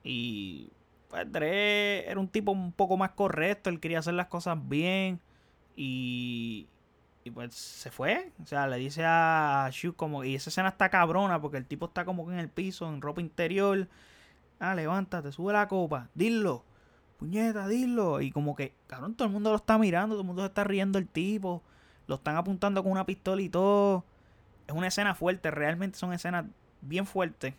Y 0.05 0.71
pues 1.09 1.31
Dre 1.31 2.09
era 2.09 2.21
un 2.21 2.29
tipo 2.29 2.53
un 2.53 2.73
poco 2.73 2.97
más 2.97 3.11
correcto, 3.11 3.71
él 3.71 3.81
quería 3.81 3.99
hacer 3.99 4.15
las 4.15 4.29
cosas 4.29 4.57
bien. 4.69 5.21
Y, 5.77 6.69
y 7.25 7.31
pues 7.31 7.55
se 7.55 7.91
fue. 7.91 8.33
O 8.43 8.47
sea, 8.47 8.67
le 8.67 8.77
dice 8.77 9.03
a 9.05 9.69
Shoot 9.73 9.97
como. 9.97 10.25
Y 10.25 10.35
esa 10.35 10.51
escena 10.51 10.69
está 10.69 10.89
cabrona 10.89 11.41
porque 11.41 11.57
el 11.57 11.67
tipo 11.67 11.87
está 11.87 12.05
como 12.05 12.27
que 12.27 12.33
en 12.33 12.39
el 12.39 12.49
piso, 12.49 12.89
en 12.89 13.01
ropa 13.01 13.21
interior. 13.21 13.89
Ah, 14.59 14.75
levántate, 14.75 15.33
sube 15.33 15.53
la 15.53 15.69
copa, 15.69 16.09
dilo. 16.15 16.65
Puñeta, 17.21 17.69
dilo. 17.69 18.21
Y 18.21 18.33
como 18.33 18.57
que, 18.57 18.75
cabrón, 18.89 19.15
todo 19.15 19.27
el 19.27 19.33
mundo 19.33 19.51
lo 19.51 19.57
está 19.57 19.79
mirando, 19.79 20.15
todo 20.15 20.23
el 20.23 20.27
mundo 20.27 20.43
se 20.43 20.49
está 20.49 20.65
riendo 20.65 20.99
el 20.99 21.07
tipo. 21.07 21.63
Lo 22.09 22.17
están 22.17 22.37
apuntando 22.37 22.83
con 22.83 22.91
una 22.91 23.07
pistola 23.07 23.41
y 23.41 23.49
todo. 23.49 24.05
Es 24.67 24.75
una 24.75 24.89
escena 24.89 25.15
fuerte, 25.15 25.53
realmente 25.53 25.97
son 25.97 26.13
escenas 26.13 26.47
bien 26.81 27.07
fuertes. 27.07 27.55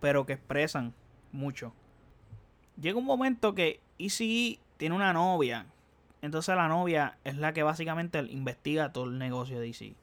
Pero 0.00 0.24
que 0.26 0.34
expresan 0.34 0.94
mucho. 1.32 1.72
Llega 2.80 2.98
un 2.98 3.04
momento 3.04 3.54
que 3.54 3.80
Easy 3.98 4.60
tiene 4.76 4.94
una 4.94 5.12
novia 5.12 5.66
entonces 6.24 6.56
la 6.56 6.68
novia 6.68 7.18
es 7.22 7.36
la 7.36 7.52
que 7.52 7.62
básicamente 7.62 8.18
investiga 8.30 8.94
todo 8.94 9.04
el 9.04 9.18
negocio 9.18 9.60
de 9.60 9.66
DC. 9.66 9.94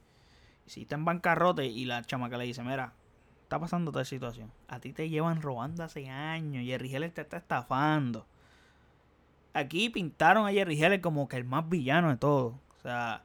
Si 0.67 0.82
está 0.84 0.93
en 0.93 1.04
bancarrota 1.04 1.63
y 1.63 1.84
la 1.86 2.04
chamaca 2.04 2.38
le 2.38 2.43
dice, 2.43 2.62
mira, 2.62 2.93
está 3.51 3.59
pasando 3.59 3.91
tal 3.91 4.05
situación. 4.05 4.49
A 4.69 4.79
ti 4.79 4.93
te 4.93 5.09
llevan 5.09 5.41
robando 5.41 5.83
hace 5.83 6.09
años. 6.09 6.63
Jerry 6.63 6.95
Heller 6.95 7.11
te 7.11 7.19
está 7.19 7.35
estafando. 7.35 8.25
Aquí 9.53 9.89
pintaron 9.89 10.47
a 10.47 10.51
Jerry 10.51 10.81
Heller 10.81 11.01
como 11.01 11.27
que 11.27 11.35
el 11.35 11.43
más 11.43 11.67
villano 11.67 12.11
de 12.11 12.15
todo. 12.15 12.61
O 12.77 12.81
sea, 12.81 13.23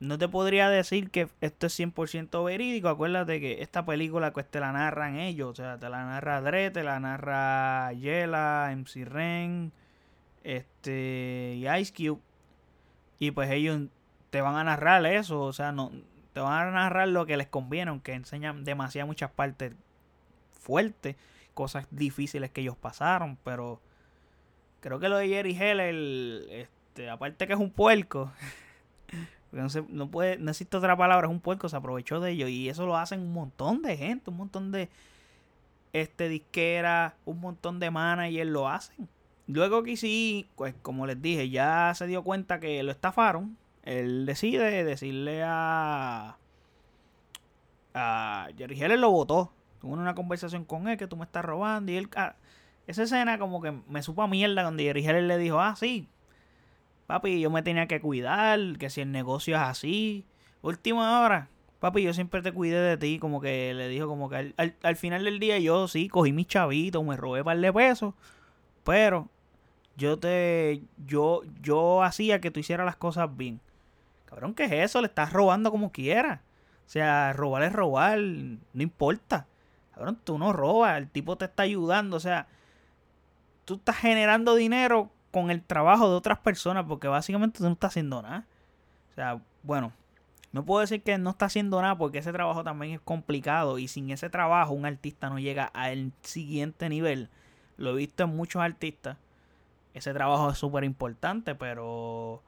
no 0.00 0.16
te 0.16 0.26
podría 0.26 0.70
decir 0.70 1.10
que 1.10 1.28
esto 1.42 1.66
es 1.66 1.78
100% 1.78 2.42
verídico. 2.46 2.88
Acuérdate 2.88 3.40
que 3.40 3.60
esta 3.60 3.84
película 3.84 4.32
pues 4.32 4.50
te 4.50 4.58
la 4.58 4.72
narran 4.72 5.18
ellos. 5.18 5.50
O 5.50 5.54
sea, 5.54 5.78
te 5.78 5.90
la 5.90 6.02
narra 6.02 6.40
Dre, 6.40 6.70
te 6.70 6.82
la 6.82 6.98
narra 6.98 7.92
Yela, 7.92 8.74
MC 8.74 9.04
Ren, 9.04 9.70
este, 10.44 11.56
y 11.56 11.68
Ice 11.68 11.92
Cube. 11.92 12.22
Y 13.18 13.32
pues 13.32 13.50
ellos 13.50 13.82
te 14.30 14.40
van 14.40 14.56
a 14.56 14.64
narrar 14.64 15.04
eso, 15.04 15.42
o 15.42 15.52
sea, 15.52 15.72
no 15.72 15.92
te 16.38 16.42
van 16.42 16.68
a 16.68 16.70
narrar 16.70 17.08
lo 17.08 17.26
que 17.26 17.36
les 17.36 17.48
conviene, 17.48 17.90
aunque 17.90 18.12
enseñan 18.12 18.62
demasiadas 18.62 19.08
muchas 19.08 19.28
partes 19.28 19.72
fuertes, 20.52 21.16
cosas 21.52 21.88
difíciles 21.90 22.52
que 22.52 22.60
ellos 22.60 22.76
pasaron, 22.76 23.36
pero 23.42 23.80
creo 24.78 25.00
que 25.00 25.08
lo 25.08 25.16
de 25.16 25.26
Jerry 25.26 25.56
Heller, 25.56 26.44
este, 26.48 27.10
aparte 27.10 27.48
que 27.48 27.54
es 27.54 27.58
un 27.58 27.72
puerco, 27.72 28.30
no, 29.50 29.66
no, 29.88 30.08
puede, 30.08 30.38
no 30.38 30.52
existe 30.52 30.76
otra 30.76 30.96
palabra, 30.96 31.26
es 31.26 31.32
un 31.32 31.40
puerco, 31.40 31.68
se 31.68 31.74
aprovechó 31.74 32.20
de 32.20 32.30
ellos 32.30 32.50
y 32.50 32.68
eso 32.68 32.86
lo 32.86 32.96
hacen 32.96 33.18
un 33.18 33.32
montón 33.32 33.82
de 33.82 33.96
gente, 33.96 34.30
un 34.30 34.36
montón 34.36 34.70
de 34.70 34.88
este 35.92 36.28
disquera, 36.28 37.16
un 37.24 37.40
montón 37.40 37.80
de 37.80 37.90
managers 37.90 38.48
lo 38.48 38.68
hacen. 38.68 39.08
Luego 39.48 39.82
que 39.82 39.96
sí, 39.96 40.48
pues 40.54 40.72
como 40.82 41.04
les 41.04 41.20
dije, 41.20 41.50
ya 41.50 41.92
se 41.96 42.06
dio 42.06 42.22
cuenta 42.22 42.60
que 42.60 42.80
lo 42.84 42.92
estafaron. 42.92 43.56
Él 43.88 44.26
decide 44.26 44.84
decirle 44.84 45.42
a. 45.42 46.36
A 47.94 48.48
Jerry 48.56 48.78
Heller 48.78 48.98
lo 48.98 49.10
votó. 49.10 49.50
Tuvo 49.80 49.94
una 49.94 50.14
conversación 50.14 50.66
con 50.66 50.88
él 50.88 50.98
que 50.98 51.06
tú 51.06 51.16
me 51.16 51.24
estás 51.24 51.42
robando. 51.42 51.90
Y 51.90 51.96
él. 51.96 52.10
Ah, 52.14 52.36
esa 52.86 53.04
escena 53.04 53.38
como 53.38 53.62
que 53.62 53.72
me 53.88 54.02
supo 54.02 54.22
a 54.22 54.28
mierda 54.28 54.62
donde 54.62 54.84
Jerry 54.84 55.06
Heller 55.06 55.22
le 55.24 55.38
dijo: 55.38 55.58
Ah, 55.58 55.74
sí. 55.74 56.06
Papi, 57.06 57.40
yo 57.40 57.48
me 57.50 57.62
tenía 57.62 57.86
que 57.86 57.98
cuidar. 58.02 58.60
Que 58.78 58.90
si 58.90 59.00
el 59.00 59.10
negocio 59.10 59.56
es 59.56 59.62
así. 59.62 60.26
Última 60.60 61.22
hora. 61.22 61.48
Papi, 61.80 62.02
yo 62.02 62.12
siempre 62.12 62.42
te 62.42 62.52
cuidé 62.52 62.80
de 62.80 62.98
ti. 62.98 63.18
Como 63.18 63.40
que 63.40 63.72
le 63.72 63.88
dijo, 63.88 64.06
como 64.06 64.28
que 64.28 64.52
al, 64.54 64.74
al 64.82 64.96
final 64.96 65.24
del 65.24 65.38
día 65.38 65.58
yo 65.60 65.88
sí 65.88 66.08
cogí 66.08 66.32
mis 66.32 66.46
chavitos, 66.46 67.02
me 67.02 67.16
robé 67.16 67.42
par 67.42 67.58
de 67.58 67.72
pesos. 67.72 68.12
Pero 68.84 69.30
yo 69.96 70.18
te 70.18 70.82
yo 71.06 71.40
yo 71.62 72.02
hacía 72.02 72.42
que 72.42 72.50
tú 72.50 72.60
hicieras 72.60 72.84
las 72.84 72.96
cosas 72.96 73.34
bien. 73.34 73.62
Cabrón, 74.28 74.54
¿qué 74.54 74.64
es 74.64 74.72
eso? 74.72 75.00
Le 75.00 75.06
estás 75.06 75.32
robando 75.32 75.70
como 75.70 75.90
quieras. 75.90 76.40
O 76.86 76.90
sea, 76.90 77.32
robar 77.32 77.62
es 77.62 77.72
robar, 77.72 78.18
no 78.18 78.82
importa. 78.82 79.46
Cabrón, 79.94 80.18
tú 80.22 80.38
no 80.38 80.52
robas, 80.52 80.96
el 80.98 81.08
tipo 81.08 81.36
te 81.36 81.46
está 81.46 81.64
ayudando, 81.64 82.16
o 82.16 82.20
sea, 82.20 82.46
tú 83.64 83.74
estás 83.74 83.96
generando 83.96 84.54
dinero 84.54 85.10
con 85.30 85.50
el 85.50 85.62
trabajo 85.62 86.08
de 86.08 86.16
otras 86.16 86.38
personas 86.38 86.84
porque 86.86 87.08
básicamente 87.08 87.58
tú 87.58 87.64
no 87.64 87.72
estás 87.72 87.92
haciendo 87.92 88.22
nada. 88.22 88.46
O 89.10 89.14
sea, 89.14 89.40
bueno, 89.62 89.92
no 90.52 90.64
puedo 90.64 90.80
decir 90.80 91.02
que 91.02 91.18
no 91.18 91.30
está 91.30 91.46
haciendo 91.46 91.82
nada 91.82 91.98
porque 91.98 92.18
ese 92.18 92.32
trabajo 92.32 92.64
también 92.64 92.94
es 92.94 93.00
complicado 93.00 93.78
y 93.78 93.88
sin 93.88 94.10
ese 94.10 94.30
trabajo 94.30 94.72
un 94.72 94.86
artista 94.86 95.28
no 95.28 95.38
llega 95.38 95.64
al 95.64 96.12
siguiente 96.22 96.88
nivel. 96.88 97.28
Lo 97.76 97.90
he 97.90 97.96
visto 97.96 98.24
en 98.24 98.36
muchos 98.36 98.62
artistas 98.62 99.16
ese 99.98 100.14
trabajo 100.14 100.50
es 100.50 100.58
súper 100.58 100.84
importante, 100.84 101.54
pero. 101.54 102.42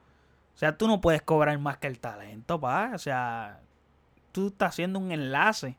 O 0.55 0.57
sea, 0.57 0.77
tú 0.77 0.87
no 0.87 1.01
puedes 1.01 1.21
cobrar 1.21 1.57
más 1.59 1.77
que 1.77 1.87
el 1.87 1.99
talento, 1.99 2.59
pa. 2.59 2.91
O 2.93 2.97
sea, 2.97 3.59
tú 4.31 4.47
estás 4.47 4.69
haciendo 4.69 4.99
un 4.99 5.11
enlace 5.11 5.77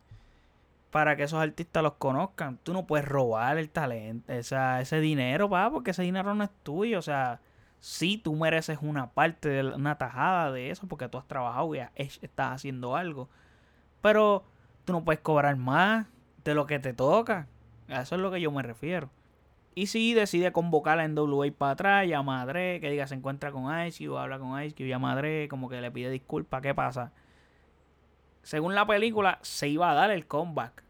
para 0.91 1.17
que 1.17 1.23
esos 1.25 1.41
artistas 1.41 1.83
los 1.83 1.95
conozcan. 1.95 2.59
Tú 2.63 2.73
no 2.73 2.87
puedes 2.87 3.07
robar 3.07 3.59
el 3.59 3.71
talento, 3.71 4.33
esa, 4.33 4.81
ese 4.81 5.01
dinero, 5.01 5.49
pa, 5.49 5.71
porque 5.71 5.93
ese 5.93 6.03
dinero 6.03 6.35
no 6.35 6.45
es 6.45 6.51
tuyo. 6.63 6.99
O 6.99 7.03
sea, 7.03 7.41
sí 7.81 8.19
tú 8.19 8.35
mereces 8.35 8.79
una 8.83 9.11
parte, 9.11 9.49
de 9.49 9.75
una 9.75 9.97
tajada 9.97 10.53
de 10.53 10.71
eso, 10.71 10.87
porque 10.87 11.09
tú 11.09 11.19
has 11.19 11.27
trabajado 11.27 11.75
y 11.75 11.81
estás 11.99 12.53
haciendo 12.53 12.97
algo. 12.97 13.29
Pero 14.01 14.45
tú 14.85 14.93
no 14.93 15.05
puedes 15.05 15.21
cobrar 15.21 15.57
más 15.57 16.07
de 16.45 16.55
lo 16.55 16.67
que 16.67 16.79
te 16.79 16.93
toca. 16.93 17.47
A 17.89 18.03
eso 18.03 18.15
es 18.15 18.21
lo 18.21 18.31
que 18.31 18.41
yo 18.41 18.51
me 18.51 18.63
refiero. 18.63 19.11
Y 19.75 19.87
si 19.87 20.13
decide 20.13 20.53
convocar 20.53 20.99
a 21.01 21.09
NWA 21.09 21.51
para 21.57 21.73
atrás, 21.73 22.07
llama 22.07 22.43
a 22.43 22.47
Dre, 22.47 22.81
que 22.81 22.91
diga 22.91 23.07
se 23.07 23.15
encuentra 23.15 23.53
con 23.53 23.65
Ice 23.87 24.05
Cube, 24.05 24.19
habla 24.19 24.39
con 24.39 24.61
Ice 24.63 24.75
Cube, 24.75 24.89
llama 24.89 25.13
a 25.13 25.17
Dre, 25.17 25.49
como 25.49 25.69
que 25.69 25.81
le 25.81 25.91
pide 25.91 26.11
disculpas, 26.11 26.61
¿qué 26.61 26.75
pasa? 26.75 27.13
Según 28.43 28.75
la 28.75 28.87
película, 28.87 29.39
se 29.43 29.69
iba 29.69 29.91
a 29.91 29.95
dar 29.95 30.11
el 30.11 30.27
comeback 30.27 30.83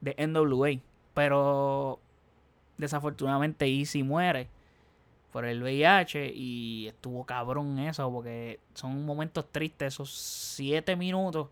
de 0.00 0.14
NWA, 0.26 0.80
pero 1.14 2.00
desafortunadamente 2.76 3.66
Easy 3.66 4.02
muere 4.02 4.48
por 5.32 5.44
el 5.44 5.62
VIH 5.62 6.32
y 6.34 6.88
estuvo 6.88 7.24
cabrón 7.24 7.78
eso, 7.78 8.10
porque 8.10 8.60
son 8.74 9.04
momentos 9.04 9.46
tristes, 9.52 9.94
esos 9.94 10.10
siete 10.10 10.96
minutos 10.96 11.48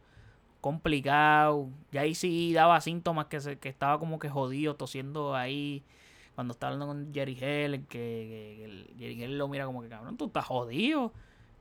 complicados. 0.60 1.68
Ya 1.92 2.04
Easy 2.04 2.52
daba 2.52 2.80
síntomas 2.80 3.26
que, 3.26 3.40
se, 3.40 3.58
que 3.58 3.68
estaba 3.68 3.98
como 3.98 4.18
que 4.18 4.28
jodido, 4.28 4.74
tosiendo 4.74 5.36
ahí 5.36 5.84
cuando 6.36 6.52
está 6.52 6.68
hablando 6.68 6.86
con 6.86 7.12
Jerry 7.12 7.36
Hell, 7.40 7.86
que, 7.86 8.86
Jerry 8.98 9.22
Hell 9.22 9.38
lo 9.38 9.48
mira 9.48 9.66
como 9.66 9.82
que, 9.82 9.88
cabrón, 9.88 10.16
tú 10.16 10.26
estás 10.26 10.44
jodido. 10.44 11.12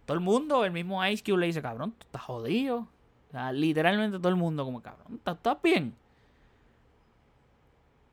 Todo 0.06 0.16
el 0.16 0.22
mundo, 0.22 0.66
el 0.66 0.72
mismo 0.72 1.04
Ice 1.08 1.24
Cube 1.24 1.40
le 1.40 1.46
dice, 1.48 1.62
cabrón, 1.62 1.94
tú 1.94 2.06
estás 2.06 2.22
jodido. 2.22 2.88
Literalmente 3.54 4.18
todo 4.18 4.30
el 4.30 4.36
mundo 4.36 4.66
como, 4.66 4.82
cabrón, 4.82 5.20
¿estás, 5.26 5.58
bien? 5.64 5.96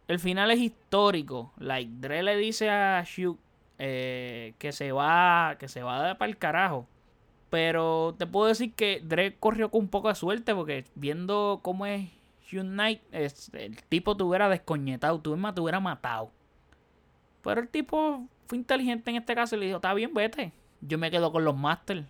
El 0.07 0.21
final 0.21 0.51
es 0.53 0.61
histórico. 0.61 1.53
Like, 1.59 1.91
Dre 2.01 2.23
le 2.23 2.37
dice 2.37 2.71
a 2.71 3.03
Shoot 3.05 3.39
eh, 3.79 4.55
que 4.59 4.73
se 4.73 4.93
va, 4.93 5.57
que 5.59 5.67
se 5.69 5.83
va 5.83 6.17
para 6.17 6.31
el 6.31 6.39
carajo. 6.39 6.87
Pero 7.51 8.15
te 8.17 8.27
puedo 8.27 8.47
decir 8.47 8.73
que 8.73 9.03
Dre 9.05 9.37
corrió 9.37 9.71
con 9.71 9.83
un 9.83 9.89
poco 9.89 10.09
de 10.09 10.15
suerte 10.15 10.55
porque 10.55 10.85
viendo 10.95 11.61
cómo 11.63 11.87
es 11.87 12.09
Knight, 12.51 13.01
el 13.13 13.83
tipo 13.89 14.17
te 14.17 14.23
hubiera 14.23 14.49
descoñetado, 14.49 15.21
tú 15.21 15.33
misma 15.33 15.55
te 15.55 15.61
hubiera 15.61 15.81
matado. 15.81 16.31
Pero 17.43 17.61
el 17.61 17.69
tipo 17.69 18.27
fue 18.47 18.59
inteligente 18.59 19.11
en 19.11 19.17
este 19.17 19.35
caso 19.35 19.57
y 19.57 19.61
le 19.61 19.67
dijo, 19.67 19.77
está 19.77 19.95
bien, 19.95 20.15
vete. 20.15 20.53
Yo 20.81 20.99
me 20.99 21.11
quedo 21.11 21.33
con 21.33 21.45
los 21.45 21.57
Masters. 21.57 22.07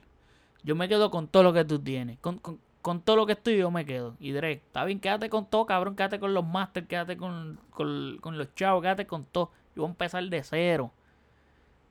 Yo 0.63 0.77
me 0.77 0.89
quedo 0.89 1.11
con 1.11 1.29
todo 1.29 1.43
lo 1.43 1.53
que 1.53 1.65
tú 1.65 1.79
tienes. 1.79 2.19
Con, 2.21 3.01
todo 3.03 3.17
lo 3.17 3.27
que 3.27 3.33
estoy 3.33 3.57
yo 3.59 3.71
me 3.71 3.85
quedo. 3.85 4.17
Y 4.19 4.33
Drake, 4.33 4.63
está 4.67 4.85
bien, 4.85 5.01
quédate 5.01 5.29
con 5.29 5.47
todo, 5.47 5.67
cabrón. 5.67 5.97
Quédate 5.97 6.19
con 6.19 6.35
los 6.35 6.45
Masters, 6.45 6.87
quédate 6.87 7.17
con, 7.17 7.59
con, 7.71 8.39
los 8.39 8.55
chavos, 8.55 8.83
quédate 8.83 9.07
con 9.07 9.25
todo. 9.25 9.51
Yo 9.75 9.83
voy 9.83 9.89
a 9.89 9.91
empezar 9.91 10.25
de 10.25 10.43
cero. 10.43 10.93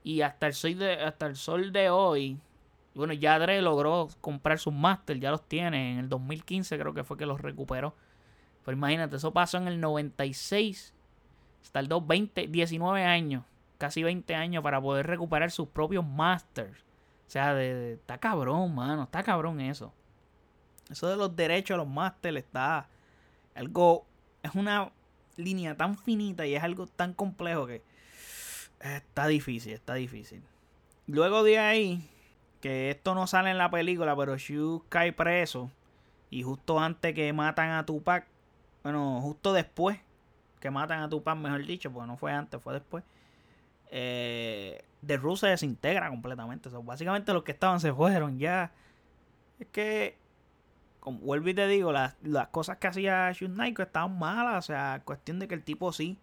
Y 0.03 0.21
hasta 0.21 0.47
el 0.47 0.53
sol 0.53 0.77
de, 0.77 0.93
hasta 0.93 1.27
el 1.27 1.35
sol 1.35 1.71
de 1.71 1.89
hoy, 1.89 2.37
bueno, 2.95 3.13
ya 3.13 3.37
Dre 3.39 3.61
logró 3.61 4.09
comprar 4.19 4.59
sus 4.59 4.73
Masters, 4.73 5.19
ya 5.19 5.31
los 5.31 5.47
tiene. 5.47 5.93
En 5.93 5.99
el 5.99 6.09
2015 6.09 6.77
creo 6.77 6.93
que 6.93 7.03
fue 7.03 7.17
que 7.17 7.25
los 7.25 7.39
recuperó. 7.39 7.95
Pero 8.65 8.77
imagínate, 8.77 9.15
eso 9.15 9.31
pasó 9.31 9.57
en 9.57 9.67
el 9.67 9.79
96. 9.79 10.93
El 11.73 11.87
20, 11.87 12.47
19 12.47 13.03
años. 13.03 13.43
Casi 13.77 14.03
20 14.03 14.35
años 14.35 14.63
para 14.63 14.81
poder 14.81 15.07
recuperar 15.07 15.51
sus 15.51 15.67
propios 15.67 16.05
Masters. 16.05 16.79
O 17.27 17.31
sea, 17.31 17.53
de, 17.53 17.93
está 17.93 18.17
cabrón, 18.17 18.75
mano. 18.75 19.03
Está 19.03 19.23
cabrón 19.23 19.61
eso. 19.61 19.93
Eso 20.89 21.07
de 21.07 21.15
los 21.15 21.35
derechos 21.35 21.75
a 21.75 21.77
los 21.77 21.87
Masters 21.87 22.37
está 22.37 22.87
algo... 23.55 24.05
Es 24.43 24.55
una 24.55 24.91
línea 25.37 25.77
tan 25.77 25.97
finita 25.97 26.45
y 26.45 26.55
es 26.55 26.63
algo 26.63 26.87
tan 26.87 27.13
complejo 27.13 27.67
que 27.67 27.81
está 28.79 29.27
difícil, 29.27 29.73
está 29.73 29.93
difícil. 29.93 30.41
Luego 31.07 31.43
de 31.43 31.59
ahí, 31.59 32.09
que 32.59 32.91
esto 32.91 33.15
no 33.15 33.27
sale 33.27 33.51
en 33.51 33.57
la 33.57 33.69
película, 33.69 34.15
pero 34.15 34.37
Shu 34.37 34.83
cae 34.89 35.13
preso. 35.13 35.71
Y 36.29 36.43
justo 36.43 36.79
antes 36.79 37.13
que 37.13 37.31
matan 37.33 37.71
a 37.71 37.85
Tupac, 37.85 38.25
bueno, 38.83 39.19
justo 39.21 39.53
después 39.53 39.99
que 40.61 40.71
matan 40.71 41.01
a 41.01 41.09
Tupac, 41.09 41.37
mejor 41.37 41.65
dicho, 41.65 41.91
porque 41.91 42.07
no 42.07 42.15
fue 42.15 42.31
antes, 42.31 42.61
fue 42.61 42.73
después. 42.73 43.03
Eh, 43.89 44.81
The 45.05 45.17
Ru 45.17 45.35
se 45.35 45.47
desintegra 45.47 46.09
completamente. 46.09 46.69
básicamente 46.69 47.33
los 47.33 47.43
que 47.43 47.51
estaban 47.51 47.81
se 47.81 47.93
fueron 47.93 48.39
ya. 48.39 48.71
Es 49.59 49.67
que, 49.67 50.17
como 51.01 51.19
vuelvo 51.19 51.49
y 51.49 51.53
te 51.53 51.67
digo, 51.67 51.91
las, 51.91 52.15
cosas 52.51 52.77
que 52.77 52.87
hacía 52.87 53.31
Shun 53.33 53.59
estaban 53.61 54.17
malas. 54.17 54.65
O 54.65 54.67
sea, 54.67 55.01
cuestión 55.03 55.39
de 55.39 55.47
que 55.49 55.55
el 55.55 55.63
tipo 55.63 55.91
sí 55.91 56.17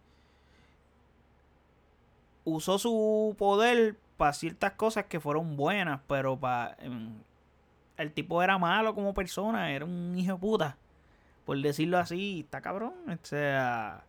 usó 2.45 2.79
su 2.79 3.35
poder 3.39 3.97
para 4.17 4.33
ciertas 4.33 4.73
cosas 4.73 5.07
que 5.07 5.21
fueron 5.21 5.57
buenas, 5.57 6.01
pero 6.07 6.39
para 6.39 6.77
em, 6.81 7.13
el 7.97 8.13
tipo 8.13 8.43
era 8.43 8.59
malo 8.59 8.95
como 8.95 9.15
persona, 9.15 9.71
era 9.73 9.85
un 9.85 10.17
hijo 10.17 10.35
de 10.35 10.39
puta, 10.39 10.77
por 11.45 11.61
decirlo 11.61 11.99
así, 11.99 12.41
está 12.41 12.61
cabrón, 12.61 12.95
o 13.09 13.27
sea, 13.27 14.05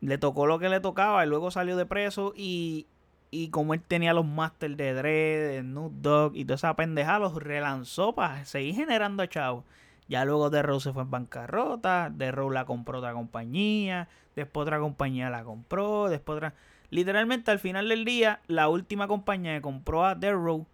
le 0.00 0.18
tocó 0.18 0.46
lo 0.46 0.58
que 0.58 0.68
le 0.68 0.80
tocaba 0.80 1.24
y 1.24 1.28
luego 1.28 1.50
salió 1.50 1.76
de 1.76 1.86
preso 1.86 2.32
y, 2.36 2.86
y 3.30 3.48
como 3.50 3.74
él 3.74 3.82
tenía 3.82 4.14
los 4.14 4.26
masters 4.26 4.76
de 4.76 4.94
Dre, 4.94 5.10
de 5.10 5.60
Snoop 5.60 5.92
Dogg 6.00 6.36
y 6.36 6.44
toda 6.44 6.56
esa 6.56 6.76
pendeja, 6.76 7.18
los 7.18 7.34
relanzó 7.34 8.14
para 8.14 8.44
seguir 8.44 8.74
generando 8.74 9.24
chavos. 9.26 9.64
Ya 10.08 10.24
luego 10.24 10.50
The 10.50 10.62
Rose 10.62 10.88
se 10.88 10.92
fue 10.92 11.02
en 11.02 11.10
bancarrota, 11.10 12.12
The 12.16 12.32
Rose 12.32 12.54
la 12.54 12.64
compró 12.64 12.98
otra 12.98 13.12
compañía, 13.12 14.08
después 14.34 14.62
otra 14.62 14.80
compañía 14.80 15.30
la 15.30 15.44
compró, 15.44 16.08
después 16.08 16.38
otra... 16.38 16.54
Literalmente 16.90 17.52
al 17.52 17.60
final 17.60 17.88
del 17.88 18.04
día, 18.04 18.40
la 18.48 18.68
última 18.68 19.06
compañía 19.06 19.54
que 19.54 19.62
compró 19.62 20.04
a 20.04 20.18
The 20.18 20.32
Row, 20.32 20.66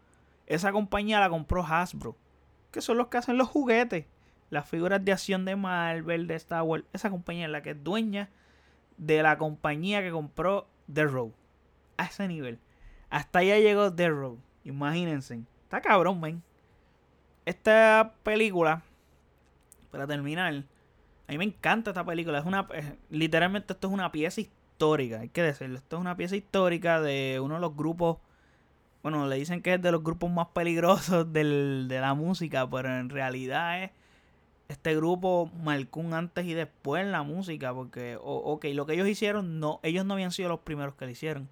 esa 0.46 0.72
compañía 0.72 1.20
la 1.20 1.28
compró 1.28 1.62
Hasbro, 1.62 2.16
que 2.70 2.80
son 2.80 2.96
los 2.96 3.08
que 3.08 3.18
hacen 3.18 3.36
los 3.36 3.48
juguetes, 3.48 4.06
las 4.48 4.66
figuras 4.66 5.04
de 5.04 5.12
acción 5.12 5.44
de 5.44 5.56
Marvel, 5.56 6.26
de 6.26 6.36
Star 6.36 6.62
Wars. 6.62 6.84
Esa 6.94 7.10
compañía 7.10 7.44
es 7.44 7.50
la 7.50 7.60
que 7.60 7.72
es 7.72 7.84
dueña 7.84 8.30
de 8.96 9.22
la 9.22 9.38
compañía 9.38 10.02
que 10.02 10.10
compró 10.10 10.68
The 10.92 11.04
Row. 11.04 11.32
A 11.96 12.04
ese 12.04 12.28
nivel. 12.28 12.58
Hasta 13.10 13.40
allá 13.40 13.58
llegó 13.58 13.92
The 13.92 14.08
Row. 14.08 14.38
Imagínense. 14.64 15.40
Está 15.64 15.80
cabrón, 15.80 16.20
men. 16.20 16.42
Esta 17.44 18.14
película, 18.22 18.82
para 19.90 20.06
terminar, 20.06 20.52
a 21.28 21.32
mí 21.32 21.38
me 21.38 21.44
encanta 21.44 21.90
esta 21.90 22.04
película. 22.04 22.38
Es 22.38 22.44
una, 22.44 22.66
literalmente 23.10 23.72
esto 23.72 23.88
es 23.88 23.94
una 23.94 24.10
pieza 24.12 24.40
histórica, 24.40 25.20
hay 25.20 25.28
que 25.28 25.42
decirlo. 25.42 25.76
Esto 25.76 25.96
es 25.96 26.00
una 26.00 26.16
pieza 26.16 26.36
histórica 26.36 27.00
de 27.00 27.40
uno 27.40 27.54
de 27.54 27.60
los 27.60 27.76
grupos, 27.76 28.18
bueno, 29.02 29.26
le 29.28 29.36
dicen 29.36 29.62
que 29.62 29.74
es 29.74 29.82
de 29.82 29.92
los 29.92 30.02
grupos 30.02 30.30
más 30.30 30.48
peligrosos 30.48 31.32
del, 31.32 31.86
de 31.88 32.00
la 32.00 32.14
música, 32.14 32.68
pero 32.68 32.96
en 32.96 33.08
realidad 33.08 33.84
es, 33.84 33.90
este 34.68 34.96
grupo 34.96 35.50
marcó 35.62 36.02
antes 36.12 36.46
y 36.46 36.54
después 36.54 37.02
en 37.02 37.12
la 37.12 37.22
música, 37.22 37.72
porque, 37.72 38.18
ok, 38.20 38.64
lo 38.72 38.86
que 38.86 38.94
ellos 38.94 39.08
hicieron, 39.08 39.60
no, 39.60 39.80
ellos 39.82 40.04
no 40.04 40.14
habían 40.14 40.32
sido 40.32 40.48
los 40.48 40.60
primeros 40.60 40.94
que 40.94 41.04
lo 41.04 41.10
hicieron, 41.10 41.48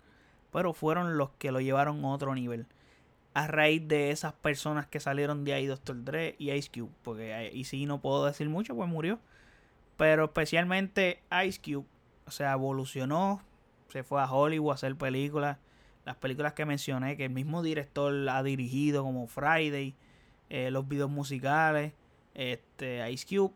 pero 0.53 0.73
fueron 0.73 1.17
los 1.17 1.31
que 1.39 1.53
lo 1.53 1.61
llevaron 1.61 2.05
a 2.05 2.09
otro 2.09 2.35
nivel. 2.35 2.67
A 3.35 3.47
raíz 3.47 3.87
de 3.89 4.11
esas 4.11 4.33
personas 4.33 4.87
que 4.87 5.01
salieron 5.01 5.45
de 5.45 5.55
ahí, 5.55 5.67
Dr. 5.67 6.05
Dre 6.05 6.37
y 6.39 6.53
Ice 6.53 6.71
Cube, 6.73 6.93
porque 7.03 7.51
y 7.53 7.65
si 7.65 7.87
no 7.87 8.01
puedo 8.01 8.27
decir 8.27 8.49
mucho, 8.49 8.77
pues 8.77 8.89
murió. 8.89 9.19
Pero 9.97 10.25
especialmente 10.25 11.23
Ice 11.45 11.61
Cube 11.61 11.87
o 12.27 12.31
sea, 12.31 12.53
evolucionó, 12.53 13.43
se 13.89 14.03
fue 14.03 14.21
a 14.21 14.31
Hollywood 14.31 14.73
a 14.73 14.75
hacer 14.75 14.97
películas. 14.97 15.59
Las 16.05 16.17
películas 16.17 16.53
que 16.53 16.67
mencioné, 16.67 17.17
que 17.17 17.27
el 17.27 17.31
mismo 17.31 17.63
director 17.63 18.29
ha 18.29 18.43
dirigido, 18.43 19.03
como 19.05 19.27
Friday, 19.27 19.95
eh, 20.51 20.71
los 20.71 20.87
videos 20.87 21.11
musicales. 21.11 21.93
Este, 22.35 23.11
Ice 23.11 23.27
Cube 23.27 23.55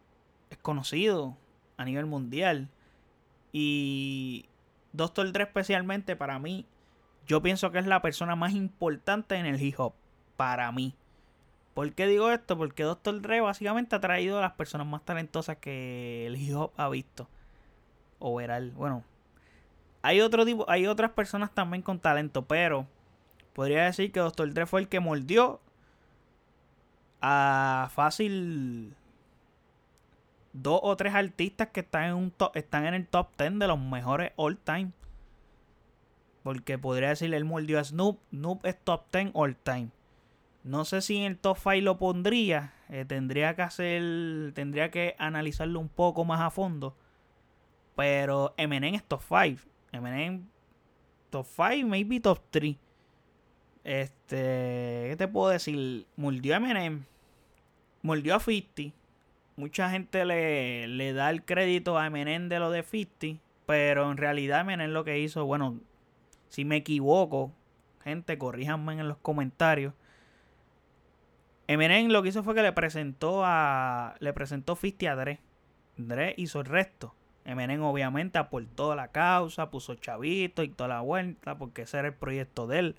es 0.50 0.58
conocido 0.58 1.36
a 1.76 1.84
nivel 1.84 2.06
mundial. 2.06 2.68
Y 3.52 4.46
Doctor 4.92 5.30
Dre 5.32 5.44
especialmente 5.44 6.16
para 6.16 6.38
mí, 6.38 6.66
yo 7.26 7.42
pienso 7.42 7.70
que 7.70 7.78
es 7.78 7.86
la 7.86 8.02
persona 8.02 8.36
más 8.36 8.52
importante 8.52 9.36
en 9.36 9.46
el 9.46 9.60
hip 9.60 9.78
hop. 9.78 9.94
Para 10.36 10.70
mí. 10.72 10.94
¿Por 11.74 11.92
qué 11.92 12.06
digo 12.06 12.30
esto? 12.30 12.56
Porque 12.56 12.82
Doctor 12.82 13.20
Dre 13.20 13.40
básicamente 13.40 13.96
ha 13.96 14.00
traído 14.00 14.38
a 14.38 14.42
las 14.42 14.52
personas 14.52 14.86
más 14.86 15.04
talentosas 15.04 15.56
que 15.58 16.26
el 16.26 16.36
hip 16.36 16.56
hop 16.56 16.72
ha 16.76 16.88
visto 16.88 17.28
overall. 18.18 18.70
Bueno, 18.72 19.04
hay 20.02 20.20
otro 20.20 20.44
tipo, 20.44 20.68
hay 20.68 20.86
otras 20.86 21.12
personas 21.12 21.52
también 21.54 21.82
con 21.82 21.98
talento, 21.98 22.46
pero 22.46 22.86
podría 23.52 23.84
decir 23.84 24.12
que 24.12 24.20
Dr. 24.20 24.52
Dre 24.52 24.66
fue 24.66 24.80
el 24.80 24.88
que 24.88 25.00
mordió 25.00 25.60
a 27.20 27.88
fácil 27.92 28.94
dos 30.52 30.80
o 30.82 30.96
tres 30.96 31.14
artistas 31.14 31.68
que 31.68 31.80
están 31.80 32.04
en 32.04 32.14
un 32.14 32.32
están 32.54 32.86
en 32.86 32.94
el 32.94 33.06
top 33.06 33.28
10 33.38 33.58
de 33.58 33.66
los 33.66 33.78
mejores 33.78 34.32
all 34.36 34.58
time. 34.58 34.92
Porque 36.42 36.78
podría 36.78 37.10
decir 37.10 37.34
él 37.34 37.44
mordió 37.44 37.78
a 37.78 37.84
Snoop, 37.84 38.20
Snoop 38.30 38.64
es 38.64 38.78
top 38.82 39.04
10 39.12 39.30
all 39.34 39.56
time. 39.56 39.90
No 40.64 40.84
sé 40.84 41.02
si 41.02 41.16
en 41.16 41.24
el 41.24 41.38
top 41.38 41.56
5 41.56 41.76
lo 41.82 41.98
pondría, 41.98 42.74
eh, 42.88 43.04
tendría 43.04 43.54
que 43.54 43.62
hacer 43.62 44.52
tendría 44.54 44.90
que 44.90 45.14
analizarlo 45.18 45.80
un 45.80 45.88
poco 45.88 46.24
más 46.24 46.40
a 46.40 46.50
fondo 46.50 46.96
pero 47.98 48.54
Eminem 48.56 48.94
es 48.94 49.02
top 49.02 49.20
5. 49.26 49.68
Eminem 49.90 50.46
top 51.30 51.44
5, 51.44 51.88
maybe 51.88 52.20
top 52.20 52.38
3. 52.48 52.76
Este, 53.88 55.06
¿qué 55.08 55.14
te 55.16 55.28
puedo 55.28 55.48
decir? 55.48 56.06
Mordió 56.16 56.52
a 56.52 56.56
Eminem. 56.58 57.04
Mordió 58.02 58.34
a 58.34 58.40
50. 58.40 58.94
Mucha 59.56 59.88
gente 59.88 60.26
le, 60.26 60.86
le 60.88 61.14
da 61.14 61.30
el 61.30 61.42
crédito 61.42 61.96
a 61.96 62.06
Eminem 62.06 62.50
de 62.50 62.58
lo 62.58 62.70
de 62.70 62.82
50. 62.82 63.42
Pero 63.64 64.10
en 64.10 64.18
realidad 64.18 64.60
Eminem 64.60 64.90
lo 64.90 65.04
que 65.04 65.18
hizo, 65.18 65.46
bueno, 65.46 65.80
si 66.50 66.66
me 66.66 66.76
equivoco, 66.76 67.50
gente, 68.04 68.36
corríjanme 68.36 68.92
en 68.92 69.08
los 69.08 69.16
comentarios. 69.16 69.94
Eminem 71.66 72.08
lo 72.08 72.22
que 72.22 72.28
hizo 72.28 72.42
fue 72.42 72.54
que 72.54 72.62
le 72.62 72.72
presentó 72.72 73.42
a. 73.42 74.16
Le 74.18 74.34
presentó 74.34 74.76
50 74.76 75.10
a 75.10 75.16
Dre. 75.16 75.40
Dre 75.96 76.34
hizo 76.36 76.60
el 76.60 76.66
resto. 76.66 77.14
Eminem 77.46 77.82
obviamente 77.82 78.36
aportó 78.36 78.94
la 78.94 79.08
causa, 79.08 79.70
puso 79.70 79.94
chavito 79.94 80.62
y 80.62 80.68
toda 80.68 80.88
la 80.88 81.00
vuelta, 81.00 81.56
porque 81.56 81.82
ese 81.82 81.98
era 81.98 82.08
el 82.08 82.14
proyecto 82.14 82.66
de 82.66 82.78
él. 82.80 82.96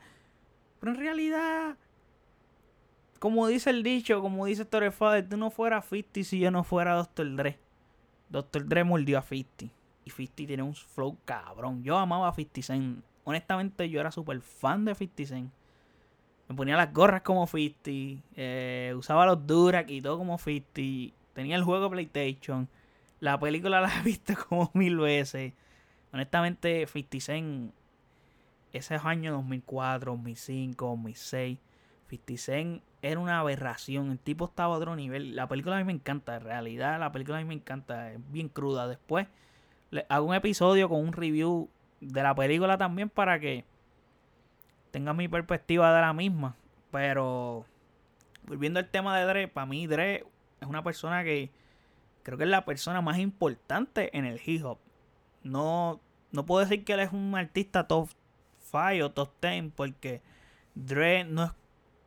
Pero 0.79 0.93
en 0.93 0.97
realidad, 0.99 1.77
como 3.19 3.47
dice 3.47 3.69
el 3.69 3.83
dicho, 3.83 4.21
como 4.21 4.45
dice 4.45 4.65
Father, 4.65 5.27
tú 5.27 5.37
no 5.37 5.51
fueras 5.51 5.85
50 5.85 6.23
si 6.23 6.39
yo 6.39 6.51
no 6.51 6.63
fuera 6.63 6.95
Dr. 6.95 7.35
Dre. 7.35 7.59
Dr. 8.29 8.67
Dre 8.67 8.83
mordió 8.83 9.17
a 9.19 9.21
50. 9.21 9.65
Y 10.05 10.09
50 10.09 10.35
tiene 10.47 10.63
un 10.63 10.73
flow 10.73 11.17
cabrón. 11.25 11.83
Yo 11.83 11.97
amaba 11.97 12.29
a 12.29 12.33
50 12.33 12.61
Cent. 12.61 13.03
Honestamente, 13.25 13.89
yo 13.89 13.99
era 13.99 14.11
súper 14.11 14.41
fan 14.41 14.85
de 14.85 14.95
50 14.95 15.25
Cent. 15.25 15.51
Me 16.47 16.55
ponía 16.55 16.77
las 16.77 16.93
gorras 16.93 17.21
como 17.21 17.45
50. 17.45 18.23
Eh, 18.35 18.93
usaba 18.97 19.25
los 19.25 19.45
Durac 19.45 19.89
y 19.89 20.01
todo 20.01 20.17
como 20.17 20.37
50. 20.37 21.13
Tenía 21.33 21.55
el 21.55 21.63
juego 21.63 21.89
PlayStation. 21.89 22.69
La 23.19 23.39
película 23.39 23.81
la 23.81 23.99
he 23.99 24.03
visto 24.03 24.33
como 24.47 24.71
mil 24.73 24.97
veces. 24.97 25.53
Honestamente, 26.13 26.87
50 26.87 27.19
Cent, 27.19 27.73
esos 28.73 29.05
años 29.05 29.33
2004, 29.35 30.11
2005, 30.11 30.85
2006, 30.85 31.59
50 32.09 32.37
Cent 32.37 32.83
era 33.01 33.19
una 33.19 33.39
aberración. 33.39 34.11
El 34.11 34.19
tipo 34.19 34.45
estaba 34.45 34.75
a 34.75 34.77
otro 34.77 34.95
nivel. 34.95 35.35
La 35.35 35.47
película 35.47 35.77
a 35.77 35.79
mí 35.79 35.85
me 35.85 35.93
encanta, 35.93 36.35
en 36.35 36.41
realidad. 36.41 36.99
La 36.99 37.11
película 37.11 37.37
a 37.37 37.41
mí 37.41 37.47
me 37.47 37.53
encanta. 37.53 38.11
Es 38.11 38.31
bien 38.31 38.49
cruda. 38.49 38.87
Después 38.87 39.27
hago 40.09 40.27
un 40.27 40.35
episodio 40.35 40.89
con 40.89 40.99
un 40.99 41.13
review 41.13 41.69
de 42.01 42.23
la 42.23 42.35
película 42.35 42.77
también 42.77 43.09
para 43.09 43.39
que 43.39 43.65
tengan 44.91 45.17
mi 45.17 45.27
perspectiva 45.27 45.93
de 45.93 46.01
la 46.01 46.13
misma. 46.13 46.55
Pero 46.91 47.65
volviendo 48.43 48.79
al 48.79 48.89
tema 48.89 49.17
de 49.17 49.25
Dre, 49.25 49.47
para 49.47 49.65
mí 49.65 49.87
Dre 49.87 50.25
es 50.59 50.67
una 50.67 50.83
persona 50.83 51.23
que 51.23 51.51
creo 52.23 52.37
que 52.37 52.43
es 52.43 52.49
la 52.49 52.65
persona 52.65 53.01
más 53.01 53.17
importante 53.19 54.15
en 54.17 54.25
el 54.25 54.41
hip 54.43 54.65
hop. 54.65 54.79
No, 55.43 56.01
no 56.31 56.45
puedo 56.45 56.65
decir 56.65 56.83
que 56.83 56.93
él 56.93 56.99
es 56.99 57.13
un 57.13 57.35
artista 57.35 57.87
top 57.87 58.09
5 58.71 59.05
o 59.05 59.11
top 59.11 59.31
10 59.41 59.71
porque 59.75 60.21
Dre 60.75 61.23
no 61.23 61.45
es, 61.45 61.51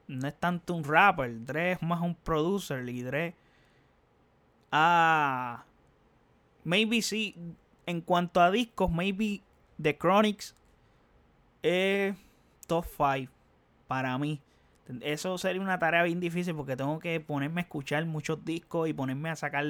no 0.09 0.29
es 0.29 0.39
tanto 0.39 0.75
un 0.75 0.85
rapper, 0.85 1.45
Dre 1.45 1.73
es 1.73 1.83
más 1.83 2.01
un 2.01 2.15
producer 2.15 2.89
y 2.89 3.03
Dre 3.03 3.35
ah 4.71 5.65
maybe 6.65 7.03
sí 7.03 7.35
en 7.87 8.01
cuanto 8.01 8.41
a 8.41 8.51
discos, 8.51 8.91
maybe 8.91 9.43
The 9.81 9.97
Chronics 9.97 10.57
es 11.63 12.15
top 12.67 12.85
5 12.97 13.33
para 13.87 14.17
mí. 14.19 14.41
Eso 15.01 15.39
sería 15.39 15.61
una 15.61 15.79
tarea 15.79 16.03
bien 16.03 16.21
difícil 16.21 16.55
porque 16.55 16.77
tengo 16.77 16.99
que 16.99 17.21
ponerme 17.21 17.61
a 17.61 17.65
escuchar 17.65 18.05
muchos 18.07 18.45
discos 18.45 18.89
y 18.89 18.93
ponerme 18.93 19.31
a 19.31 19.37
sacar 19.37 19.65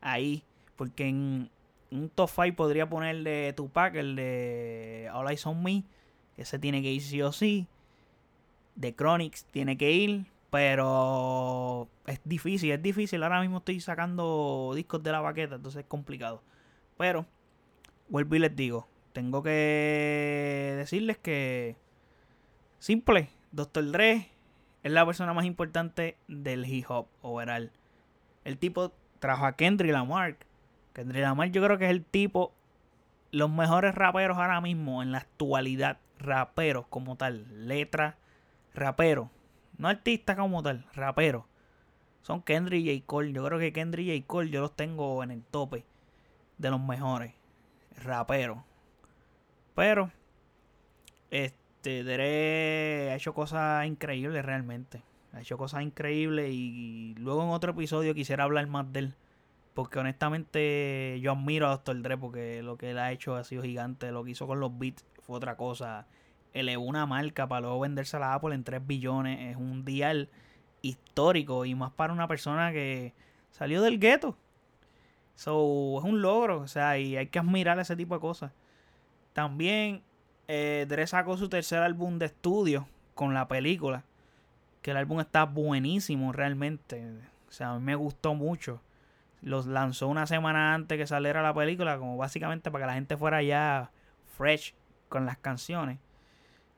ahí. 0.00 0.44
Porque 0.76 1.08
en 1.08 1.50
un 1.90 2.08
top 2.10 2.30
5 2.30 2.56
podría 2.56 2.88
ponerle 2.88 3.52
Tupac, 3.52 3.94
el 3.96 4.16
de 4.16 5.10
All 5.12 5.28
Eyes 5.28 5.46
on 5.46 5.62
Me. 5.62 5.84
Ese 6.36 6.58
tiene 6.58 6.82
que 6.82 6.92
ir 6.92 7.02
sí 7.02 7.22
o 7.22 7.32
sí. 7.32 7.66
The 8.78 8.94
Chronics 8.94 9.44
tiene 9.46 9.76
que 9.76 9.92
ir. 9.92 10.26
Pero 10.54 11.88
es 12.06 12.20
difícil, 12.24 12.70
es 12.70 12.80
difícil. 12.80 13.24
Ahora 13.24 13.40
mismo 13.40 13.58
estoy 13.58 13.80
sacando 13.80 14.72
discos 14.76 15.02
de 15.02 15.10
la 15.10 15.20
baqueta, 15.20 15.56
entonces 15.56 15.80
es 15.80 15.88
complicado. 15.88 16.42
Pero, 16.96 17.26
vuelvo 18.08 18.36
y 18.36 18.38
les 18.38 18.54
digo, 18.54 18.86
tengo 19.12 19.42
que 19.42 20.74
decirles 20.76 21.18
que 21.18 21.74
simple, 22.78 23.30
Dr. 23.50 23.90
Dre 23.90 24.28
es 24.84 24.92
la 24.92 25.04
persona 25.04 25.32
más 25.32 25.44
importante 25.44 26.16
del 26.28 26.64
hip 26.66 26.84
hop 26.88 27.08
overall. 27.22 27.72
El 28.44 28.56
tipo 28.56 28.92
trajo 29.18 29.46
a 29.46 29.56
Kendrick 29.56 29.90
Lamar. 29.90 30.36
Kendrick 30.92 31.22
Lamar 31.22 31.50
yo 31.50 31.64
creo 31.64 31.78
que 31.78 31.86
es 31.86 31.90
el 31.90 32.04
tipo, 32.04 32.52
los 33.32 33.50
mejores 33.50 33.94
raperos 33.94 34.38
ahora 34.38 34.60
mismo 34.60 35.02
en 35.02 35.10
la 35.10 35.18
actualidad, 35.18 35.98
raperos 36.18 36.86
como 36.88 37.16
tal, 37.16 37.66
letra, 37.66 38.18
rapero, 38.74 39.30
no 39.78 39.88
artista 39.88 40.36
como 40.36 40.62
tal, 40.62 40.86
rapero. 40.94 41.46
Son 42.22 42.42
Kendrick 42.42 42.86
y 42.86 42.98
J. 43.00 43.06
Cole. 43.06 43.32
Yo 43.32 43.44
creo 43.44 43.58
que 43.58 43.72
Kendrick 43.72 44.06
y 44.06 44.20
J. 44.20 44.26
Cole 44.26 44.50
yo 44.50 44.60
los 44.62 44.74
tengo 44.74 45.22
en 45.22 45.30
el 45.30 45.42
tope 45.42 45.84
de 46.58 46.70
los 46.70 46.80
mejores 46.80 47.34
raperos. 48.02 48.58
Pero, 49.74 50.10
este, 51.30 52.04
Dre 52.04 53.10
ha 53.10 53.16
hecho 53.16 53.34
cosas 53.34 53.86
increíbles 53.86 54.44
realmente. 54.44 55.02
Ha 55.32 55.40
hecho 55.40 55.58
cosas 55.58 55.82
increíbles 55.82 56.50
y 56.52 57.14
luego 57.18 57.42
en 57.42 57.50
otro 57.50 57.72
episodio 57.72 58.14
quisiera 58.14 58.44
hablar 58.44 58.66
más 58.68 58.90
de 58.92 59.00
él. 59.00 59.14
Porque 59.74 59.98
honestamente 59.98 61.18
yo 61.20 61.32
admiro 61.32 61.66
a 61.66 61.70
Dr. 61.70 62.00
Dre 62.02 62.16
porque 62.16 62.62
lo 62.62 62.78
que 62.78 62.92
él 62.92 62.98
ha 62.98 63.10
hecho 63.10 63.34
ha 63.34 63.42
sido 63.44 63.62
gigante. 63.64 64.12
Lo 64.12 64.24
que 64.24 64.30
hizo 64.30 64.46
con 64.46 64.60
los 64.60 64.78
beats 64.78 65.04
fue 65.26 65.36
otra 65.36 65.56
cosa. 65.56 66.06
Elevó 66.52 66.84
una 66.84 67.06
marca 67.06 67.48
para 67.48 67.62
luego 67.62 67.80
venderse 67.80 68.16
a 68.16 68.20
la 68.20 68.34
Apple 68.34 68.54
en 68.54 68.64
3 68.64 68.86
billones. 68.86 69.50
Es 69.50 69.56
un 69.56 69.84
dial 69.84 70.28
histórico 70.82 71.64
y 71.64 71.74
más 71.74 71.92
para 71.92 72.12
una 72.12 72.28
persona 72.28 72.72
que 72.72 73.14
salió 73.50 73.82
del 73.82 73.98
gueto. 73.98 74.36
So, 75.34 75.98
es 75.98 76.04
un 76.04 76.22
logro, 76.22 76.60
o 76.60 76.68
sea, 76.68 76.98
y 76.98 77.16
hay 77.16 77.26
que 77.26 77.38
admirar 77.38 77.78
ese 77.78 77.96
tipo 77.96 78.14
de 78.14 78.20
cosas. 78.20 78.52
También 79.32 80.02
eh, 80.46 80.86
Dre 80.88 81.06
sacó 81.06 81.36
su 81.36 81.48
tercer 81.48 81.80
álbum 81.82 82.18
de 82.18 82.26
estudio 82.26 82.86
con 83.14 83.34
la 83.34 83.48
película. 83.48 84.04
Que 84.82 84.92
el 84.92 84.96
álbum 84.98 85.20
está 85.20 85.44
buenísimo 85.44 86.32
realmente. 86.32 87.04
O 87.48 87.52
sea, 87.52 87.70
a 87.70 87.78
mí 87.78 87.84
me 87.84 87.94
gustó 87.96 88.34
mucho. 88.34 88.80
Los 89.40 89.66
lanzó 89.66 90.08
una 90.08 90.26
semana 90.26 90.74
antes 90.74 90.98
que 90.98 91.06
saliera 91.06 91.42
la 91.42 91.54
película, 91.54 91.98
como 91.98 92.16
básicamente 92.16 92.70
para 92.70 92.84
que 92.84 92.86
la 92.88 92.94
gente 92.94 93.16
fuera 93.16 93.42
ya 93.42 93.90
fresh 94.36 94.74
con 95.14 95.26
las 95.26 95.38
canciones. 95.38 96.00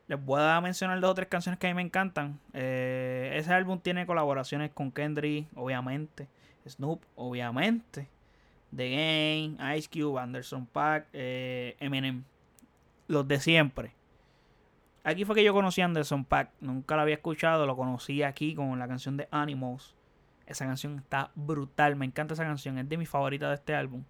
Les 0.08 0.22
voy 0.22 0.42
a 0.42 0.60
mencionar 0.60 1.00
dos 1.00 1.12
o 1.12 1.14
tres 1.14 1.26
canciones 1.26 1.58
que 1.58 1.68
a 1.68 1.70
mí 1.70 1.74
me 1.74 1.80
encantan. 1.80 2.38
Eh, 2.52 3.32
ese 3.34 3.54
álbum 3.54 3.80
tiene 3.80 4.04
colaboraciones 4.04 4.70
con 4.72 4.92
Kendrick, 4.92 5.48
obviamente. 5.54 6.28
Snoop, 6.68 7.02
obviamente. 7.14 8.10
The 8.76 8.90
Game, 8.90 9.78
Ice 9.78 9.88
Cube, 9.90 10.20
Anderson 10.20 10.66
Pack, 10.66 11.06
eh, 11.14 11.76
Eminem. 11.80 12.24
Los 13.08 13.26
de 13.26 13.40
siempre. 13.40 13.94
Aquí 15.02 15.24
fue 15.24 15.34
que 15.34 15.42
yo 15.42 15.54
conocí 15.54 15.80
a 15.80 15.86
Anderson 15.86 16.26
Pack. 16.26 16.50
Nunca 16.60 16.94
lo 16.94 17.00
había 17.00 17.14
escuchado. 17.14 17.64
Lo 17.64 17.74
conocí 17.74 18.22
aquí 18.22 18.54
con 18.54 18.78
la 18.78 18.86
canción 18.86 19.16
de 19.16 19.28
Animals. 19.30 19.94
Esa 20.44 20.66
canción 20.66 20.98
está 20.98 21.30
brutal. 21.34 21.96
Me 21.96 22.04
encanta 22.04 22.34
esa 22.34 22.44
canción. 22.44 22.76
Es 22.76 22.86
de 22.86 22.98
mis 22.98 23.08
favoritas 23.08 23.48
de 23.48 23.54
este 23.54 23.74
álbum. 23.74 24.04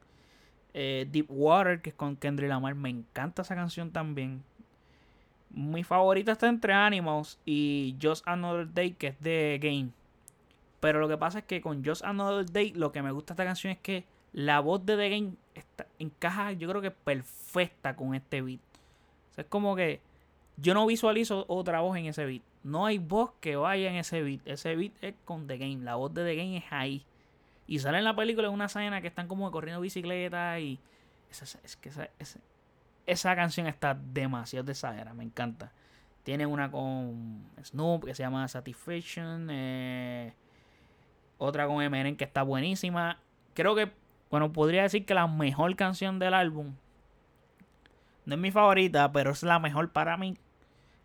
Eh, 0.78 1.08
Deep 1.10 1.28
Water, 1.30 1.80
que 1.80 1.88
es 1.88 1.96
con 1.96 2.16
Kendrick 2.16 2.50
Lamar. 2.50 2.74
Me 2.74 2.90
encanta 2.90 3.40
esa 3.40 3.54
canción 3.54 3.90
también. 3.90 4.42
Mi 5.48 5.82
favorita 5.84 6.32
está 6.32 6.48
entre 6.48 6.74
Animals 6.74 7.38
y 7.46 7.96
Just 8.00 8.28
Another 8.28 8.70
Day, 8.70 8.92
que 8.92 9.06
es 9.06 9.20
de 9.20 9.58
Game. 9.62 9.88
Pero 10.80 11.00
lo 11.00 11.08
que 11.08 11.16
pasa 11.16 11.38
es 11.38 11.44
que 11.46 11.62
con 11.62 11.82
Just 11.82 12.04
Another 12.04 12.44
Day, 12.44 12.74
lo 12.74 12.92
que 12.92 13.00
me 13.00 13.10
gusta 13.10 13.32
esta 13.32 13.46
canción 13.46 13.72
es 13.72 13.78
que 13.78 14.04
la 14.34 14.60
voz 14.60 14.84
de 14.84 14.98
The 14.98 15.08
Game 15.08 15.32
está, 15.54 15.86
encaja, 15.98 16.52
yo 16.52 16.68
creo 16.68 16.82
que 16.82 16.90
perfecta 16.90 17.96
con 17.96 18.14
este 18.14 18.42
beat. 18.42 18.60
es 19.38 19.46
como 19.46 19.76
que 19.76 20.00
yo 20.58 20.74
no 20.74 20.84
visualizo 20.84 21.46
otra 21.48 21.80
voz 21.80 21.96
en 21.96 22.04
ese 22.04 22.26
beat. 22.26 22.42
No 22.62 22.84
hay 22.84 22.98
voz 22.98 23.30
que 23.40 23.56
vaya 23.56 23.88
en 23.88 23.96
ese 23.96 24.22
beat. 24.22 24.40
Ese 24.44 24.76
beat 24.76 24.92
es 25.00 25.14
con 25.24 25.46
The 25.46 25.56
Game. 25.56 25.78
La 25.78 25.94
voz 25.94 26.12
de 26.12 26.22
The 26.22 26.36
Game 26.36 26.58
es 26.58 26.64
ahí. 26.68 27.02
Y 27.66 27.78
sale 27.78 27.98
en 27.98 28.04
la 28.04 28.14
película 28.14 28.48
en 28.48 28.54
una 28.54 28.66
escena 28.66 29.00
que 29.00 29.08
están 29.08 29.28
como 29.28 29.50
corriendo 29.50 29.80
bicicleta 29.80 30.58
y... 30.60 30.78
Esa, 31.30 31.58
es 31.64 31.76
que 31.76 31.90
esa, 33.06 33.36
canción 33.36 33.66
está 33.66 33.94
demasiado 33.94 34.70
exagerada. 34.70 35.12
Me 35.12 35.24
encanta. 35.24 35.72
Tiene 36.22 36.46
una 36.46 36.70
con 36.70 37.44
Snoop 37.62 38.04
que 38.04 38.14
se 38.14 38.22
llama 38.22 38.46
Satisfaction. 38.46 39.48
Eh, 39.50 40.32
otra 41.38 41.66
con 41.66 41.82
Eminem 41.82 42.16
que 42.16 42.24
está 42.24 42.42
buenísima. 42.42 43.18
Creo 43.54 43.74
que 43.74 43.90
bueno, 44.30 44.52
podría 44.52 44.82
decir 44.82 45.06
que 45.06 45.14
la 45.14 45.26
mejor 45.26 45.76
canción 45.76 46.18
del 46.18 46.34
álbum, 46.34 46.74
no 48.24 48.34
es 48.34 48.40
mi 48.40 48.50
favorita, 48.50 49.12
pero 49.12 49.30
es 49.30 49.42
la 49.42 49.58
mejor 49.58 49.92
para 49.92 50.16
mí, 50.16 50.36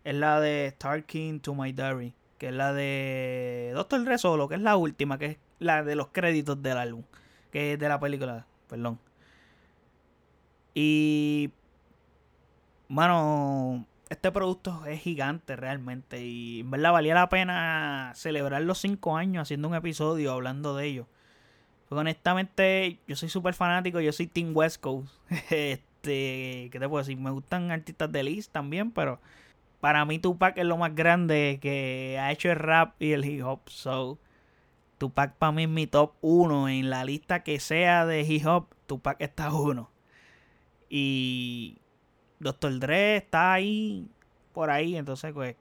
es 0.04 0.14
la 0.14 0.40
de 0.40 0.74
King 1.06 1.38
to 1.38 1.54
My 1.54 1.72
Diary, 1.72 2.14
que 2.38 2.48
es 2.48 2.54
la 2.54 2.72
de 2.72 3.70
Doctor 3.74 4.04
Dre 4.04 4.18
Solo, 4.18 4.48
que 4.48 4.56
es 4.56 4.60
la 4.60 4.76
última, 4.76 5.18
que 5.18 5.26
es 5.26 5.38
la 5.62 5.82
de 5.82 5.96
los 5.96 6.08
créditos 6.08 6.62
del 6.62 6.76
álbum, 6.76 7.04
que 7.50 7.74
es 7.74 7.78
de 7.78 7.88
la 7.88 8.00
película, 8.00 8.46
perdón. 8.68 8.98
Y, 10.74 11.50
bueno, 12.88 13.86
este 14.08 14.32
producto 14.32 14.84
es 14.86 15.00
gigante 15.00 15.56
realmente 15.56 16.24
y 16.24 16.60
en 16.60 16.70
verdad 16.70 16.92
valía 16.92 17.14
la 17.14 17.28
pena 17.28 18.12
celebrar 18.14 18.62
los 18.62 18.78
5 18.78 19.16
años 19.16 19.42
haciendo 19.42 19.68
un 19.68 19.74
episodio 19.74 20.32
hablando 20.32 20.76
de 20.76 20.86
ello 20.86 21.06
honestamente, 21.98 22.98
yo 23.06 23.16
soy 23.16 23.28
súper 23.28 23.54
fanático, 23.54 24.00
yo 24.00 24.12
soy 24.12 24.26
Team 24.26 24.52
West 24.54 24.80
Coast. 24.80 25.14
este, 25.50 26.68
¿qué 26.70 26.78
te 26.78 26.88
puedo 26.88 27.02
decir? 27.02 27.18
Me 27.18 27.30
gustan 27.30 27.70
artistas 27.70 28.10
de 28.10 28.22
List 28.22 28.52
también, 28.52 28.90
pero 28.90 29.20
para 29.80 30.04
mí 30.04 30.18
Tupac 30.18 30.56
es 30.58 30.64
lo 30.64 30.76
más 30.76 30.94
grande 30.94 31.58
que 31.60 32.18
ha 32.20 32.32
hecho 32.32 32.50
el 32.50 32.56
rap 32.56 32.94
y 33.00 33.12
el 33.12 33.24
hip 33.24 33.44
hop. 33.44 33.60
So, 33.66 34.18
Tupac 35.02 35.34
para 35.34 35.50
mí 35.50 35.64
es 35.64 35.68
mi 35.68 35.88
top 35.88 36.12
1. 36.20 36.68
En 36.68 36.88
la 36.88 37.04
lista 37.04 37.42
que 37.42 37.58
sea 37.58 38.06
de 38.06 38.22
hip 38.22 38.46
hop, 38.46 38.68
Tupac 38.86 39.20
está 39.20 39.52
uno. 39.52 39.90
Y 40.88 41.78
Dr. 42.38 42.78
Dre 42.78 43.16
está 43.16 43.52
ahí, 43.52 44.08
por 44.52 44.70
ahí. 44.70 44.94
Entonces, 44.94 45.32
pues, 45.32 45.56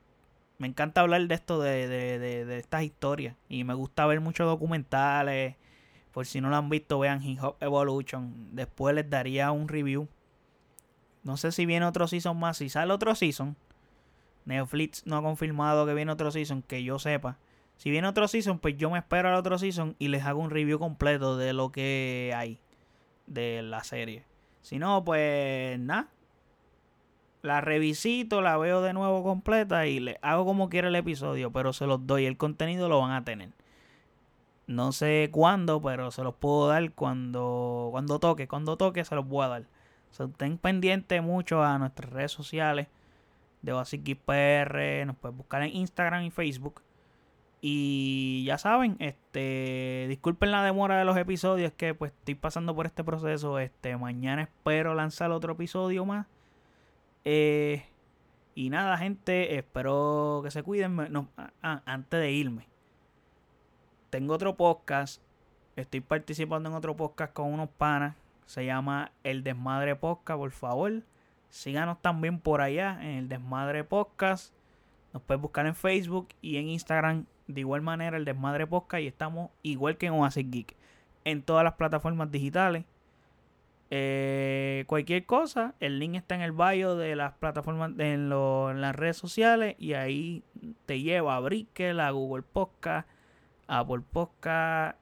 me 0.60 0.68
encanta 0.68 1.02
hablar 1.02 1.28
de 1.28 1.34
esto, 1.34 1.60
de, 1.60 1.88
de, 1.88 2.20
de, 2.20 2.46
de 2.46 2.58
estas 2.60 2.84
historias. 2.84 3.36
Y 3.50 3.64
me 3.64 3.74
gusta 3.74 4.06
ver 4.06 4.22
muchos 4.22 4.46
documentales 4.46 5.56
por 6.12 6.28
si 6.28 6.40
no 6.40 6.52
lo 6.52 6.56
han 6.58 6.70
visto, 6.70 7.00
vean 7.00 7.24
Hip 7.24 7.42
Hop 7.42 7.56
Evolution. 7.62 8.56
Después 8.56 8.94
les 8.94 9.10
daría 9.10 9.52
un 9.52 9.68
review. 9.68 10.08
No 11.24 11.36
sé 11.36 11.52
si 11.52 11.66
viene 11.66 11.88
otro 11.88 12.08
season 12.08 12.38
más. 12.38 12.58
Si 12.58 12.70
sale 12.70 12.94
otro 12.94 13.16
season, 13.16 13.56
Netflix 14.46 15.04
no 15.08 15.18
ha 15.18 15.24
confirmado 15.24 15.88
que 15.88 15.96
viene 15.96 16.12
otro 16.12 16.30
season, 16.30 16.62
que 16.62 16.84
yo 16.84 17.00
sepa. 17.00 17.40
Si 17.82 17.90
viene 17.90 18.08
otro 18.08 18.28
season, 18.28 18.60
pues 18.60 18.78
yo 18.78 18.92
me 18.92 19.00
espero 19.00 19.30
al 19.30 19.34
otro 19.34 19.58
season 19.58 19.96
y 19.98 20.10
les 20.10 20.24
hago 20.24 20.40
un 20.40 20.52
review 20.52 20.78
completo 20.78 21.36
de 21.36 21.52
lo 21.52 21.72
que 21.72 22.32
hay 22.36 22.60
de 23.26 23.64
la 23.64 23.84
serie. 23.84 24.24
Si 24.62 24.78
no, 24.78 25.04
pues 25.04 25.80
nada. 25.80 26.08
la 27.42 27.60
revisito, 27.60 28.42
la 28.42 28.56
veo 28.60 28.84
de 28.84 28.94
nuevo 28.94 29.24
completa 29.24 29.88
y 29.88 30.00
le 30.00 30.20
hago 30.22 30.46
como 30.46 30.70
quiera 30.70 30.90
el 30.90 30.96
episodio, 30.96 31.52
pero 31.52 31.74
se 31.74 31.88
los 31.88 32.06
doy, 32.06 32.28
el 32.28 32.38
contenido 32.38 32.88
lo 32.88 33.00
van 33.00 33.14
a 33.14 33.26
tener. 33.26 33.50
No 34.68 34.92
sé 34.92 35.30
cuándo, 35.32 35.82
pero 35.82 36.12
se 36.12 36.24
los 36.24 36.36
puedo 36.36 36.68
dar 36.68 36.92
cuando, 36.92 37.88
cuando 37.90 38.20
toque, 38.20 38.48
cuando 38.48 38.78
toque 38.78 39.04
se 39.06 39.16
los 39.16 39.28
voy 39.28 39.46
a 39.46 39.48
dar. 39.48 39.64
So, 40.12 40.26
estén 40.26 40.60
pendientes 40.60 41.24
mucho 41.24 41.64
a 41.64 41.80
nuestras 41.80 42.12
redes 42.12 42.32
sociales 42.32 42.90
de 43.64 43.72
Basic 43.72 44.20
PR, 44.20 45.04
nos 45.08 45.16
pueden 45.16 45.36
buscar 45.36 45.64
en 45.64 45.76
Instagram 45.76 46.26
y 46.26 46.30
Facebook. 46.30 46.84
Y 47.64 48.44
ya 48.44 48.58
saben, 48.58 48.96
este, 48.98 50.08
disculpen 50.10 50.50
la 50.50 50.64
demora 50.64 50.98
de 50.98 51.06
los 51.06 51.16
episodios, 51.16 51.72
que 51.74 51.94
pues 51.94 52.12
estoy 52.12 52.34
pasando 52.34 52.76
por 52.76 52.88
este 52.88 53.04
proceso. 53.04 53.60
Este, 53.60 53.96
mañana 53.98 54.42
espero 54.42 54.96
lanzar 54.96 55.30
otro 55.32 55.54
episodio 55.54 56.04
más. 56.04 56.26
Eh, 57.24 57.86
y 58.56 58.72
nada, 58.72 58.98
gente, 58.98 59.58
espero 59.58 60.42
que 60.44 60.50
se 60.50 60.64
cuiden. 60.64 60.98
Antes 61.62 62.20
de 62.20 62.32
irme, 62.32 62.68
tengo 64.10 64.34
otro 64.34 64.58
podcast. 64.58 65.22
Estoy 65.76 66.02
participando 66.02 66.68
en 66.68 66.76
otro 66.76 66.96
podcast 66.96 67.32
con 67.32 67.54
unos 67.54 67.70
panas. 67.70 68.16
Se 68.48 68.66
llama 68.66 69.12
El 69.24 69.44
Desmadre 69.44 69.96
Podcast, 69.96 70.38
por 70.38 70.52
favor. 70.52 71.04
Síganos 71.50 72.02
también 72.02 72.40
por 72.40 72.60
allá 72.62 72.98
en 73.02 73.18
el 73.20 73.30
Desmadre 73.30 73.84
Podcast. 73.84 74.54
Nos 75.14 75.22
puedes 75.22 75.42
buscar 75.42 75.68
en 75.68 75.76
Facebook 75.76 76.30
y 76.42 76.58
en 76.58 76.70
Instagram 76.70 77.26
de 77.52 77.62
igual 77.62 77.82
manera 77.82 78.18
el 78.18 78.26
Desmadre 78.26 78.68
Podcast 78.68 79.02
y 79.04 79.08
estamos 79.08 79.52
igual 79.64 79.98
que 79.98 80.08
en 80.08 80.14
Oasis 80.14 80.50
Geek 80.50 80.76
en 81.26 81.42
todas 81.44 81.64
las 81.64 81.74
plataformas 81.74 82.32
digitales. 82.32 82.86
Eh, 83.94 84.86
cualquier 84.88 85.26
cosa, 85.26 85.76
el 85.82 86.00
link 86.00 86.16
está 86.16 86.36
en 86.36 86.42
el 86.42 86.54
bio 86.54 86.96
de 86.96 87.16
las 87.16 87.34
plataformas, 87.34 87.92
en, 87.98 88.30
las 88.30 88.96
redes 88.96 89.18
sociales 89.18 89.76
y 89.80 89.94
ahí 89.94 90.44
te 90.86 91.02
lleva 91.02 91.36
a 91.36 91.40
Brickle, 91.42 92.02
a 92.02 92.10
Google 92.12 92.44
Podcast, 92.44 93.08
a 93.68 93.80
Apple 93.80 94.04
Podcast, 94.12 94.98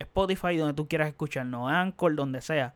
Spotify, 0.00 0.56
donde 0.56 0.74
tú 0.74 0.88
quieras 0.88 1.08
escucharnos, 1.08 1.70
Anchor, 1.70 2.16
donde 2.16 2.40
sea. 2.40 2.74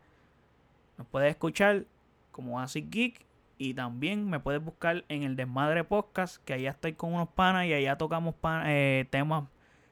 Nos 0.97 1.07
puedes 1.07 1.29
escuchar 1.31 1.85
como 2.31 2.57
Oasis 2.57 2.89
Geek 2.89 3.25
y 3.59 3.73
también 3.73 4.27
me 4.29 4.39
puedes 4.39 4.63
buscar 4.63 5.03
en 5.09 5.23
el 5.23 5.35
Desmadre 5.35 5.83
Podcast, 5.83 6.41
que 6.45 6.53
allá 6.53 6.71
estoy 6.71 6.93
con 6.93 7.13
unos 7.13 7.27
panas 7.27 7.65
y 7.65 7.73
allá 7.73 7.97
tocamos 7.97 8.33
eh, 8.65 9.05
temas 9.09 9.49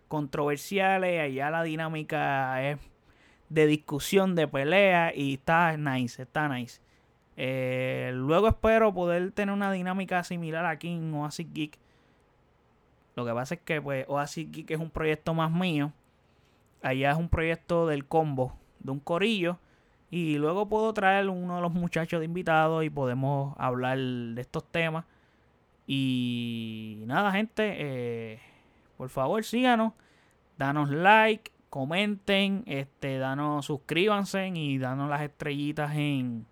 controversiales. 0.08 1.20
Allá 1.20 1.50
la 1.52 1.64
dinámica 1.64 2.64
es 2.64 2.80
de 3.50 3.68
discusión, 3.68 4.36
de 4.36 4.48
pelea 4.48 5.14
y 5.14 5.34
está 5.34 5.76
nice, 5.76 6.22
está 6.22 6.48
nice. 6.48 6.80
Eh, 7.36 8.12
luego 8.16 8.48
espero 8.48 8.94
poder 8.94 9.34
tener 9.34 9.54
una 9.54 9.70
dinámica 9.70 10.24
similar 10.24 10.66
aquí 10.66 10.88
en 10.88 11.14
Oasis 11.14 11.48
Geek. 11.54 11.78
Lo 13.18 13.26
que 13.26 13.34
pasa 13.34 13.56
es 13.56 13.62
que 13.62 13.82
pues 13.82 14.06
Oasis 14.08 14.50
Geek 14.50 14.72
es 14.72 14.80
un 14.80 14.92
proyecto 14.92 15.34
más 15.34 15.52
mío. 15.52 15.92
Allá 16.82 17.12
es 17.12 17.18
un 17.18 17.28
proyecto 17.28 17.86
del 17.86 18.06
combo, 18.06 18.58
de 18.80 18.92
un 18.92 19.02
corillo. 19.02 19.60
Y 20.10 20.38
luego 20.38 20.70
puedo 20.70 20.94
traer 20.94 21.30
uno 21.30 21.58
de 21.58 21.62
los 21.62 21.74
muchachos 21.74 22.20
de 22.20 22.26
invitados 22.26 22.84
y 22.84 22.90
podemos 22.90 23.56
hablar 23.58 23.98
de 23.98 24.42
estos 24.42 24.64
temas. 24.72 25.06
Y 25.86 27.04
nada, 27.06 27.32
gente, 27.32 27.76
eh, 27.78 28.40
por 28.98 29.10
favor 29.10 29.44
síganos, 29.44 29.94
danos 30.58 30.90
like, 30.90 31.52
comenten, 31.70 32.64
este, 32.68 33.18
danos, 33.18 33.66
suscríbanse 33.66 34.48
y 34.48 34.78
danos 34.78 35.10
las 35.10 35.22
estrellitas 35.22 35.96
en, 35.96 36.46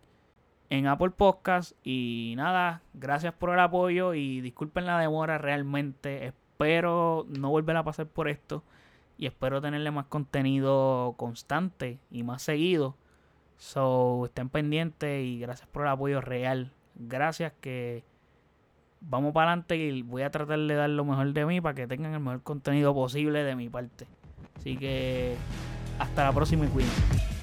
en 0.69 0.87
Apple 0.87 1.11
Podcast. 1.11 1.77
Y 1.83 2.33
nada, 2.35 2.81
gracias 2.93 3.33
por 3.33 3.53
el 3.53 3.59
apoyo 3.59 4.13
y 4.13 4.41
disculpen 4.41 4.85
la 4.85 4.99
demora 4.99 5.37
realmente. 5.37 6.25
Espero 6.25 7.25
no 7.29 7.49
volver 7.49 7.77
a 7.77 7.83
pasar 7.83 8.07
por 8.07 8.27
esto 8.27 8.63
y 9.17 9.27
espero 9.27 9.61
tenerle 9.61 9.91
más 9.91 10.07
contenido 10.07 11.15
constante 11.17 11.99
y 12.11 12.23
más 12.23 12.41
seguido 12.41 12.95
So, 13.57 14.25
estén 14.25 14.49
pendientes 14.49 15.23
y 15.23 15.39
gracias 15.39 15.67
por 15.69 15.83
el 15.83 15.89
apoyo 15.89 16.21
real. 16.21 16.71
Gracias 16.95 17.53
que 17.61 18.03
vamos 19.01 19.33
para 19.33 19.51
adelante 19.51 19.77
y 19.77 20.01
voy 20.01 20.23
a 20.23 20.31
tratar 20.31 20.59
de 20.59 20.75
dar 20.75 20.89
lo 20.89 21.05
mejor 21.05 21.33
de 21.33 21.45
mí 21.45 21.61
para 21.61 21.75
que 21.75 21.87
tengan 21.87 22.13
el 22.13 22.19
mejor 22.19 22.43
contenido 22.43 22.93
posible 22.93 23.43
de 23.43 23.55
mi 23.55 23.69
parte. 23.69 24.07
Así 24.57 24.77
que 24.77 25.35
hasta 25.99 26.23
la 26.23 26.33
próxima 26.33 26.65
y 26.65 26.69
cuídense. 26.69 27.34